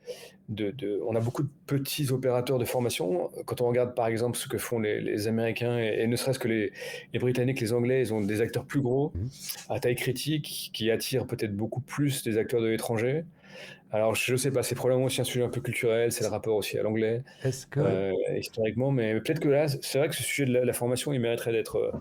[0.48, 3.30] de, on a beaucoup de petits opérateurs de formation.
[3.44, 6.72] Quand on regarde par exemple ce que font les, Américains et, ne serait-ce que les,
[7.18, 9.26] Britanniques, les Anglais, ils ont des acteurs plus gros, mmh.
[9.70, 13.24] à taille critique, qui attirent peut-être beaucoup plus des acteurs de l'étranger.
[13.90, 16.28] Alors, je ne sais pas, c'est probablement aussi un sujet un peu culturel, c'est le
[16.28, 17.22] rapport aussi à l'anglais,
[17.70, 17.80] que...
[17.80, 21.20] Euh, historiquement, mais peut-être que là, c'est vrai que ce sujet de la, formation, il
[21.20, 21.92] mériterait d'être euh,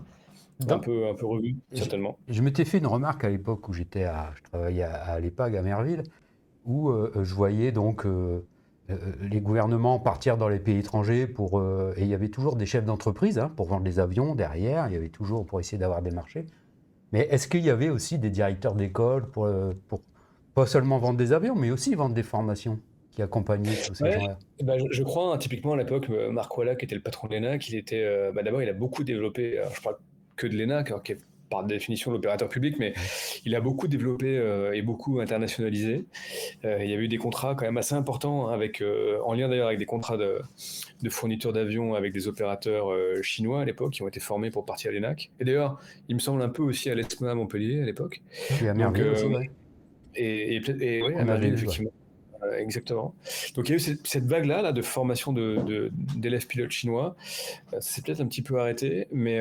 [0.68, 2.18] un peu, un peu revu, certainement.
[2.28, 5.56] Je, m'étais fait une remarque à l'époque où j'étais à, je travaillais à, à l'EPAG
[5.56, 6.02] à Merville,
[6.64, 8.44] où euh, je voyais donc euh,
[8.90, 11.62] euh, les gouvernements partir dans les pays étrangers pour
[11.96, 14.86] et il y avait toujours des chefs d'entreprise hein, pour vendre des avions derrière.
[14.88, 16.46] Il y avait toujours pour essayer d'avoir des marchés.
[17.12, 19.48] Mais est-ce qu'il y avait aussi des directeurs d'école pour,
[19.88, 20.02] pour
[20.54, 22.78] pas seulement vendre des avions, mais aussi vendre des formations
[23.12, 24.38] qui accompagnaient tous ces gens-là?
[24.62, 27.66] Bah, je, crois, hein, typiquement à l'époque, Marc Walla, qui était le patron de l'ENAC,
[27.70, 29.96] il était, bah, d'abord, il a beaucoup développé, je parle
[30.38, 31.18] que de l'ENAC, qui est
[31.48, 32.94] par définition l'opérateur public, mais
[33.44, 36.04] il a beaucoup développé euh, et beaucoup internationalisé.
[36.64, 39.48] Euh, il y a eu des contrats quand même assez importants, avec, euh, en lien
[39.48, 40.40] d'ailleurs avec des contrats de,
[41.02, 42.88] de fourniture d'avions avec des opérateurs
[43.22, 45.30] chinois à l'époque, qui ont été formés pour partir à l'ENAC.
[45.40, 48.22] Et d'ailleurs, il me semble un peu aussi à l'ESMA à Montpellier à l'époque.
[48.62, 49.24] Et à Merville aussi,
[50.14, 51.90] Et, et, et à Merville, effectivement.
[52.58, 53.14] exactement.
[53.54, 57.16] Donc il y a eu cette, vague-là là, de formation d'élèves de, pilotes chinois.
[57.80, 59.40] c'est peut-être un petit peu arrêté, mais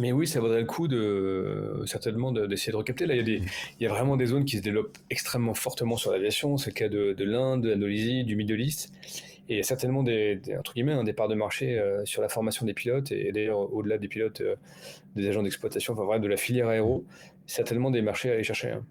[0.00, 3.06] Mais oui, ça vaudrait le coup de certainement d'essayer de, recapter.
[3.06, 3.42] Là, il y, a des,
[3.78, 6.56] il y a vraiment des zones qui se développent extrêmement fortement sur l'aviation.
[6.56, 8.92] C'est le cas de, de l'Inde, de l'Indonésie, du Middle East.
[9.48, 12.28] Et il y a certainement des, entre guillemets, un départ de marché euh, sur la
[12.28, 14.56] formation des pilotes et, d'ailleurs au-delà des pilotes, euh,
[15.14, 17.04] des agents d'exploitation, enfin de la filière aéro,
[17.46, 18.70] certainement des marchés à aller chercher.
[18.70, 18.84] Hein.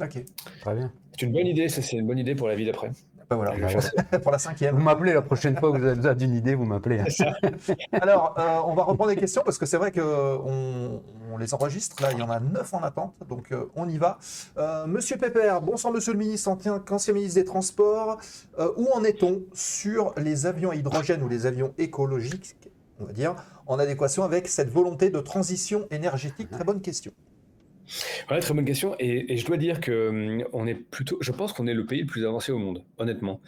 [0.00, 0.22] Ok.
[0.60, 0.92] Très bien.
[1.12, 2.90] C'est une bonne idée, ça c'est une bonne idée pour la vie d'après.
[3.36, 4.76] Bah voilà, pour la cinquième.
[4.76, 7.02] Vous m'appelez la prochaine fois que vous avez besoin d'une idée, vous m'appelez.
[7.92, 11.02] Alors, euh, on va reprendre les questions parce que c'est vrai qu'on
[11.32, 12.02] on les enregistre.
[12.02, 14.18] Là, il y en a neuf en attente, donc euh, on y va.
[14.58, 16.50] Euh, Monsieur Pépère, bonsoir Monsieur le ministre,
[16.90, 18.18] ancien ministre des Transports.
[18.76, 22.56] où en est-on sur les avions à hydrogène ou les avions écologiques,
[23.00, 23.34] on va dire,
[23.66, 26.50] en adéquation avec cette volonté de transition énergétique?
[26.50, 27.12] Très bonne question.
[28.30, 28.94] Ouais, très bonne question.
[28.98, 32.00] Et, je dois dire que hum, on est plutôt, je pense qu'on est le pays
[32.00, 33.40] le plus avancé au monde, honnêtement.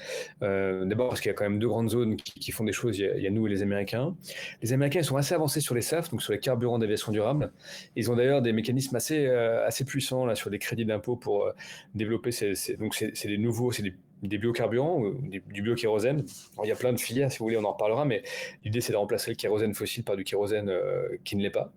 [0.42, 2.98] Euh, d'abord parce qu'il y a quand même deux grandes zones qui, font des choses.
[2.98, 4.16] Il y, a, nous et les Américains.
[4.62, 7.52] Les Américains sont assez avancés sur les SAF, donc sur les carburants d'aviation durable.
[7.96, 11.44] Ils ont d'ailleurs des mécanismes assez, euh, assez puissants là sur des crédits d'impôt pour
[11.44, 11.52] euh,
[11.94, 13.94] développer ces, donc c'est des nouveaux, c'est des
[14.28, 16.24] des biocarburants, du biokérosène.
[16.62, 18.22] Il y a plein de filières, si vous voulez, on en reparlera, mais
[18.64, 21.72] l'idée c'est de remplacer le kérosène fossile par du kérosène euh, qui ne l'est pas.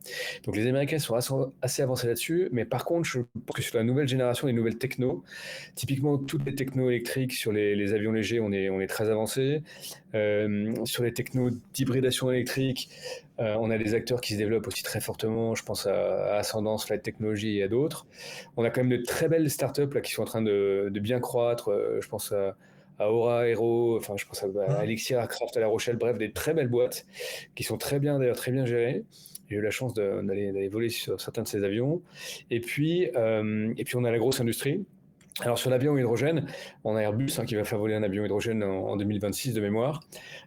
[0.45, 1.15] Donc les Américains sont
[1.61, 4.77] assez, avancés là-dessus, mais par contre, je pense que sur la nouvelle génération, les nouvelles
[4.77, 5.23] techno,
[5.75, 9.61] typiquement toutes les techno électriques sur les, avions légers, on est, on est très avancé.
[10.15, 12.89] Euh, sur les technos d'hybridation électrique,
[13.39, 15.55] euh, on a des acteurs qui se développent aussi très fortement.
[15.55, 18.07] Je pense à, Ascendance, Flight Technology et à d'autres.
[18.55, 21.19] On a quand même de très belles startups là, qui sont en train de, bien
[21.19, 21.69] croître.
[21.69, 22.55] Euh, je pense à,
[22.99, 25.97] Aura Aero, enfin, je pense à, à Elixir Aircraft à La Rochelle.
[25.97, 27.05] Bref, des très belles boîtes
[27.55, 29.03] qui sont très bien, d'ailleurs, très bien gérées.
[29.49, 32.01] J'ai eu la chance d'aller voler sur certains de ces avions.
[32.51, 34.83] Et puis, euh, et puis on a la grosse industrie
[35.41, 36.47] alors sur l'avion hydrogène,
[36.83, 40.01] on a Airbus hein, qui va faire voler un avion hydrogène en, 2026 de mémoire.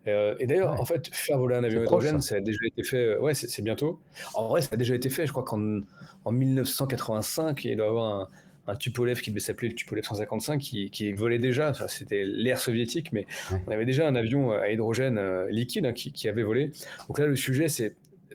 [0.09, 2.37] Euh, et d'ailleurs, en fait, faire voler un avion hydrogène, ça.
[2.37, 3.05] a déjà été fait.
[3.05, 4.01] Euh, ouais, c'est bientôt.
[4.35, 5.27] En vrai, ça a déjà été fait.
[5.27, 5.81] Je crois qu'en
[6.25, 8.29] en 1985, il doit y avoir un,
[8.67, 11.73] un Tupolev qui devait s'appeler le Tupolev 155 qui, qui volait déjà.
[11.89, 13.27] C'était l'ère soviétique, mais
[13.67, 16.71] on avait déjà un avion à hydrogène euh, liquide hein, qui, qui, avait volé.
[17.09, 17.95] Donc là, le sujet, c'est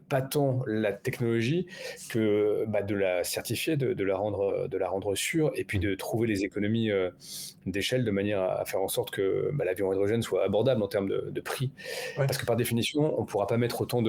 [0.09, 1.65] pas tant la technologie
[2.09, 5.95] que bah, de la certifier, de, la rendre, de la rendre sûre, et puis de
[5.95, 7.09] trouver les économies euh,
[7.65, 11.09] d'échelle de manière à, faire en sorte que bah, l'avion hydrogène soit abordable en termes
[11.09, 11.71] de, prix.
[12.15, 14.01] Parce que par définition, on ne pourra pas mettre autant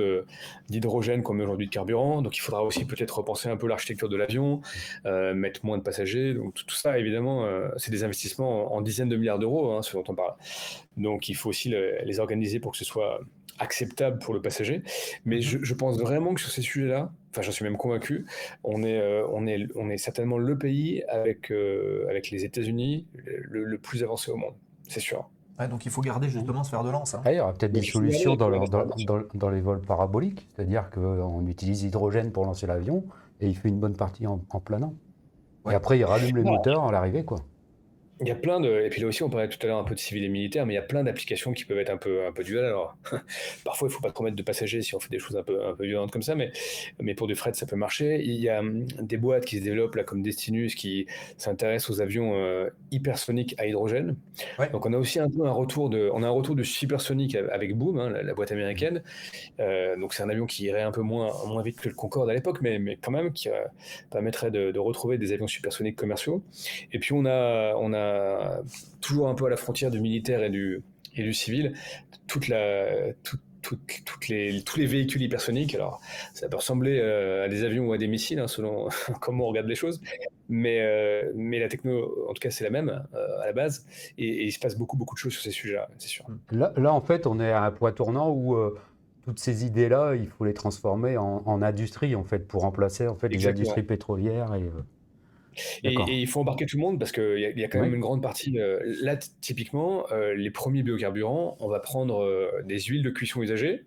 [0.69, 4.09] d'hydrogène qu'on met aujourd'hui de carburant, donc il faudra aussi peut-être repenser un peu l'architecture
[4.09, 4.63] de l'avion,
[5.05, 6.33] euh, mettre moins de passagers.
[6.33, 9.93] Donc tout, ça, évidemment, euh, c'est des investissements en, dizaines de milliards d'euros, hein, ce
[9.95, 10.35] dont on parle.
[10.97, 11.75] Donc il faut aussi
[12.05, 13.21] les organiser pour que ce soit
[13.59, 14.83] acceptable pour le passager.
[15.25, 15.43] Mais mhm.
[15.43, 18.27] je, pense vraiment que sur ces sujets-là, enfin j'en suis même convaincu,
[18.65, 23.07] on est, euh, on est, on est certainement le pays avec, euh, avec les États-Unis
[23.15, 24.55] le, plus avancé au monde,
[24.89, 25.29] c'est sûr.
[25.71, 27.15] donc il faut garder justement ce fer de lance.
[27.15, 27.23] Hein.
[27.25, 28.87] Ah, il y aura peut-être des solutions dans, dans,
[29.35, 33.05] dans, les vols paraboliques, c'est-à-dire qu'on utilise l'hydrogène pour lancer l'avion
[33.41, 34.95] et il fait une bonne partie en, planant.
[35.71, 37.25] Et après il rallume les moteurs à l'arrivée.
[37.25, 37.39] quoi.
[38.21, 38.81] Il y a plein de.
[38.81, 40.65] Et puis là aussi, on parlait tout à l'heure un peu de civil et militaire,
[40.65, 42.65] mais il y a plein d'applications qui peuvent être un peu, un peu duales.
[42.65, 42.97] Alors,
[43.65, 45.43] parfois, il ne faut pas trop mettre de passagers si on fait des choses un
[45.43, 46.51] peu, un peu violentes comme ça, mais,
[46.99, 48.23] mais pour du fret, ça peut marcher.
[48.25, 51.07] Il y a hum, des boîtes qui se développent, là, comme Destinus, qui
[51.37, 54.17] s'intéressent aux avions euh, hypersoniques à hydrogène.
[54.73, 57.35] Donc, on a aussi un peu un retour de, on a un retour de supersonique
[57.35, 59.03] avec Boom, hein, la, boîte américaine.
[59.61, 62.31] Euh, donc, c'est un avion qui irait un peu moins, moins vite que le Concorde
[62.31, 63.65] à l'époque, mais, mais quand même, qui euh,
[64.11, 66.43] permettrait de, de, retrouver des avions supersoniques commerciaux.
[66.93, 68.06] Et puis, on a, on a
[69.01, 70.83] toujours un peu à la frontière du militaire et du,
[71.15, 71.75] et du civil,
[72.27, 73.13] toute la,
[74.05, 75.75] toutes les, tous les véhicules hypersoniques.
[75.75, 76.01] Alors,
[76.35, 78.89] ça peut ressembler euh, à des avions ou à des missiles, hein, selon
[79.21, 80.01] comment on regarde les choses.
[80.49, 83.87] Mais, euh, mais la techno, en tout cas, c'est la même euh, à la base.
[84.19, 86.27] Et, il se passe beaucoup, beaucoup de choses sur ces sujets-là, c'est sûr.
[86.51, 88.57] Là, là, en fait, on est à un point tournant où
[89.25, 93.29] toutes ces idées-là, il faut les transformer en, industrie, en fait, pour remplacer en fait,
[93.29, 94.71] les industries pétrolières et.
[95.85, 97.95] Et, il faut embarquer tout le monde parce qu'il y, a, y a quand même
[97.95, 98.59] une grande partie.
[98.59, 103.43] Euh, là, typiquement, euh, les premiers biocarburants, on va prendre euh, des huiles de cuisson
[103.43, 103.85] usagées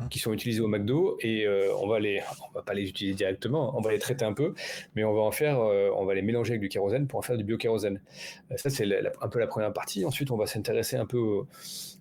[0.00, 0.06] Hein.
[0.08, 1.46] qui sont utilisés au McDo et
[1.78, 4.54] on va les, on va pas les utiliser directement, on va les traiter un peu,
[4.94, 7.36] mais on va en faire, on va les mélanger avec du kérosène pour en faire
[7.36, 8.00] du biokérosène.
[8.56, 8.86] Ça c'est
[9.20, 10.04] un peu la première partie.
[10.04, 11.42] Ensuite, on va s'intéresser un peu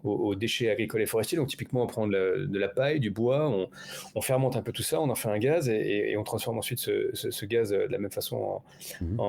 [0.04, 1.38] aux, déchets agricoles et forestiers.
[1.38, 3.70] Donc typiquement, on prend de la, paille, du bois, on,
[4.16, 6.80] on, fermente un peu tout ça, on en fait un gaz et, on transforme ensuite
[6.80, 8.62] ce, gaz de la même façon
[9.18, 9.24] en,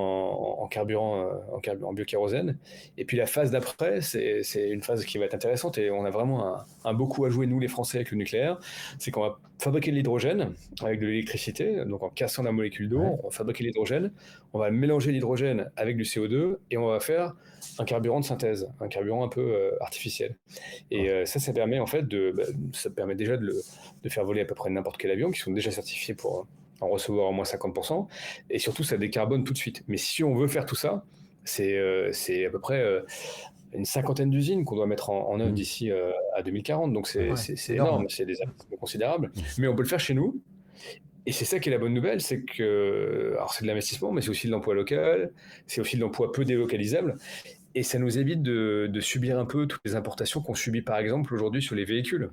[0.60, 2.56] en, carburant, en, en biokérosène.
[2.98, 6.10] Et puis la phase d'après, c'est une phase qui va être intéressante et on a
[6.10, 8.58] vraiment un, un beaucoup à jouer nous les Français avec le nucléaire
[8.98, 13.02] c'est qu'on va fabriquer de l'hydrogène avec de l'électricité, donc en cassant la molécule d'eau,
[13.22, 14.12] on va fabriquer l'hydrogène,
[14.52, 17.34] on va mélanger l'hydrogène avec du CO2 et on va faire
[17.78, 20.36] un carburant de synthèse, un carburant un peu euh, artificiel.
[20.90, 23.52] Et euh, ça, ça permet en fait de, bah, ça permet déjà de,
[24.08, 26.46] faire voler à peu près n'importe quel avion qui sont déjà certifiés pour
[26.80, 28.06] en recevoir au moins 50%,
[28.48, 29.84] et surtout ça décarbone tout de suite.
[29.86, 31.04] Mais si on veut faire tout ça,
[31.44, 32.12] c'est euh,
[32.46, 33.02] à peu près euh,
[33.72, 35.54] une cinquantaine d'usines qu'on doit mettre en, œuvre mmh.
[35.54, 36.92] d'ici euh, à 2040.
[36.92, 37.30] Donc c'est
[37.68, 39.28] énorme, c'est des investissements considérables.
[39.28, 39.40] Mmh.
[39.58, 40.40] Mais on peut le faire chez nous.
[41.26, 44.22] Et c'est ça qui est la bonne nouvelle, c'est que alors c'est de l'investissement, mais
[44.22, 45.32] c'est aussi de l'emploi local,
[45.66, 47.16] c'est aussi de l'emploi peu délocalisable.
[47.76, 51.32] Et ça nous évite de, subir un peu toutes les importations qu'on subit par exemple
[51.32, 52.30] aujourd'hui sur les véhicules.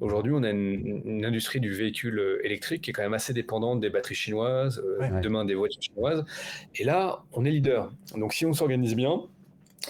[0.00, 3.88] Aujourd'hui, on a une, industrie du véhicule électrique qui est quand même assez dépendante des
[3.88, 6.24] batteries chinoises, euh, demain des voitures chinoises.
[6.74, 7.90] Et là, on est leader.
[8.16, 9.22] Donc si on s'organise bien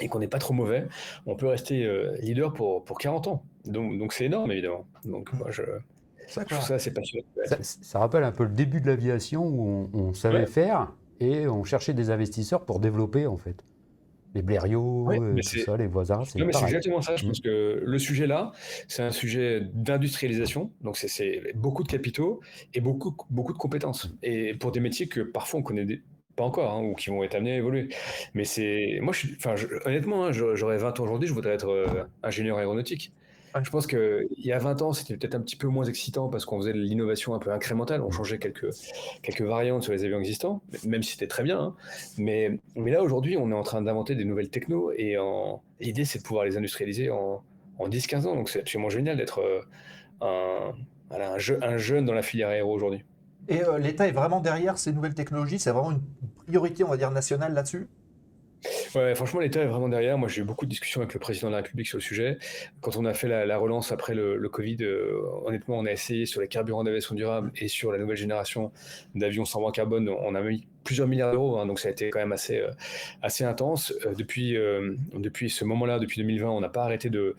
[0.01, 0.87] et qu'on n'est pas trop mauvais,
[1.27, 3.45] on peut rester euh, leader pour, pour 40 ans.
[3.65, 4.87] Donc donc c'est énorme évidemment.
[5.05, 5.63] Donc moi je,
[6.27, 7.27] trouve ça assez passionnant.
[7.61, 11.95] Ça, rappelle un peu le début de l'aviation où on, savait faire et on cherchait
[11.95, 13.65] des investisseurs pour développer en fait
[14.35, 16.25] les Blériot, euh, tout ça, les voisins.
[16.25, 17.15] C'est exactement ça.
[17.15, 17.43] Je pense mmh.
[17.43, 18.51] que le sujet là,
[18.89, 20.73] c'est un sujet d'industrialisation.
[20.81, 22.41] Donc, c'est beaucoup de capitaux
[22.75, 24.13] et beaucoup, beaucoup de compétences.
[24.25, 25.87] Et pour des métiers que parfois on connaît
[26.37, 27.89] pas encore, hein, ou qui vont être amenés à évoluer.
[28.35, 28.99] Mais c'est.
[29.01, 29.37] Moi, je suis...
[29.37, 29.55] enfin,
[29.85, 33.13] honnêtement, hein, j'aurais 20 ans aujourd'hui, je voudrais être euh, ingénieur aéronautique.
[33.63, 36.45] Je pense qu'il y a 20 ans, c'était peut-être un petit peu moins excitant parce
[36.45, 38.75] qu'on faisait de l'innovation un peu incrémentale, on changeait quelques,
[39.23, 41.61] quelques variantes sur les avions existants, même si c'était très bien.
[41.61, 41.77] Hein.
[42.19, 45.17] Mais, mais là, aujourd'hui, on est en train d'inventer des nouvelles technos et
[45.79, 47.45] l'idée, c'est de pouvoir les industrialiser en,
[47.79, 48.35] en 10-15 ans.
[48.35, 49.61] Donc c'est absolument génial d'être euh,
[50.21, 50.73] un,
[51.11, 53.05] un, un, jeune dans la filière aéro aujourd'hui.
[53.49, 56.03] Et euh, l'État est vraiment derrière ces nouvelles technologies C'est vraiment une
[56.47, 57.89] priorité, on va dire, nationale là-dessus?
[58.95, 60.17] Ouais, franchement, l'État est vraiment derrière.
[60.17, 62.39] Moi, j'ai eu beaucoup de discussions avec le président de la République sur le sujet.
[62.81, 66.41] Quand on a fait la, relance après le, Covid, euh, honnêtement, on a essayé sur
[66.41, 68.73] les carburants d'aviation durable et sur la nouvelle génération
[69.15, 70.09] d'avions sans voie carbone.
[70.09, 73.47] On a mis plusieurs milliards d'euros, hein, donc ça a été quand même assez, euh,
[73.47, 73.93] intense.
[74.17, 74.57] Depuis,
[75.15, 77.37] depuis ce moment-là, depuis 2020, on n'a pas arrêté de,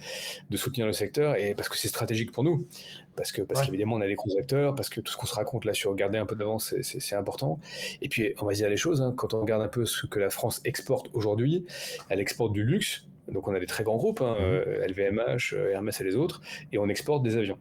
[0.50, 2.68] de, soutenir le secteur et parce que c'est stratégique pour nous
[3.16, 5.36] parce que parce qu'évidemment on a des gros acteurs, parce que tout ce qu'on se
[5.36, 7.60] raconte là sur garder un peu d'avance, c'est important.
[8.02, 10.20] Et puis on va dire les choses, hein, quand on regarde un peu ce que
[10.20, 11.66] la France exporte aujourd'hui,
[12.10, 14.36] elle exporte du luxe, donc on a des très grands groupes, hein,
[14.88, 16.42] LVMH, mmh euh, Hermès et les autres,
[16.72, 17.58] et on exporte des avions.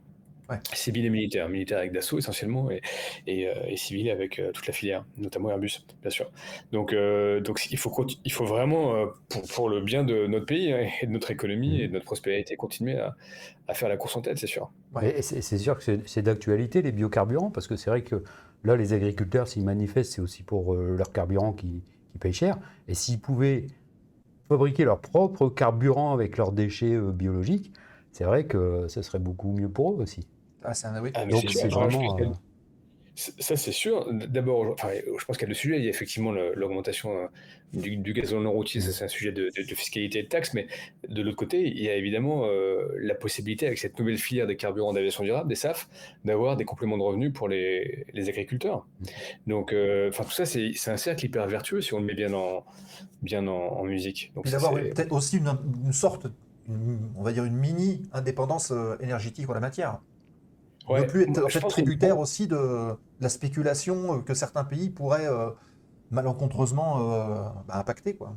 [0.50, 0.58] Ouais.
[0.74, 2.82] Civil et militaire, militaire avec Dassault essentiellement et,
[3.26, 6.30] et, euh, civil avec euh, toute la filière, notamment Airbus, bien sûr.
[6.70, 10.70] Donc, euh, donc il, faut, il faut vraiment, pour, pour, le bien de notre pays
[10.72, 13.16] hein, et de notre économie et de notre prospérité, continuer à,
[13.68, 14.70] à faire la course en tête, c'est sûr.
[14.94, 15.22] Ouais.
[15.22, 18.22] C'est sûr que c'est d'actualité les biocarburants, parce que c'est vrai que
[18.64, 21.82] là, les agriculteurs, s'ils manifestent, c'est aussi pour leur carburant qui,
[22.12, 22.58] qui paye cher.
[22.86, 23.66] Et s'ils pouvaient
[24.50, 27.72] fabriquer leur propre carburant avec leurs déchets biologiques,
[28.12, 30.28] c'est vrai que ce serait beaucoup mieux pour eux aussi.
[30.64, 31.10] Ah, c'est un oui.
[31.14, 32.18] Ah, Donc c'est vraiment.
[32.18, 32.24] Euh,
[33.16, 34.12] ça, c'est sûr.
[34.12, 35.78] D'abord, enfin, je pense qu'il y a deux sujets.
[35.78, 37.26] Il y a effectivement l'augmentation euh,
[37.72, 40.66] du, du gazole non routier, ça c'est un sujet de, fiscalité et de taxes, mais
[41.08, 44.56] de l'autre côté, il y a évidemment euh, la possibilité, avec cette nouvelle filière des
[44.56, 45.88] carburants d'aviation durable, des SAF,
[46.24, 48.84] d'avoir des compléments de revenus pour les, les agriculteurs.
[49.46, 49.72] Donc,
[50.08, 52.64] enfin, tout ça, c'est un cercle hyper vertueux si on le met bien en,
[53.22, 54.32] bien en, musique.
[54.34, 56.26] Donc, d'avoir peut-être aussi une, une sorte,
[56.68, 60.00] on va dire une mini indépendance énergétique en la matière.
[60.88, 65.50] Ne plus être en tributaire aussi de, la spéculation euh, que certains pays pourraient euh,
[66.10, 68.14] malencontreusement euh, bah, impacter.
[68.14, 68.36] Quoi.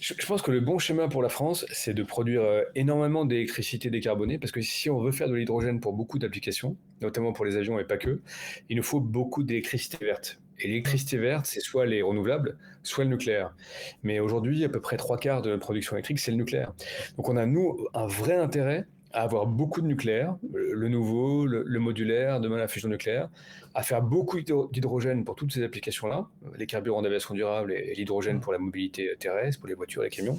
[0.00, 2.42] Je, pense que le bon schéma pour la France, c'est de produire
[2.74, 7.32] énormément d'électricité décarbonée, parce que si on veut faire de l'hydrogène pour beaucoup d'applications, notamment
[7.32, 8.20] pour les avions et pas que,
[8.68, 10.40] il nous faut beaucoup d'électricité verte.
[10.60, 13.54] Et l'électricité verte, c'est soit les renouvelables, soit le nucléaire.
[14.02, 16.72] Mais aujourd'hui, à peu près trois quarts de la production électrique, c'est le nucléaire.
[17.16, 21.78] Donc on a, nous, un vrai intérêt à avoir beaucoup de nucléaire, le nouveau, le,
[21.78, 23.28] modulaire, demain la fusion nucléaire,
[23.74, 28.52] à faire beaucoup d'hydrogène pour toutes ces applications-là, les carburants d'aviation durable et, l'hydrogène pour
[28.52, 30.38] la mobilité terrestre, pour les voitures, les camions.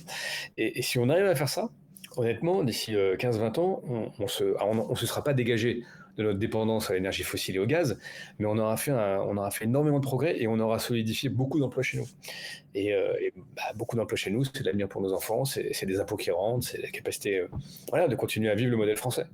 [0.58, 1.70] Et, si on arrive à faire ça,
[2.20, 5.84] honnêtement, d'ici 15-20 euh, ans, on ne se, on, se sera pas dégagé
[6.18, 7.98] de notre dépendance à l'énergie fossile et au gaz,
[8.40, 11.60] mais on aura fait, on aura fait énormément de progrès et on aura solidifié beaucoup
[11.60, 12.08] d'emplois chez nous.
[12.76, 13.14] Et, euh,
[13.56, 16.68] bah, beaucoup d'emplois chez nous, c'est l'avenir pour nos enfants, c'est des impôts qui rentrent,
[16.68, 17.48] c'est la capacité euh,
[17.90, 19.28] voilà, de continuer à vivre le modèle français.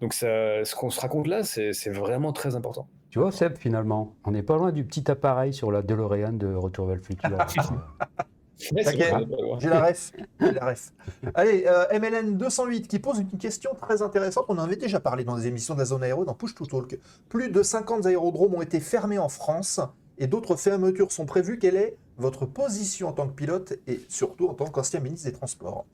[0.00, 2.88] Donc ça, ce qu'on se raconte là, c'est vraiment très important.
[3.10, 6.54] Tu vois, Seb, finalement, on n'est pas loin du petit appareil sur la DeLorean de
[6.54, 7.30] Retour vers le futur.
[8.58, 10.12] J'ai la ref.
[10.40, 10.92] la ref.
[11.34, 14.46] Allez, euh, MLN 208 qui pose une question très intéressante.
[14.48, 16.66] On en avait déjà parlé dans les émissions de la zone aéro, dans Push to
[16.66, 16.98] Talk.
[17.28, 19.80] Plus de 50 aérodromes ont été fermés en France
[20.18, 21.58] et d'autres fermetures sont prévues.
[21.58, 25.36] Quelle est votre position en tant que pilote et surtout en tant qu'ancien ministre des
[25.36, 25.86] Transports?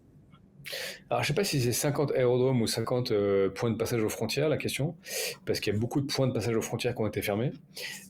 [1.10, 4.08] Alors, je sais pas si c'est 50 aérodromes ou 50 euh, points de passage aux
[4.08, 4.96] frontières, la question,
[5.44, 7.52] parce qu'il y a beaucoup de points de passage aux frontières qui ont été fermés.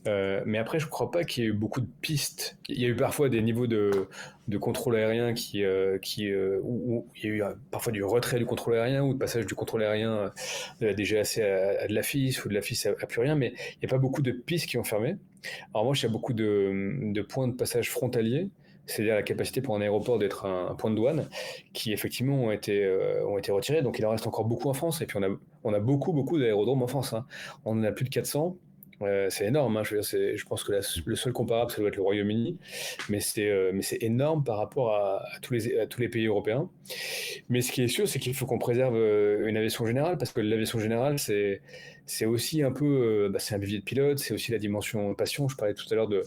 [0.07, 2.57] Euh, mais après, je crois pas qu'il y ait eu beaucoup de pistes.
[2.69, 4.07] Il y a eu parfois des niveaux de,
[4.59, 8.75] contrôle aérien qui, euh, qui où, il y a eu parfois du retrait du contrôle
[8.75, 10.31] aérien ou de passage du contrôle aérien
[10.79, 13.35] de la DGAC à, à de la FIS ou de la FIS à, plus rien,
[13.35, 15.17] mais il n'y a pas beaucoup de pistes qui ont fermé.
[15.73, 18.49] En revanche, il y a beaucoup de points de passage frontaliers
[18.87, 21.29] c'est-à-dire la capacité pour un aéroport d'être un, point de douane,
[21.73, 23.81] qui effectivement ont été, euh, ont été retirés.
[23.81, 25.01] Donc il en reste encore beaucoup en France.
[25.01, 25.29] Et puis on a,
[25.63, 27.13] on a beaucoup, beaucoup d'aérodromes en France.
[27.13, 27.25] Hein.
[27.65, 28.57] On en a plus de 400.
[29.01, 29.77] Euh, c'est énorme.
[29.77, 29.83] Hein.
[29.83, 30.71] Je, pense que
[31.05, 32.57] le seul comparable, ça doit être le Royaume-Uni.
[33.09, 36.69] Mais c'est euh, énorme par rapport à, tous les, pays européens.
[37.49, 40.41] Mais ce qui est sûr, c'est qu'il faut qu'on préserve une aviation générale, parce que
[40.41, 44.59] l'aviation générale, c'est aussi un peu, bah, c'est un vivier de pilote, c'est aussi la
[44.59, 45.47] dimension passion.
[45.47, 46.23] Je parlais tout à l'heure de,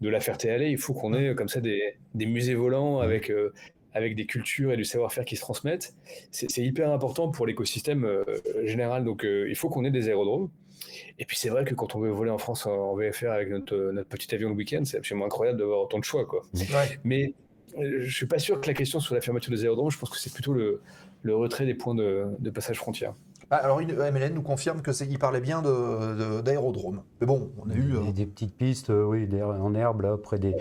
[0.00, 0.70] de la Ferté-Alais.
[0.70, 3.52] Il faut qu'on ait comme ça des, musées volants avec, euh,
[3.94, 5.94] des cultures et du savoir-faire qui se transmettent.
[6.30, 8.24] C'est hyper important pour l'écosystème euh,
[8.64, 9.04] général.
[9.04, 10.50] Donc euh, il faut qu'on ait des aérodromes.
[11.18, 13.76] Et puis c'est vrai que quand on veut voler en France en, VFR avec notre,
[13.92, 16.24] notre, petit avion le week-end, c'est absolument incroyable d'avoir autant de choix.
[16.24, 16.42] Quoi.
[17.04, 17.34] Mais
[17.76, 20.18] je suis pas sûr que la question sur la fermeture des aérodromes, je pense que
[20.18, 20.80] c'est plutôt le,
[21.22, 23.14] le, retrait des points de, de passage frontière.
[23.50, 27.02] Ah, alors, MLN nous confirme que c'est parlait bien d'aérodrome.
[27.20, 27.96] Mais bon, on a eu.
[27.96, 30.54] Euh, des petites pistes, euh, oui, en herbe, là, près des,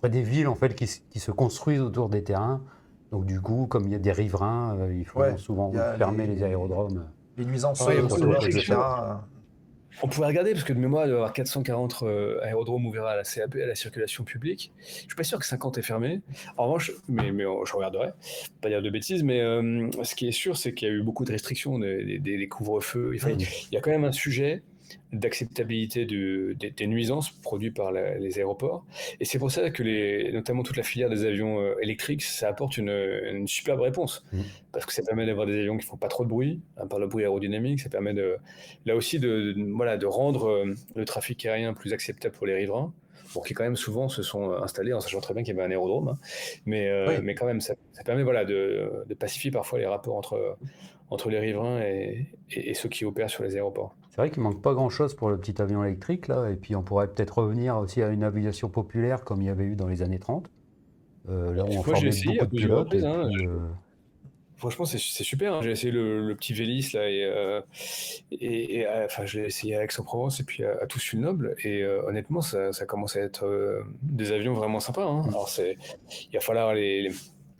[0.00, 2.62] près des villes, en fait, qui, qui, se construisent autour des terrains.
[3.12, 6.42] Donc, du coup, comme il y a des riverains, euh, il faut souvent fermer les,
[6.42, 7.04] aérodromes.
[7.36, 8.76] Les nuisances, ouais, etc.
[10.02, 13.06] On pourrait regarder, parce que de mémoire, il doit y avoir 440 euh, aérodromes ouverts
[13.06, 14.72] à la CAP, à la circulation publique.
[14.78, 16.20] Je suis pas sûr que 50 est fermé.
[16.56, 18.10] En revanche, mais, mais je regarderai,
[18.60, 21.02] pas dire de bêtises, mais euh, ce qui est sûr, c'est qu'il y a eu
[21.02, 23.12] beaucoup de restrictions, des, des couvre-feux.
[23.14, 24.62] il y a quand même un sujet
[25.12, 28.84] d'acceptabilité des, nuisances produites par les aéroports.
[29.18, 32.48] Et c'est pour ça que les, notamment toute la filière des avions euh, électriques, ça
[32.48, 34.24] apporte une, superbe réponse.
[34.32, 34.40] Mmh.
[34.72, 36.98] Parce que ça permet d'avoir des avions qui font pas trop de bruit, hein, par
[36.98, 38.36] le bruit aérodynamique, ça permet de,
[38.86, 42.92] là aussi de, voilà, de rendre euh, le trafic aérien plus acceptable pour les riverains.
[43.34, 45.66] Bon, qui quand même souvent se sont installés en sachant très bien qu'il y avait
[45.66, 46.18] un aérodrome, hein.
[46.66, 47.74] mais, euh, mais quand même ça,
[48.04, 50.56] permet voilà, de, pacifier parfois les rapports entre,
[51.10, 53.94] entre les riverains et, et ceux qui opèrent sur les aéroports.
[54.10, 56.82] C'est vrai qu'il manque pas grand-chose pour le petit avion électrique, là, et puis on
[56.82, 60.02] pourrait peut-être revenir aussi à une aviation populaire comme il y avait eu dans les
[60.02, 60.50] années 30.
[61.28, 62.94] Euh, là où on formait beaucoup de pilotes.
[62.94, 63.68] Hein, euh,
[64.56, 65.54] Franchement, c'est super.
[65.54, 65.60] Hein.
[65.62, 67.60] J'ai essayé le, petit Vélis là et, euh,
[68.32, 71.54] et, enfin, je l'ai essayé à Aix-en-Provence et puis à, à Toussus-le-Noble.
[71.64, 75.06] Et honnêtement, ça, ça, commence à être des avions vraiment sympas.
[75.06, 75.24] Hein.
[75.28, 75.78] Alors, c'est,
[76.30, 77.10] il va falloir les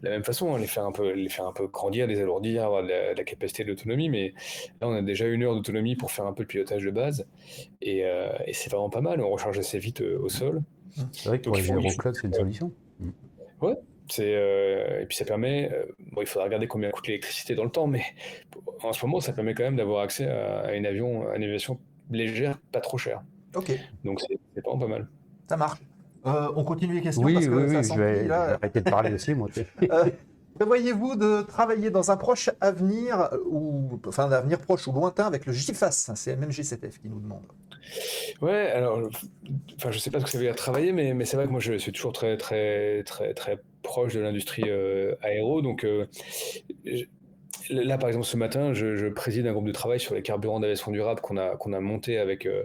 [0.02, 2.20] de la même façon, hein, les, faire un peu, les faire un peu grandir, les
[2.20, 4.08] alourdir, avoir de la, capacité de l'autonomie.
[4.08, 4.34] Mais
[4.80, 7.26] là, on a déjà une heure d'autonomie pour faire un peu le pilotage de base.
[7.82, 9.20] Et, euh, c'est vraiment pas mal.
[9.20, 10.62] On recharge assez vite euh, au sol.
[11.12, 12.72] C'est vrai que pour les c'est une solution.
[12.98, 13.10] Mm.
[13.62, 13.76] Ouais.
[14.18, 15.70] Euh, et puis ça permet,
[16.12, 18.02] bon, il faudra regarder combien coûte l'électricité dans le temps, mais
[18.82, 21.78] en ce moment, ça permet quand même d'avoir accès à, une, avion, une aviation
[22.10, 23.22] légère, pas trop chère.
[23.54, 23.70] Ok.
[24.04, 25.08] Donc c'est, vraiment pas mal.
[25.48, 25.78] Ça marche.
[26.26, 28.90] Euh, on continue les questions oui, parce que oui, ça oui, je vais, arrêter de
[28.90, 29.48] parler aussi, moi.
[29.82, 30.10] euh,
[30.54, 35.46] Prévoyez-vous de travailler dans un proche avenir, ou enfin un avenir proche ou lointain avec
[35.46, 37.44] le GIFAS C'est MMG7F qui nous demande?
[38.42, 39.00] Ouais, alors,
[39.76, 41.50] enfin, je sais pas ce que ça veut dire travailler, mais, mais c'est vrai que
[41.50, 46.06] moi je suis toujours très très très très proche de l'industrie euh, aéro, donc euh,
[47.70, 50.90] Là, par exemple, ce matin, je, préside un groupe de travail sur les carburants d'aviation
[50.90, 52.64] durable qu'on a, monté avec, euh,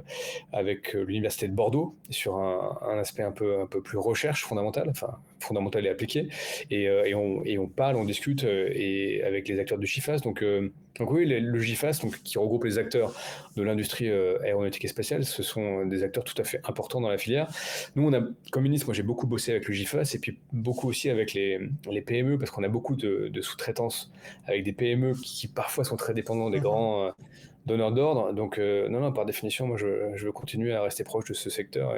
[0.54, 4.94] euh, l'Université de Bordeaux sur un, aspect un peu, plus recherche fondamentale,
[5.40, 6.30] fondamentale et appliquée.
[6.70, 10.20] Et, euh, et, on, et on, parle, on discute et avec les acteurs de GIFAS.
[10.20, 10.44] Donc,
[11.00, 13.14] donc oui, le GIFAS, donc, qui regroupe les acteurs
[13.56, 17.18] de l'industrie aéronautique et spatiale, ce sont des acteurs tout à fait importants dans la
[17.18, 17.48] filière.
[17.96, 18.22] Nous, on a,
[18.52, 21.60] comme ministre, moi j'ai beaucoup bossé avec le GIFAS et puis beaucoup aussi avec les,
[21.90, 24.12] les PME parce qu'on a beaucoup de, de sous-traitance
[24.46, 26.64] avec des PME qui, parfois sont très dépendants des mhm.
[26.64, 27.12] grands euh,
[27.66, 28.34] donneurs d'ordre.
[28.34, 31.50] Donc, euh, non, non, par définition, moi, je, veux continuer à rester proche de ce
[31.50, 31.96] secteur.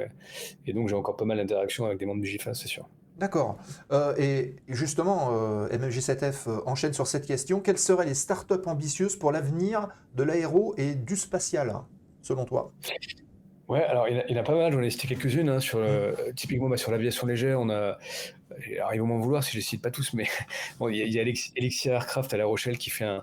[0.66, 2.88] Et, donc, j'ai encore pas mal d'interactions avec des membres du GIFAS, c'est sûr.
[3.18, 3.58] D'accord.
[3.90, 5.32] Euh, et justement,
[5.68, 7.60] MMJ7F enchaîne sur cette question.
[7.60, 11.74] Quelles seraient les startups ambitieuses pour l'avenir de l'aéro et du spatial,
[12.22, 12.72] selon toi?
[13.68, 15.48] Ouais, alors il y, en a, pas mal, j'en ai cité quelques-unes.
[15.48, 15.78] Hein, sur
[16.34, 17.98] typiquement, bah, sur l'aviation légère, on a.
[18.94, 20.26] Ils vont m'en vouloir si je ne cite pas tous, mais
[20.90, 23.22] il y a, Elixir Aircraft à La Rochelle qui fait un,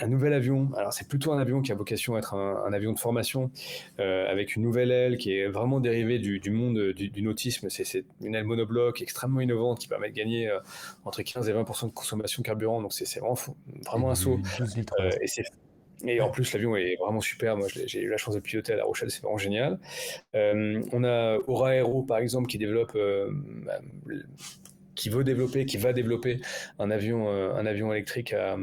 [0.00, 0.70] un nouvel avion.
[0.76, 3.50] Alors, c'est plutôt un avion qui a vocation à être un, avion de formation
[4.00, 7.68] euh, avec une nouvelle aile qui est vraiment dérivée du, monde du, nautisme.
[7.70, 10.58] C'est une aile monobloc extrêmement innovante qui permet de gagner euh,
[11.04, 12.82] entre 15 et 20 de consommation de carburant.
[12.82, 13.38] Donc, c'est vraiment,
[13.86, 14.40] vraiment un saut.
[15.00, 15.44] Euh, et c'est
[16.06, 17.56] et en plus, l'avion est vraiment super.
[17.56, 19.78] Moi, j'ai eu la chance de piloter à La Rochelle, c'est vraiment génial.
[20.34, 23.30] Euh, on a Aura Aero, par exemple, qui développe euh,
[24.94, 26.40] qui veut développer, qui va développer
[26.78, 28.56] un avion, un avion électrique à,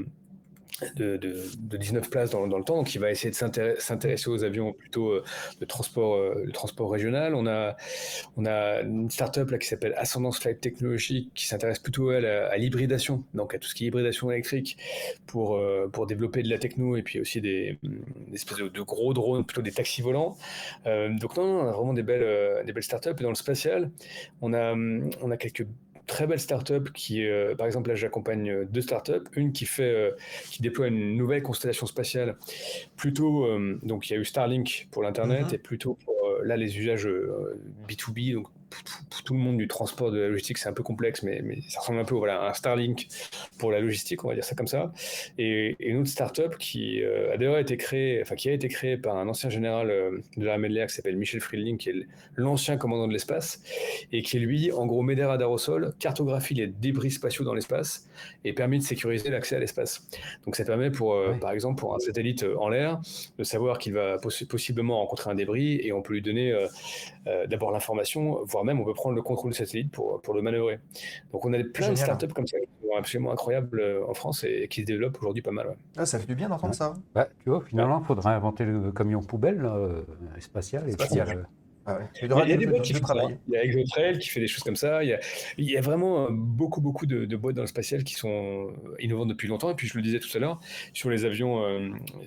[0.95, 4.73] de, de, 19 places dans, le temps, donc il va essayer de s'intéresser aux avions
[4.73, 5.23] plutôt euh,
[5.59, 7.35] de transport, euh, de transport régional.
[7.35, 7.75] On a,
[8.37, 13.23] on a une startup là qui s'appelle Ascendance Flight Technology qui s'intéresse plutôt à, l'hybridation,
[13.33, 14.77] donc à tout ce qui est hybridation électrique
[15.27, 19.13] pour, euh, pour développer de la techno et puis aussi des, des espèces de, gros
[19.13, 20.37] drones, plutôt des taxis volants.
[20.85, 23.09] donc non, on a vraiment des belles, des belles startups.
[23.19, 23.91] Et dans le spatial,
[24.41, 25.67] on a, on a quelques
[26.11, 29.23] très belle startup qui, euh, par exemple, là, j'accompagne euh, deux startups.
[29.37, 30.11] Une qui fait, euh,
[30.51, 32.35] qui déploie une nouvelle constellation spatiale.
[32.97, 33.47] Plutôt,
[33.81, 35.55] donc il y a eu Starlink pour l'internet mm-hmm.
[35.55, 37.07] et plutôt pour là les usages
[37.87, 38.47] B2B, donc
[39.25, 41.79] tout, le monde du transport, de la logistique, c'est un peu complexe, mais, mais, ça
[41.79, 43.07] ressemble un peu voilà, à un Starlink
[43.57, 44.91] pour la logistique, on va dire ça comme ça.
[45.37, 48.97] Et, une autre startup qui euh, a d'ailleurs été créée, enfin qui a été créée
[48.97, 52.07] par un ancien général euh, de l'armée de l'air qui s'appelle Michel Friedling, qui est
[52.35, 53.61] l'ancien commandant de l'espace,
[54.11, 57.53] et qui lui, en gros, met des radars au sol, cartographie les débris spatiaux dans
[57.53, 58.09] l'espace
[58.45, 60.07] et permet de sécuriser l'accès à l'espace.
[60.45, 62.99] Donc ça permet pour, euh, par exemple, pour un satellite en l'air,
[63.37, 66.53] de savoir qu'il va possiblement rencontrer un débris et on peut lui donner
[67.47, 70.79] d'abord l'information, voire même on peut prendre le contrôle du satellite pour, pour le manœuvrer.
[71.31, 74.43] Donc on a plein de startups comme ça qui sont absolument incroyables euh, en France
[74.43, 75.75] et, qui se développent aujourd'hui pas mal.
[75.97, 76.93] Ah, ça fait du bien d'entendre ça.
[77.13, 80.01] Bah, tu vois, finalement, il faudrait inventer le camion poubelle euh,
[80.39, 80.89] spatial.
[80.89, 81.19] Et puis,
[81.85, 83.05] ah il, y a, des boîtes qui font
[83.47, 85.03] Il y a Exotrail qui fait des choses comme ça.
[85.03, 85.19] Il y a,
[85.57, 89.29] il y a vraiment euh, beaucoup, beaucoup de, boîtes dans le spatial qui sont innovantes
[89.29, 89.71] depuis longtemps.
[89.71, 90.59] Et puis, je le disais tout à l'heure,
[90.93, 91.63] sur les avions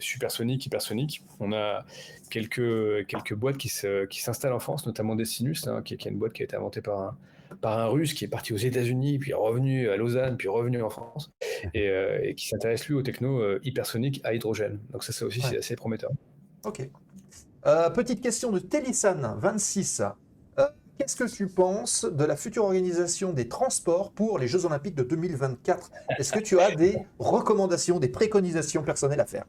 [0.00, 1.84] supersoniques, hypersoniques, on a
[2.30, 3.70] quelques, quelques boîtes qui,
[4.10, 6.56] qui s'installent en France, notamment Destinus, hein, qui, qui, est une boîte qui a été
[6.56, 7.18] inventée par un,
[7.60, 10.90] par un russe qui est parti aux États-Unis, puis revenu à Lausanne, puis revenu en
[10.90, 11.30] France,
[11.74, 14.80] et, euh, qui s'intéresse lui aux techno euh, hypersoniques à hydrogène.
[14.90, 16.10] Donc ça, ça aussi, c'est assez prometteur.
[16.64, 16.88] Ok.
[17.66, 20.02] Euh, petite question de Télissan, 26.
[20.96, 25.02] Qu'est-ce que tu penses de la future organisation des transports pour les Jeux Olympiques de
[25.02, 29.44] 2024 Est-ce que tu as des recommandations, des préconisations personnelles à faire?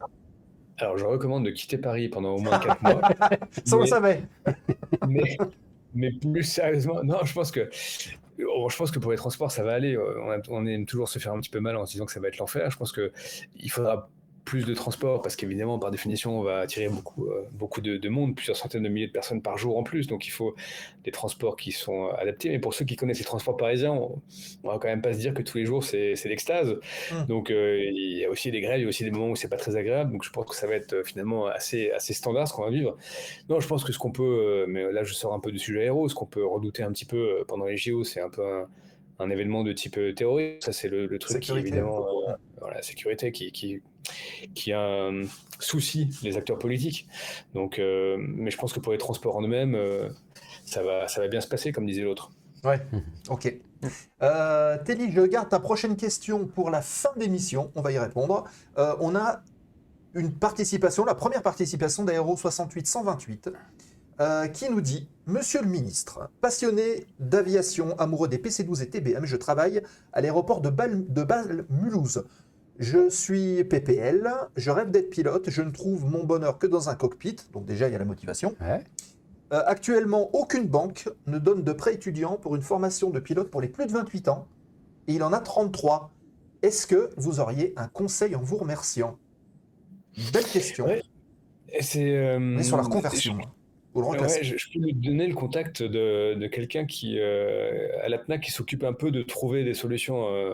[0.79, 3.01] Alors, je recommande de quitter Paris pendant au moins 4 mois.
[3.65, 4.23] Ça, on savait.
[5.07, 5.37] mais,
[5.93, 7.69] mais plus sérieusement, non, je pense que
[8.37, 9.97] je pense que pour les transports, ça va aller.
[9.97, 12.19] On, on, aime toujours se faire un petit peu mal en se disant que ça
[12.19, 12.69] va être l'enfer.
[12.69, 14.09] Je pense qu'il faudra
[14.45, 18.35] plus de transport parce qu'évidemment, par définition, on va attirer beaucoup, euh, beaucoup de, monde,
[18.35, 20.05] plusieurs centaines de milliers de personnes par jour en plus.
[20.05, 20.55] Donc, il faut
[21.03, 22.49] des transports qui sont adaptés.
[22.49, 24.21] Mais pour ceux qui connaissent les transports parisiens, on,
[24.63, 26.77] ne va quand même pas se dire que tous les jours, c'est l'extase.
[27.11, 27.25] Mmh.
[27.25, 29.35] Donc, euh, il y a aussi des grèves, il y a aussi des moments où
[29.35, 30.11] c'est pas très agréable.
[30.11, 32.69] Donc, je pense que ça va être euh, finalement assez, assez standard ce qu'on va
[32.69, 32.95] vivre.
[33.49, 35.81] Non, je pense que ce qu'on peut, mais là, je sors un peu du sujet
[35.81, 38.43] aéro, ce qu'on peut redouter un petit peu pendant les JO, c'est un peu
[39.19, 40.65] un, événement de type terroriste.
[40.65, 42.05] Ça, c'est le, truc qui, évidemment,
[42.69, 43.81] la sécurité qui, qui
[44.53, 45.23] qui a un
[45.59, 47.07] souci les acteurs politiques.
[47.53, 50.09] Donc, euh, mais je pense que pour les transports en eux-mêmes, euh,
[50.65, 52.31] ça, va, ça va bien se passer, comme disait l'autre.
[52.63, 52.81] Ouais,
[53.29, 53.53] ok.
[54.23, 57.71] Euh, Telly, je garde ta prochaine question pour la fin d'émission.
[57.75, 58.45] On va y répondre.
[58.77, 59.41] Euh, on a
[60.13, 63.49] une participation, la première participation d'Aéro 68 128,
[64.53, 69.81] qui nous dit Monsieur le ministre, passionné d'aviation, amoureux des PC-12 et TBM, je travaille
[70.13, 72.23] à l'aéroport de Bâle-Mulhouse.
[72.77, 76.95] Je suis PPL, je rêve d'être pilote, je ne trouve mon bonheur que dans un
[76.95, 78.55] cockpit, donc déjà il y a la motivation.
[79.53, 83.61] Euh, actuellement, aucune banque ne donne de prêt étudiant pour une formation de pilote pour
[83.61, 84.47] les plus de 28 ans,
[85.07, 86.11] et il en a 33.
[86.63, 89.17] Est-ce que vous auriez un conseil en vous remerciant?
[90.33, 90.87] Belle question.
[91.79, 93.37] C'est euh, sur la reconversion
[93.95, 98.93] je, peux lui donner le contact de, quelqu'un qui, euh, à l'APNA, qui s'occupe un
[98.93, 100.53] peu de trouver des solutions, euh,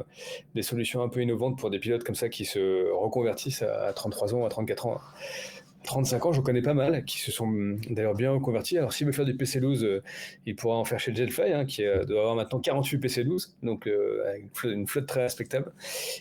[0.54, 4.36] des solutions un peu innovantes pour des pilotes comme ça qui se reconvertissent à 33
[4.36, 5.00] ans, à 34 ans.
[5.84, 7.52] 35 ans, j'en connais pas mal, qui se sont
[7.90, 8.78] d'ailleurs bien reconvertis.
[8.78, 10.04] Alors, s'il veut faire du PC12, euh,
[10.46, 13.90] il pourra en faire chez Gelfly, hein, qui doit avoir maintenant 48 PC12, donc
[14.64, 15.74] une, flotte, très respectable,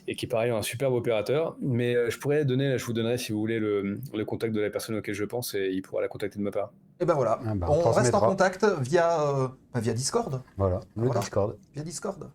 [0.08, 1.58] et qui par ailleurs un superbe opérateur.
[1.60, 4.96] Mais je pourrais donner, je vous donnerai si vous voulez le, contact de la personne
[4.96, 6.72] auquel je pense, et il pourra la contacter de ma part.
[7.00, 10.42] Et ben voilà, ah bah, on, reste en contact via, bah, via Discord.
[10.58, 11.56] Voilà, le Discord.
[11.74, 12.30] Via Discord.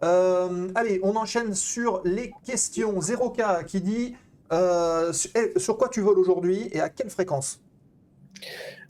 [0.00, 3.00] allez, on enchaîne sur les questions.
[3.00, 4.14] 0K qui dit
[4.52, 7.60] euh, eh, sur quoi tu voles aujourd'hui et à quelle fréquence?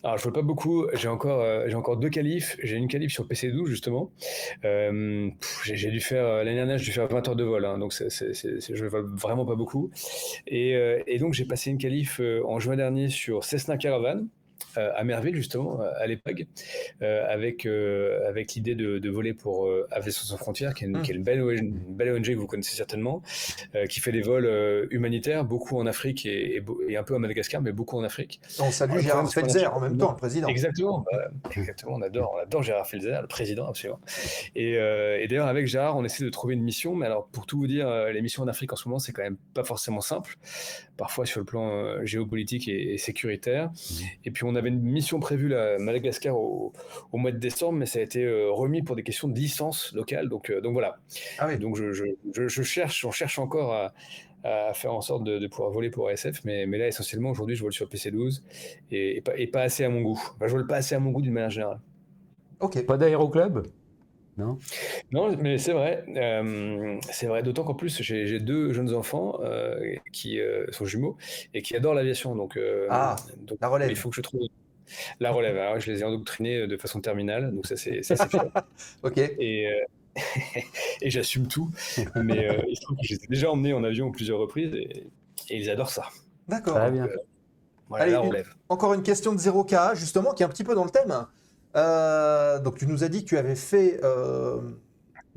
[0.05, 0.87] Alors, je vole pas beaucoup.
[0.93, 2.57] J'ai encore, euh, j'ai encore deux qualifs.
[2.63, 4.13] J'ai une qualif sur PC12, justement.
[4.65, 5.29] Euh,
[5.65, 7.65] j'ai dû faire, l'année dernière, j'ai dû faire 20 heures de vol.
[7.65, 9.91] Hein, donc, c'est, c'est, je vole vraiment pas beaucoup.
[10.47, 14.29] Et, et donc, j'ai passé une qualif en juin dernier sur Cessna Caravan.
[14.77, 16.47] À Merville, justement, à l'EPAG,
[17.01, 21.23] avec, avec l'idée de, voler pour Aviation sans frontières, qui est, une, mmh.
[21.23, 23.23] belle, ONG, que vous connaissez certainement,
[23.89, 26.63] qui fait des vols humanitaires, beaucoup en Afrique et,
[26.97, 28.41] un peu à Madagascar, mais beaucoup en Afrique.
[28.59, 30.49] On salue Gérard Felzer en même temps, le président.
[30.49, 34.01] Exactement, bah, exactement on, adore, on adore Gérard Felzer, le président, absolument.
[34.55, 37.59] Et, et d'ailleurs, avec Gérard, on essaie de trouver une mission, mais alors pour tout
[37.59, 40.37] vous dire, les missions en Afrique en ce moment, c'est quand même pas forcément simple,
[40.97, 43.69] parfois sur le plan géopolitique et, sécuritaire.
[43.69, 44.05] Mmh.
[44.25, 46.73] Et puis on avait une mission prévue à Madagascar au,
[47.13, 50.29] mois de décembre, mais ça a été euh, remis pour des questions de licence locale.
[50.29, 50.99] Donc, euh, donc voilà.
[51.39, 53.93] Ah donc je, je, cherche, on cherche encore à,
[54.75, 57.73] faire en sorte de, pouvoir voler pour ASF, mais, mais là essentiellement aujourd'hui je vole
[57.73, 58.41] sur PC12
[58.91, 60.21] et, pas, et pas assez à mon goût.
[60.37, 61.81] Enfin, je vole pas assez à mon goût d'une manière générale.
[62.61, 62.85] Ok.
[62.87, 63.67] Pas d'aéroclub?
[64.39, 64.59] Non?
[65.11, 66.05] Non, mais c'est vrai.
[66.17, 71.17] Euh, c'est vrai, d'autant qu'en plus, j'ai deux jeunes enfants euh, qui euh, sont jumeaux
[71.55, 72.35] et qui adorent l'aviation.
[72.37, 72.59] Donc,
[72.89, 73.17] ah,
[73.61, 73.91] la relève.
[73.91, 74.41] Il faut que je trouve
[75.21, 75.57] la relève.
[75.57, 78.39] Alors, je les ai endoctrinés de façon terminale, donc ça, c'est fait.
[79.03, 79.19] ok.
[79.19, 79.69] Et,
[81.03, 81.71] et j'assume tout.
[82.15, 85.07] Mais il se trouve que je les ai déjà emmenés en avion plusieurs reprises et,
[85.51, 86.05] ils adorent ça.
[86.47, 86.79] D'accord.
[87.89, 88.55] Voilà, la relève.
[88.69, 91.27] encore une question de 0K, justement, qui est un petit peu dans le thème.
[91.77, 94.61] Euh, donc tu nous as dit que tu avais fait euh,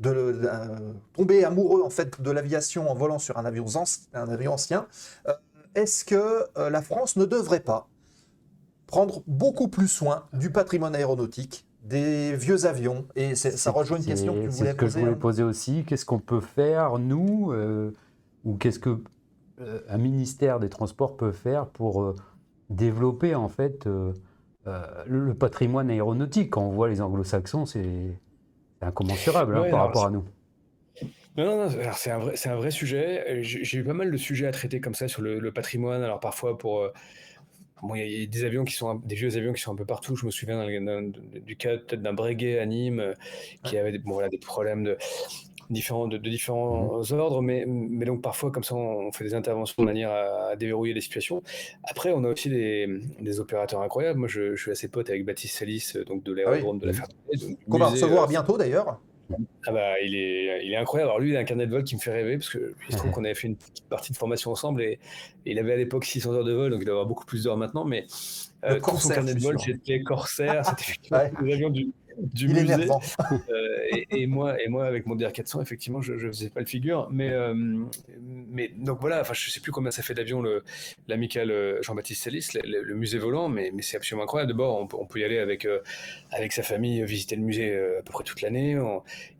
[0.00, 0.66] de, euh,
[1.14, 3.66] tomber amoureux en fait de l'aviation en volant sur un avion,
[4.14, 4.86] un avion ancien.
[5.74, 7.88] Est-ce que la France ne devrait pas
[8.86, 13.06] prendre beaucoup plus soin du patrimoine aéronautique, des vieux avions?
[13.16, 15.18] Et ça rejoint une question que tu voulais ce que je voulais hein.
[15.18, 15.84] poser aussi.
[15.86, 17.54] Qu'est-ce qu'on peut faire nous
[18.44, 18.98] ou qu'est-ce que
[19.88, 22.14] un ministère des Transports peut faire pour
[22.68, 23.88] développer en fait
[24.66, 26.50] euh, le patrimoine aéronautique.
[26.50, 28.18] Quand on voit les anglo-saxons, c'est
[28.80, 30.24] incommensurable hein, par rapport à nous.
[31.36, 33.42] Non, non, c'est un, vrai, un vrai sujet.
[33.42, 36.02] J'ai eu pas mal de sujets à traiter comme ça sur le, patrimoine.
[36.02, 36.80] Alors parfois pour...
[36.80, 36.92] Euh,
[37.82, 39.86] bon, il y a des avions qui sont des vieux avions qui sont un peu
[39.86, 40.14] partout.
[40.14, 43.14] Je me souviens du cas peut-être d'un Breguet à Nîmes euh,
[43.64, 44.98] qui avait bon, voilà, des problèmes de,
[45.70, 47.14] différents, de, différents mmh.
[47.14, 50.94] ordres, mais, mais donc parfois, comme ça, on fait des interventions de manière à, déverrouiller
[50.94, 51.42] les situations.
[51.84, 54.18] Après, on a aussi des, des opérateurs incroyables.
[54.18, 57.14] Moi, je, suis assez pote avec Baptiste Salis, donc de l'aérodrome ah de la Ferté.
[57.68, 58.98] Qu'on va recevoir euh, bientôt d'ailleurs.
[59.66, 61.10] Ah bah, il est, il est incroyable.
[61.10, 62.96] Alors lui, il a un carnet de vol qui me fait rêver parce que se
[62.96, 64.98] trouve qu'on avait fait une petite partie de formation ensemble et,
[65.46, 67.56] il avait à l'époque 600 heures de vol, donc il doit avoir beaucoup plus d'heures
[67.56, 67.84] maintenant.
[67.84, 68.06] Mais
[68.64, 71.32] euh, son carnet de vol, c'était Corsair, c'était ouais.
[71.42, 72.74] des avions du, du il musée.
[72.74, 73.71] Euh,
[74.10, 77.08] et, moi, et moi, avec mon DR400, effectivement, je ne faisais pas le figure.
[77.10, 77.54] Mais, euh,
[78.50, 80.42] mais donc voilà, enfin, je ne sais plus combien ça fait d'avion
[81.08, 84.52] l'amical euh, Jean-Baptiste Salis, le, musée volant, mais, mais c'est absolument incroyable.
[84.52, 85.66] D'abord, on, on, peut y aller avec,
[86.30, 88.76] avec sa famille, visiter le musée à peu près toute l'année.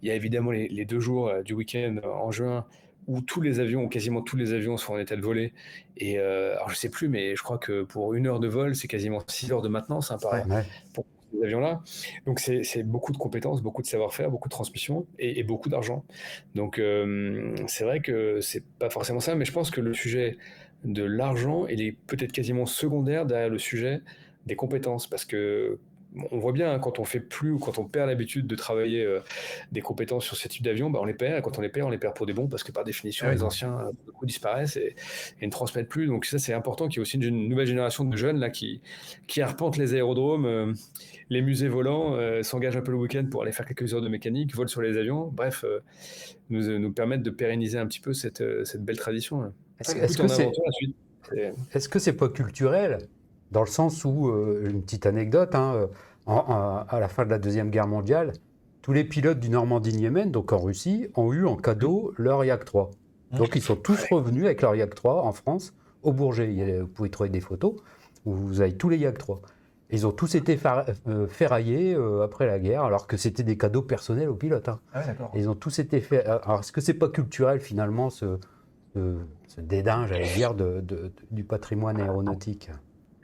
[0.03, 2.67] Il y a évidemment les, deux jours du week-end en juin
[3.09, 5.53] où tous les avions, quasiment tous les avions sont en état de voler.
[5.97, 8.89] Et alors je sais plus, mais je crois que pour une heure de vol, c'est
[8.89, 10.35] quasiment six heures de maintenance, hein, par,
[10.95, 11.05] pour,
[11.43, 11.83] avions-là.
[12.27, 16.05] Donc c'est beaucoup de compétences, beaucoup de savoir-faire, beaucoup de transmission et, beaucoup d'argent.
[16.55, 20.37] Donc euh, c'est vrai que c'est pas forcément ça, mais je pense que le sujet
[20.85, 24.01] de l'argent, il est peut-être quasiment secondaire derrière le sujet
[24.47, 25.79] des compétences, parce que
[26.31, 29.05] on voit bien hein, quand on fait plus ou quand on perd l'habitude de travailler
[29.05, 29.21] euh,
[29.73, 31.39] des compétences sur ce type d'avion, bah, on les perd.
[31.39, 33.31] Et quand on les perd, on les perd pour des bons parce que par définition,
[33.31, 34.95] les anciens euh, beaucoup disparaissent et,
[35.41, 36.07] ne transmettent plus.
[36.07, 38.81] Donc ça, c'est important qu'il y ait aussi une, nouvelle génération de jeunes là qui
[39.27, 40.73] qui arpentent les aérodromes, euh,
[41.31, 44.55] les musées volants, s'engagent un peu le week-end pour aller faire quelques heures de mécanique,
[44.55, 45.29] volent sur les avions.
[45.33, 45.65] Bref,
[46.51, 49.53] nous nous permettre de pérenniser un petit peu cette cette belle tradition.
[49.81, 50.51] Est-ce que c'est
[51.73, 52.99] est-ce que c'est pas culturel
[53.53, 55.89] dans le sens où, euh, une petite anecdote, hein,
[56.29, 56.37] euh,
[56.89, 58.33] à la fin de la Deuxième Guerre mondiale,
[58.81, 62.91] tous les pilotes du Normandie-Niemen, donc en Russie, ont eu en cadeau leur Yak 3.
[63.33, 66.81] Donc ils sont tous revenus avec leur Yak 3 en France, au Bourget.
[66.81, 67.75] Vous pouvez trouver des photos
[68.25, 69.41] où vous avez tous les Yak 3.
[69.91, 70.59] Ils ont tous été
[71.07, 74.69] euh, ferraillés après la guerre, alors que c'était des cadeaux personnels aux pilotes.
[74.69, 74.81] Hein.
[74.95, 75.03] Ah
[75.35, 76.27] ils ont tous été faits.
[76.27, 78.39] Alors, est-ce que c'est pas culturel finalement ce,
[78.95, 80.83] ce, dédain, j'allais dire, de,
[81.31, 82.71] du patrimoine aéronautique?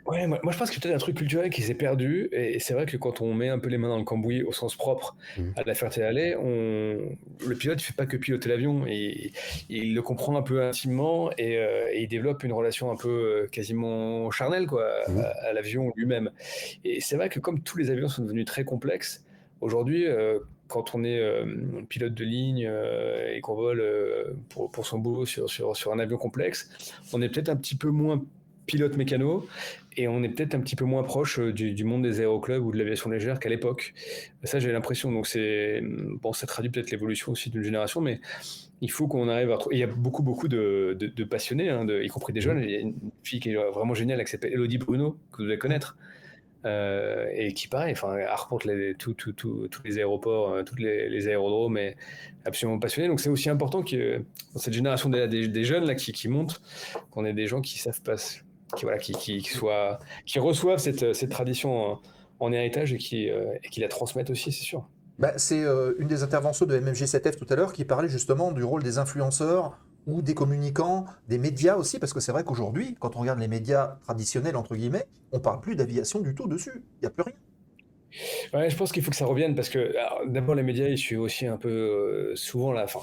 [0.09, 2.31] Ouais, moi, je pense que c'est peut-être un truc culturel qui s'est perdu.
[2.33, 4.53] Et, c'est vrai que quand on met un peu les mains dans le cambouis au
[4.53, 5.43] sens propre mmh.
[5.57, 7.15] à la Ferté-Alais, on...
[7.47, 8.87] le pilote ne fait pas que piloter l'avion.
[8.87, 9.33] Il,
[9.69, 13.49] il le comprend un peu intimement euh, et, il développe une relation un peu euh,
[13.49, 15.19] quasiment charnelle quoi, mmh.
[15.47, 16.31] à, l'avion lui-même.
[16.85, 19.27] Et c'est vrai que comme tous les avions sont devenus très complexes,
[19.61, 20.39] aujourd'hui, euh,
[20.69, 21.21] quand on est
[21.89, 22.71] pilote de ligne
[23.35, 23.83] et qu'on vole
[24.51, 26.69] pour, pour, son boulot sur, sur, sur, un avion complexe,
[27.15, 28.23] on est peut-être un petit peu moins
[28.69, 29.49] pilote mécano
[29.99, 32.71] et on est peut-être un petit peu moins proche euh, du, monde des aéroclubs ou
[32.71, 33.95] de l'aviation légère qu'à l'époque.
[34.45, 35.11] Ça, j'ai l'impression.
[35.11, 38.21] Donc, c'est bon, ça traduit peut-être l'évolution aussi d'une génération, mais
[38.81, 39.59] il faut qu'on arrive à.
[39.73, 40.97] Il y a beaucoup, beaucoup de,
[41.29, 42.63] passionnés, hein, y compris des jeunes.
[42.63, 45.45] Il y a une fille qui est vraiment géniale, qui s'appelle Elodie Bruno, que vous
[45.45, 45.97] devez connaître.
[46.65, 48.69] et qui, pareil, enfin, arpente
[48.99, 51.97] tous les aéroports, tous les, aérodromes, et
[52.45, 53.09] absolument passionné.
[53.09, 54.19] Donc c'est aussi important que
[54.55, 56.61] dans cette génération des, jeunes là, qui, qui montent,
[57.11, 58.17] qu'on ait des gens qui savent pas,
[58.77, 61.99] qui, voilà, qui, soient, qui reçoivent cette, cette tradition
[62.41, 64.89] en, héritage et qui, et qui la transmettent aussi, c'est sûr.
[65.19, 65.65] Bah, c'est
[65.99, 69.77] une des interventions de MMG7F tout à l'heure qui parlait justement du rôle des influenceurs
[70.09, 73.49] ou des communicants, des médias aussi, parce que c'est vrai qu'aujourd'hui, quand on regarde les
[73.49, 76.83] médias traditionnels, entre guillemets, on parle plus d'aviation du tout dessus.
[76.97, 77.35] Il n'y a plus rien.
[78.55, 79.95] Ouais, je pense qu'il faut que ça revienne parce que
[80.27, 83.01] d'abord les médias ils suivent aussi un peu euh, souvent la fin.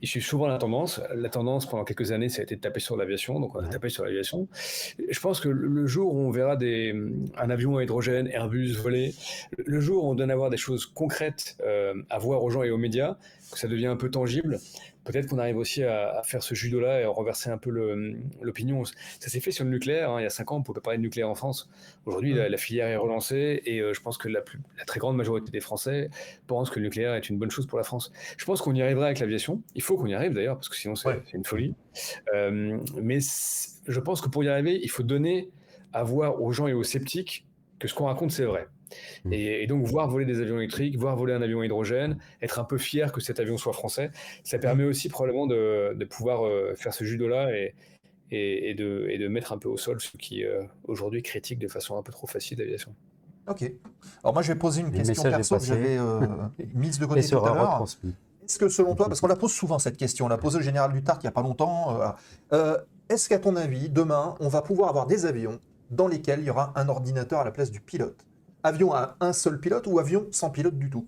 [0.00, 1.00] Ils suivent souvent la tendance.
[1.14, 3.68] La tendance pendant quelques années ça a été de taper sur l'aviation, donc on a
[3.68, 4.48] tapé sur l'aviation.
[4.98, 6.94] Je pense que le jour où on verra des,
[7.36, 9.14] un avion à hydrogène, Airbus voler,
[9.58, 12.62] le jour où on donne à voir des choses concrètes euh, à voir aux gens
[12.62, 13.16] et aux médias,
[13.52, 14.58] que ça devient un peu tangible,
[15.06, 17.70] peut-être qu'on arrive aussi à, faire ce judo-là et à renverser un peu
[18.42, 18.84] l'opinion.
[18.84, 20.10] Ça s'est fait sur le nucléaire.
[20.10, 20.20] Hein.
[20.20, 21.70] Il y a cinq ans, on ne pouvait pas parler de nucléaire en France.
[22.04, 22.46] Aujourd'hui, mm.
[22.48, 24.42] la, filière est relancée et euh, je pense que la,
[24.86, 26.10] très grande majorité des Français
[26.46, 28.12] pensent que le nucléaire est une bonne chose pour la France.
[28.36, 29.62] Je pense qu'on y arrivera avec l'aviation.
[29.74, 31.74] Il faut qu'on y arrive d'ailleurs, parce que sinon, c'est une folie.
[32.34, 33.18] Euh, mais
[33.86, 35.50] je pense que pour y arriver, il faut donner
[35.92, 37.46] à voir aux gens et aux sceptiques
[37.78, 38.68] que ce qu'on raconte, c'est vrai.
[39.24, 39.32] Mm.
[39.32, 42.64] Et, donc voir voler des avions électriques, voir voler un avion à hydrogène, être un
[42.64, 44.10] peu fier que cet avion soit français,
[44.44, 44.88] ça permet mm.
[44.88, 47.74] aussi probablement de, pouvoir euh, faire ce judo-là et,
[48.30, 51.68] et, de, et, de, mettre un peu au sol ceux qui euh, aujourd'hui critiquent de
[51.68, 52.94] façon un peu trop facile l'aviation.
[53.48, 53.70] Ok.
[54.22, 56.20] Alors moi je vais poser une question perso que j'avais euh,
[56.74, 57.84] mise de côté tout à l'heure.
[58.44, 60.62] Est-ce que selon toi, parce qu'on la pose souvent cette question, on l'a posée au
[60.62, 61.98] général Dutart il n'y a pas longtemps,
[63.08, 65.60] est-ce qu'à ton avis, demain, on va pouvoir avoir des avions
[65.90, 68.26] dans lesquels il y aura un ordinateur à la place du pilote?
[68.66, 71.06] Avion à un seul pilote ou avion sans pilote du tout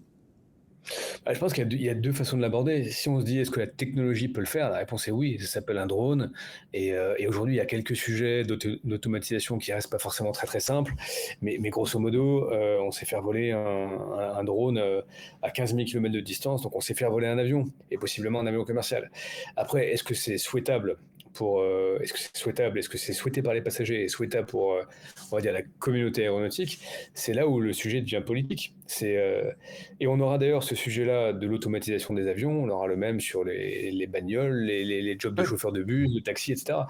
[1.24, 2.90] bah, je pense qu'il y, a deux façons de l'aborder.
[2.90, 5.38] Si on se dit est-ce que la technologie peut le faire, la réponse est oui.
[5.40, 6.32] Ça s'appelle un drone.
[6.72, 10.60] Et, euh, aujourd'hui, il y a quelques sujets d'automatisation qui restent pas forcément très très
[10.60, 10.94] simples.
[11.42, 15.02] Mais, grosso modo, euh, on sait faire voler un, drone euh,
[15.42, 16.62] à 15 000 km de distance.
[16.62, 19.10] Donc on sait faire voler un avion et possiblement un avion commercial.
[19.56, 20.96] Après, est-ce que c'est souhaitable?
[21.38, 24.48] Pour euh, est-ce que c'est souhaitable, est-ce que c'est souhaité par les passagers et souhaitable
[24.48, 24.82] pour euh,
[25.30, 26.80] on va dire la communauté aéronautique,
[27.14, 28.74] c'est là où le sujet devient politique.
[28.88, 29.52] C'est euh,
[30.00, 33.44] et on aura d'ailleurs ce sujet-là de l'automatisation des avions, on aura le même sur
[33.44, 36.80] les, les bagnoles, les, les, jobs de chauffeur de bus, de taxi, etc.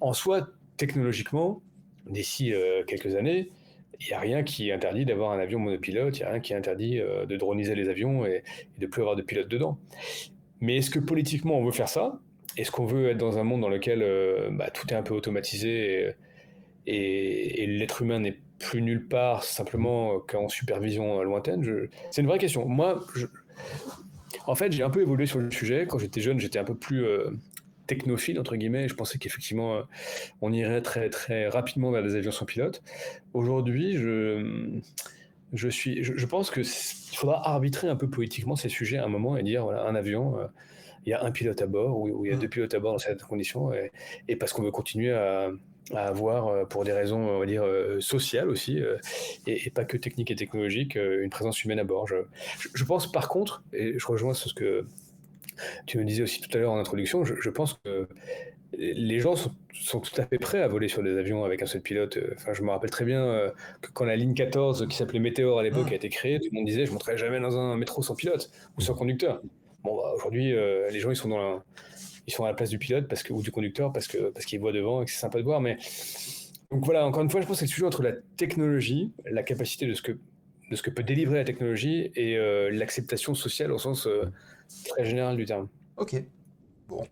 [0.00, 1.60] En soi, technologiquement,
[2.08, 2.52] d'ici
[2.86, 3.50] quelques années,
[3.98, 6.54] il n'y a rien qui interdit d'avoir un avion monopilote, il n'y a rien qui
[6.54, 8.44] interdit de droniser les avions et,
[8.76, 9.80] et de plus avoir de pilote dedans.
[10.60, 12.20] Mais est-ce que politiquement on veut faire ça?
[12.56, 15.14] Est-ce qu'on veut être dans un monde dans lequel euh, bah, tout est un peu
[15.14, 16.14] automatisé
[16.86, 21.88] et, l'être humain n'est plus nulle part simplement qu'en supervision lointaine?
[22.10, 22.66] C'est une vraie question.
[22.66, 23.04] Moi,
[24.46, 25.86] en fait, j'ai un peu évolué sur le sujet.
[25.86, 27.30] Quand j'étais jeune, j'étais un peu plus euh,
[27.86, 28.88] technophile, entre guillemets.
[28.88, 29.82] Je pensais qu'effectivement, euh,
[30.40, 32.82] on irait très, très rapidement vers des avions sans pilote.
[33.34, 34.80] Aujourd'hui, je,
[35.52, 39.36] je, suis, je, pense qu'il faudra arbitrer un peu politiquement ces sujets à un moment
[39.36, 40.38] et dire voilà, un avion
[41.06, 42.40] il y a un pilote à bord ou, il y a mmh.
[42.40, 43.70] deux pilotes à bord dans certaines conditions,
[44.28, 45.50] et, parce qu'on veut continuer à,
[45.94, 48.96] avoir, euh, pour des raisons, on va dire, euh, sociales aussi, euh,
[49.46, 52.08] et, pas que techniques et technologiques, une présence humaine à bord.
[52.08, 54.84] Je, pense par contre, et je rejoins ce que
[55.86, 58.08] tu me disais aussi tout à l'heure en introduction, je, pense que
[58.76, 61.82] les gens sont, tout à fait prêts à voler sur des avions avec un seul
[61.82, 62.18] pilote.
[62.34, 65.62] Enfin, je me rappelle très bien que quand la ligne 14, qui s'appelait Météor à
[65.62, 65.92] l'époque, mmh.
[65.92, 68.16] a été créée, tout le monde disait je ne monterai jamais dans un métro sans
[68.16, 69.40] pilote ou sans conducteur.
[69.86, 71.64] Bon, bah, aujourd'hui, euh, les gens ils sont dans la,
[72.26, 74.44] ils sont à la place du pilote parce que, ou du conducteur parce que parce
[74.44, 75.60] qu'ils voient devant et que c'est sympa de voir.
[75.60, 75.78] Mais
[76.72, 79.86] donc voilà, encore une fois, je pense que c'est toujours entre la technologie, la capacité
[79.86, 80.18] de ce que
[80.70, 84.24] de ce que peut délivrer la technologie et euh, l'acceptation sociale au sens euh,
[84.88, 85.68] très général du terme.
[85.96, 86.20] Ok.
[86.88, 87.06] Bon.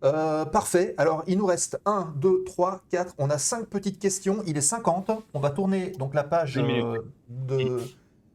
[0.00, 0.94] parfait.
[0.98, 3.14] Alors, il nous reste 1, 2, 3, 4.
[3.18, 4.44] On a 5 petites questions.
[4.46, 5.10] Il est 50.
[5.34, 7.80] On va tourner donc la page de.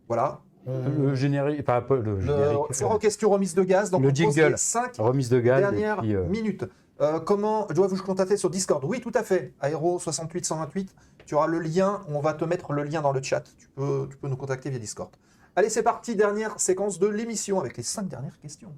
[0.10, 0.42] Voilà.
[0.68, 3.00] Le générique, pas le générique.
[3.00, 3.90] question remise de gaz.
[3.90, 4.58] Donc le jingle.
[4.58, 5.62] 5 remise de gaz.
[5.62, 6.66] Dernière euh, minute.
[7.00, 8.84] Euh, comment dois-je vous contacter sur Discord?
[8.84, 9.54] Oui, tout à fait.
[9.62, 10.96] Aéro 68 128.
[11.26, 12.02] Tu auras le lien.
[12.10, 13.44] On va te mettre le lien dans le chat.
[13.58, 15.10] Tu peux, tu peux nous contacter via Discord.
[15.56, 16.16] Allez, c'est parti.
[16.16, 18.74] Dernière séquence de l'émission avec les 5 dernières questions.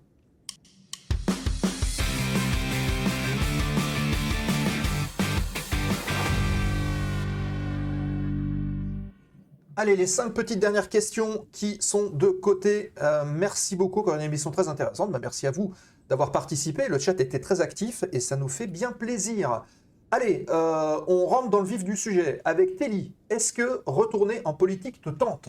[9.81, 12.91] Allez, les cinq petites dernières questions qui sont de côté.
[13.01, 15.09] Euh, merci beaucoup, encore une émission très intéressante.
[15.09, 15.73] Bah, merci à vous
[16.09, 16.89] d'avoir participé.
[16.89, 19.63] Le chat était très actif et ça nous fait bien plaisir.
[20.11, 22.41] Allez, euh, on rentre dans le vif du sujet.
[22.43, 25.47] Avec Telly, est-ce que retourner en politique te tente?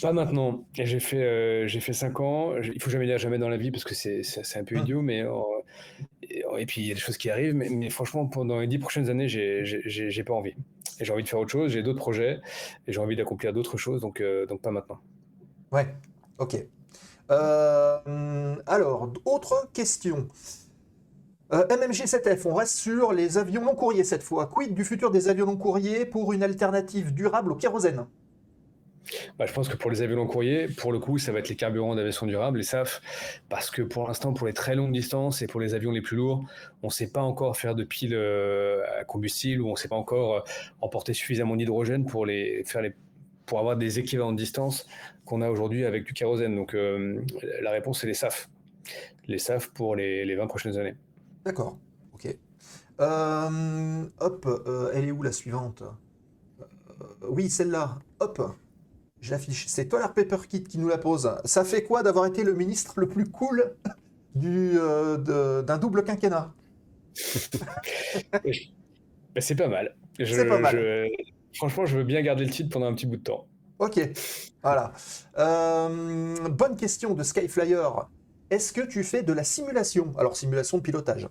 [0.00, 0.64] Pas maintenant.
[0.74, 2.54] J'ai fait, euh, j'ai fait 5 ans.
[2.62, 4.22] Il faut jamais dire jamais dans la vie parce que c'est,
[4.54, 4.82] un peu hum.
[4.82, 5.24] idiot, mais
[6.30, 7.54] et, puis il y a des choses qui arrivent.
[7.54, 10.54] Mais, franchement, pendant les 10 prochaines années, j'ai, pas envie.
[11.00, 12.40] et j'ai envie de faire autre chose, j'ai d'autres projets,
[12.86, 15.00] et j'ai envie d'accomplir d'autres choses, donc, donc pas maintenant.
[15.72, 15.86] Ouais,
[16.38, 16.56] ok.
[17.28, 20.28] alors, autre question.
[21.50, 24.46] MMG7F, on reste sur les avions long courriers cette fois.
[24.46, 28.06] Quid du futur des avions long courriers pour une alternative durable au kérosène?
[29.38, 31.48] Bah, je pense que pour les avions long courrier, pour le coup, ça va être
[31.48, 33.00] les carburants d'aviation durable, les SAF,
[33.48, 36.16] parce que pour l'instant, pour les très longues distances et pour les avions les plus
[36.16, 36.44] lourds,
[36.82, 39.88] on ne sait pas encore faire de piles euh, à combustible ou on ne sait
[39.88, 40.40] pas encore euh,
[40.80, 42.82] emporter suffisamment d'hydrogène pour, les, faire
[43.46, 44.86] pour avoir des équivalents de distance
[45.24, 46.54] qu'on a aujourd'hui avec du kérosène.
[46.54, 47.20] Donc euh,
[47.60, 48.48] la réponse, c'est les SAF.
[49.26, 50.94] Les SAF pour les, les 20 prochaines années.
[51.44, 51.78] D'accord,
[52.14, 52.36] ok.
[52.98, 55.82] hop, elle est où la suivante?
[57.28, 57.98] Oui, celle-là.
[58.20, 58.40] Hop.
[59.24, 59.64] J'affiche.
[59.68, 61.34] C'est Toiler Paper Kit qui nous la pose.
[61.46, 63.74] Ça fait quoi d'avoir été le ministre le plus cool
[64.34, 66.52] du, euh, d'un double quinquennat?
[68.34, 68.42] Ben,
[69.40, 69.96] C'est pas mal.
[70.18, 71.08] C'est pas mal.
[71.54, 73.48] Franchement, je veux bien garder le titre pendant un petit bout de temps.
[73.78, 73.98] Ok,
[74.62, 74.92] voilà.
[75.38, 77.88] Euh, bonne question de Skyflyer.
[78.50, 80.12] Est-ce que tu fais de la simulation?
[80.18, 81.28] Alors, simulation de pilotage.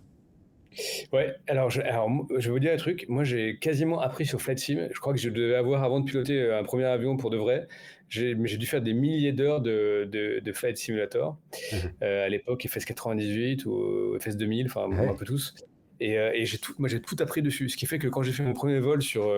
[1.12, 3.06] Ouais, alors je, je vais vous dire un truc.
[3.10, 4.88] Moi, j'ai quasiment appris sur Flight Sim.
[4.92, 7.38] Je crois que je devais avoir, avant de piloter euh, un premier avion pour de
[7.38, 7.68] vrai,
[8.10, 11.38] j'ai dû faire des milliers d'heures de, de, Flight Simulator.
[11.72, 15.56] Mmh euh, à l'époque, FS 98 ou FS 2000, enfin, un peu tous.
[16.00, 17.70] Et, euh, et j'ai tout, moi, j'ai tout appris dessus.
[17.70, 19.34] Ce qui fait que quand j'ai fait mon premier vol sur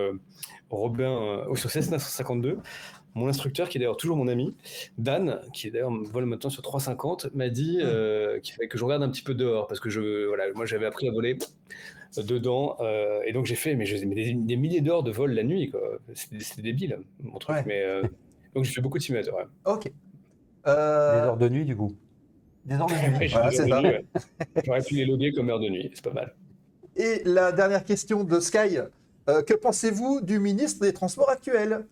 [0.69, 2.59] Robin, ou sur Cessna 152,
[3.15, 4.53] mon instructeur, qui est d'ailleurs toujours mon ami,
[4.97, 7.85] Dan, qui est d'ailleurs vole maintenant sur 350, m'a dit hmm.
[7.85, 10.65] euh, qu'il fallait que je regarde un petit peu dehors parce que je, voilà, moi
[10.65, 11.37] j'avais appris à voler
[12.17, 15.71] dedans euh, et donc j'ai fait mais, des, des, milliers d'heures de vol la nuit.
[16.13, 17.57] C'était débile mon truc.
[17.65, 18.03] Mais, euh,
[18.53, 19.49] donc j'ai fait beaucoup de simulateurs.
[19.65, 19.85] Ok.
[20.65, 21.93] Des heures de nuit du coup.
[22.65, 23.27] Des heures de nuit.
[23.27, 23.81] voilà, c'est ça.
[24.65, 26.33] J'aurais pu les loguer comme heures de nuit, c'est pas mal.
[26.97, 28.77] Et la dernière question de Sky.
[29.27, 31.85] que pensez-vous du ministre des Transports actuel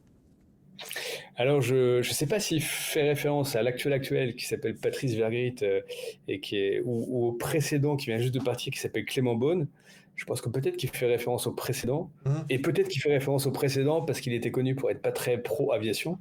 [1.35, 5.55] alors, je ne sais pas s'il fait référence à l'actuel actuel qui s'appelle Patrice Vergrit
[5.63, 5.81] euh,
[6.27, 9.67] et qui est, ou, au précédent qui vient juste de partir qui s'appelle Clément Beaune.
[10.15, 12.31] Je pense que peut-être qu'il fait référence au précédent mmh.
[12.49, 15.39] et peut-être qu'il fait référence au précédent parce qu'il était connu pour être pas très
[15.39, 16.19] pro-aviation.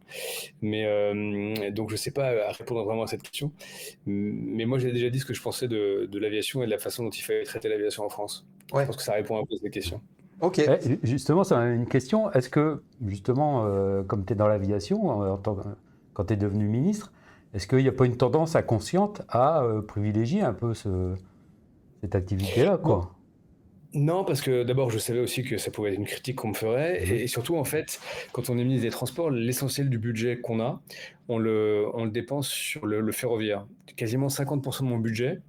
[0.62, 3.52] Mais euh, donc, je ne sais pas à répondre vraiment à cette question.
[4.06, 6.78] Mais moi, j'ai déjà dit ce que je pensais de, de l'aviation et de la
[6.78, 8.47] façon dont il fallait traiter l'aviation en France.
[8.70, 10.01] Je pense que ça répond un peu à cette question.
[10.43, 10.59] Ok.
[10.59, 12.31] Eh, justement, c'est une question.
[12.32, 15.40] Est-ce que, justement, euh, comme tu es dans l'aviation,
[16.14, 17.12] quand tu es devenu ministre,
[17.55, 21.14] est-ce qu'il n'y a pas une tendance inconsciente à euh, privilégier un peu ce,
[22.01, 23.14] cette activité-là quoi?
[23.94, 26.55] Non, parce que d'abord, je savais aussi que ça pouvait être une critique qu'on me
[26.55, 27.05] ferait.
[27.05, 27.12] Mhm.
[27.12, 28.01] Et, surtout, en fait,
[28.32, 30.81] quand on est ministre des Transports, l'essentiel du budget qu'on a,
[31.28, 33.66] on le, on le dépense sur le, le ferroviaire.
[33.97, 35.43] Quasiment 50% de mon budget,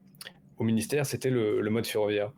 [0.57, 2.31] au ministère, c'était le, mode ferroviaire.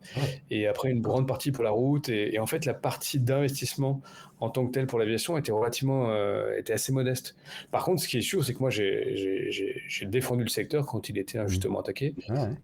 [0.50, 2.08] Et après, une grande partie pour la route.
[2.08, 4.00] Et, en fait, la partie d'investissement
[4.40, 7.36] en tant que tel pour l'aviation était relativement, euh, était assez modeste.
[7.70, 11.18] Par contre, ce qui est sûr, c'est que moi, j'ai défendu le secteur quand il
[11.18, 12.14] était injustement attaqué.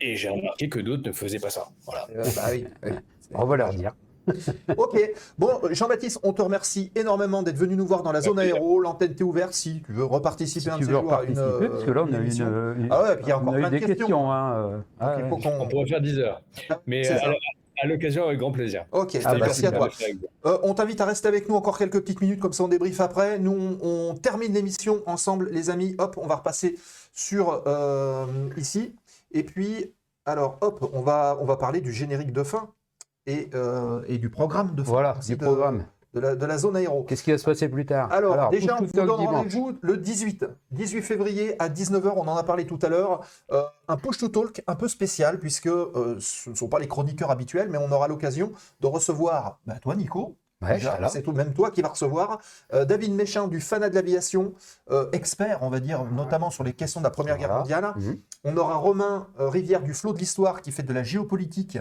[0.01, 1.69] Et j'ai remarqué que d'autres ne faisaient pas ça.
[1.85, 2.09] Voilà.
[2.37, 2.67] Bah oui,
[3.33, 3.95] On va leur dire.
[4.77, 5.13] ok.
[5.39, 8.81] Bon, Jean-Baptiste, on te remercie énormément d'être venu nous voir dans la zone aéro.
[8.81, 11.35] L'antenne t'est ouverte si tu veux reparticiper un de ces jours à une.
[11.35, 13.71] Parce que là, on a, une, une, ah ouais, puis il y a encore plein
[13.71, 14.33] de questions.
[14.33, 14.79] hein, euh.
[15.01, 16.43] ah on pourrait faire 10 heures.
[16.87, 17.17] Mais euh,
[17.83, 18.85] à, l'occasion, avec grand plaisir.
[18.93, 19.89] Ok, ah, bah, merci à toi.
[20.47, 23.01] Euh, on t'invite à rester avec nous encore quelques petites minutes, comme ça on débrief
[23.01, 23.39] après.
[23.39, 25.95] Nous, on, termine l'émission ensemble, les amis.
[25.99, 26.77] Hop, on va repasser
[27.13, 27.63] sur
[28.57, 28.95] ici.
[29.33, 29.93] Et puis,
[30.25, 32.69] alors, hop, on va, on va parler du générique de fin
[33.27, 35.85] et, euh, et du programme de Voilà, du programme.
[36.15, 37.05] De la, de la, zone aéro.
[37.05, 38.13] Qu'est-ce qui va se passer plus tard?
[38.13, 42.43] Alors, déjà, on vous donne rendez-vous le 18, 18 février à 19h, on en a
[42.43, 43.25] parlé tout à l'heure.
[43.51, 47.71] Euh, un push-to-talk un peu spécial, puisque euh, ce ne sont pas les chroniqueurs habituels,
[47.71, 50.37] mais on aura l'occasion de recevoir bah, toi, Nico,
[51.09, 52.41] c'est tout même toi qui vas recevoir.
[52.73, 54.55] Euh, David Méchin du Fanat de l'aviation,
[54.91, 57.93] euh, expert, on va dire, notamment sur les questions de la Première Guerre mondiale.
[57.97, 58.19] Mhm.
[58.45, 61.79] On aura Romain euh, Rivière du Flot de l'Histoire qui fait de la géopolitique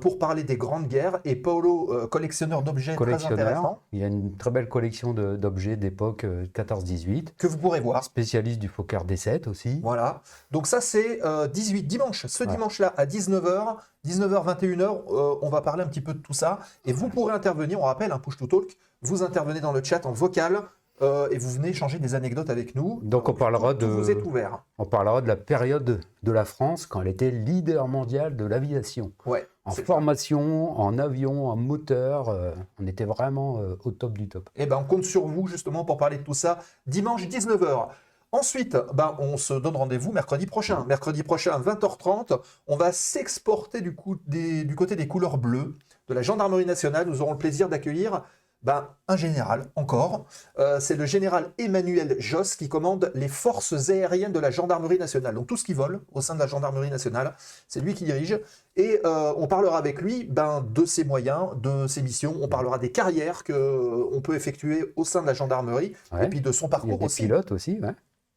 [0.00, 1.20] pour parler des grandes guerres.
[1.24, 3.82] Et Paolo, collectionneur d'objets très intéressant.
[3.92, 6.24] Il y a une très belle collection d'objets d'époque
[6.54, 7.28] 14-18.
[7.36, 8.04] Que vous pourrez voir.
[8.04, 9.80] Spécialiste du Fokker D7 aussi.
[9.82, 10.22] Voilà.
[10.50, 11.20] Donc ça, c'est
[11.52, 12.26] 18 dimanche.
[12.26, 13.76] Ce dimanche-là, à 19h,
[14.06, 16.60] 19h, 21h, on va parler un petit peu de tout ça.
[16.84, 20.06] Et vous pourrez intervenir, on rappelle, un push to talk, vous intervenez dans le chat
[20.06, 20.62] en vocal.
[21.00, 23.00] Euh, et vous venez échanger des anecdotes avec nous.
[23.02, 23.86] Donc on parlera de.
[23.86, 24.64] Vous êtes ouvert.
[24.78, 29.12] On parlera de la période de la France quand elle était leader mondial de l'aviation.
[29.26, 29.46] Ouais.
[29.64, 34.48] En formation, en avion, en moteur, euh, on était vraiment euh, au top du top.
[34.56, 37.88] Et eh ben on compte sur vous justement pour parler de tout ça dimanche 19h.
[38.30, 40.84] Ensuite, ben, on se donne rendez-vous mercredi prochain.
[40.86, 43.96] Mercredi prochain, 20h30, on va s'exporter du,
[44.26, 45.76] du, côté des couleurs bleues
[46.08, 47.08] de la Gendarmerie nationale.
[47.08, 48.22] Nous aurons le plaisir d'accueillir
[48.62, 50.26] ben, un général, encore.
[50.58, 55.34] Euh, c'est le général Emmanuel Josse qui commande les forces aériennes de la gendarmerie nationale.
[55.36, 57.34] Donc tout ce qui vole au sein de la gendarmerie nationale,
[57.68, 58.38] c'est lui qui dirige.
[58.76, 62.34] Et euh, on parlera avec lui ben, de ses moyens, de ses missions.
[62.40, 66.26] On parlera des carrières qu'on peut effectuer au sein de la gendarmerie Ouais.
[66.26, 67.22] et puis de son Il y a parcours des aussi.
[67.22, 67.94] pilotes aussi, ouais.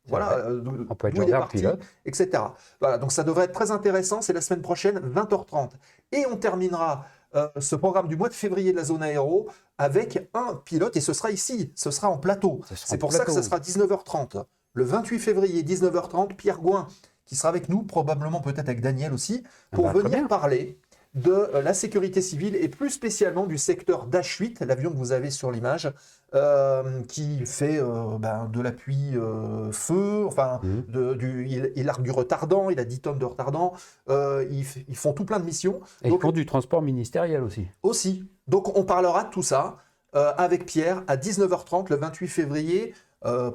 [0.08, 1.80] Voilà, euh, On peut être il gendarme, parti, pilote.
[2.06, 2.44] etc.
[2.80, 4.22] Voilà, donc ça devrait être très intéressant.
[4.24, 5.70] C'est la semaine prochaine, 20h30.
[6.12, 7.06] Et on terminera
[7.36, 11.02] euh, ce programme du mois de février de la zone aéro avec un pilote, et
[11.02, 12.62] ce sera ici, ce sera en plateau.
[12.76, 14.44] C'est pour ça que ce sera 19h30.
[14.74, 16.88] Le 28 février, 19h30, Pierre Gouin,
[17.26, 20.80] qui sera avec nous, probablement peut-être avec Daniel aussi, pour bah, venir parler
[21.14, 25.30] de euh, la sécurité civile et plus spécialement du secteur Dash-8, l'avion que vous avez
[25.30, 25.92] sur l'image,
[26.34, 32.12] euh, qui fait euh, ben, de l'appui euh, feu, enfin, de- du, il, il du
[32.12, 33.74] retardant, il a 10 tonnes de retardant,
[34.10, 34.64] ils,
[34.96, 35.82] font tout plein de missions.
[36.04, 37.68] Et Donc- pour du transport ministériel aussi.
[37.84, 38.24] aussi.
[38.48, 39.78] Donc on parlera de tout ça
[40.14, 42.94] avec Pierre à 19h30 le 28 février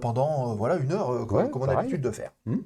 [0.00, 2.30] pendant voilà une heure comme, Ouais, comme on a l'habitude de faire.
[2.46, 2.58] Hmm.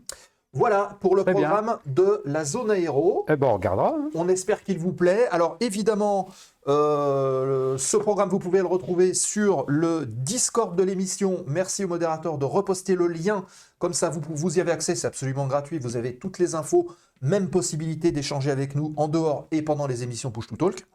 [0.52, 1.48] Voilà pour le Très bien.
[1.48, 3.24] programme de la zone aéro.
[3.28, 3.94] Eh ben, on regardera.
[3.96, 4.10] hein.
[4.16, 5.28] On espère qu'il vous plaît.
[5.30, 6.28] Alors évidemment,
[6.70, 11.44] euh, ce programme, vous pouvez le retrouver sur le Discord de l'émission.
[11.48, 13.44] Merci au modérateur de reposter le lien.
[13.78, 15.78] Comme ça, vous, vous y avez accès, c'est absolument gratuit.
[15.80, 16.88] Vous avez toutes les infos,
[17.22, 20.86] même possibilité d'échanger avec nous en dehors et pendant les émissions Push to Talk.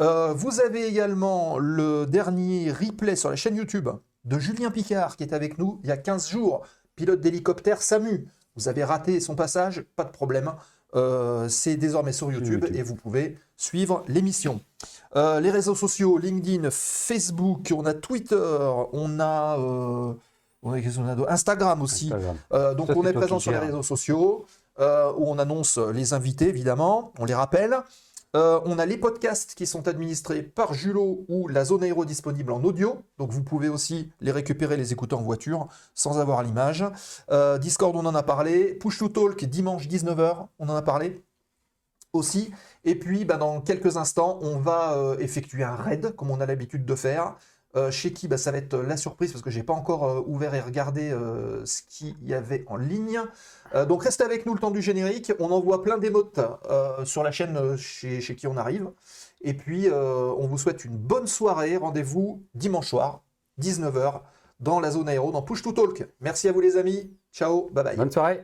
[0.00, 3.90] Euh, vous avez également le dernier replay sur la chaîne YouTube
[4.24, 6.66] de Julien Picard qui est avec nous il y a 15 jours,
[6.96, 8.26] pilote d'hélicoptère SAMU.
[8.56, 10.52] Vous avez raté son passage, pas de problème.
[10.94, 12.76] Euh, c'est désormais sur YouTube, YouTube.
[12.76, 14.60] et vous pouvez suivre l'émission.
[15.16, 18.36] Euh, les réseaux sociaux, LinkedIn, Facebook, on a Twitter,
[18.92, 20.14] on a, euh,
[20.62, 22.06] on a, a Instagram aussi.
[22.06, 22.36] Instagram.
[22.52, 24.46] Euh, donc Ça, on est présent sur les réseaux sociaux
[24.78, 27.76] où on annonce les invités évidemment, on les rappelle.
[28.36, 32.64] On a les podcasts qui sont administrés par Julot ou la zone aéro disponible en
[32.64, 32.96] audio.
[33.16, 36.84] Donc vous pouvez aussi les récupérer, les écouter en voiture sans avoir l'image.
[37.60, 38.74] Discord, on en a parlé.
[38.74, 41.22] Push to Talk, dimanche 19h, on en a parlé
[42.14, 42.52] aussi.
[42.84, 46.46] Et puis, bah, dans quelques instants, on va euh, effectuer un raid, comme on a
[46.46, 47.36] l'habitude de faire.
[47.76, 50.22] Euh, chez qui bah, ça va être la surprise parce que j'ai pas encore euh,
[50.26, 51.10] ouvert et regardé
[51.64, 53.20] ce qu'il y avait en ligne.
[53.88, 55.32] Donc restez avec nous le temps du générique.
[55.40, 56.38] On envoie plein d'émotes
[57.04, 58.92] sur la chaîne chez, chez qui on arrive.
[59.42, 61.76] Et puis on vous souhaite une bonne soirée.
[61.76, 63.24] Rendez-vous dimanche soir,
[63.60, 64.20] 19h,
[64.60, 66.06] dans la zone aéro, dans Push to Talk.
[66.20, 67.12] Merci à vous les amis.
[67.32, 67.96] Ciao, bye bye.
[67.96, 68.42] Bonne soirée.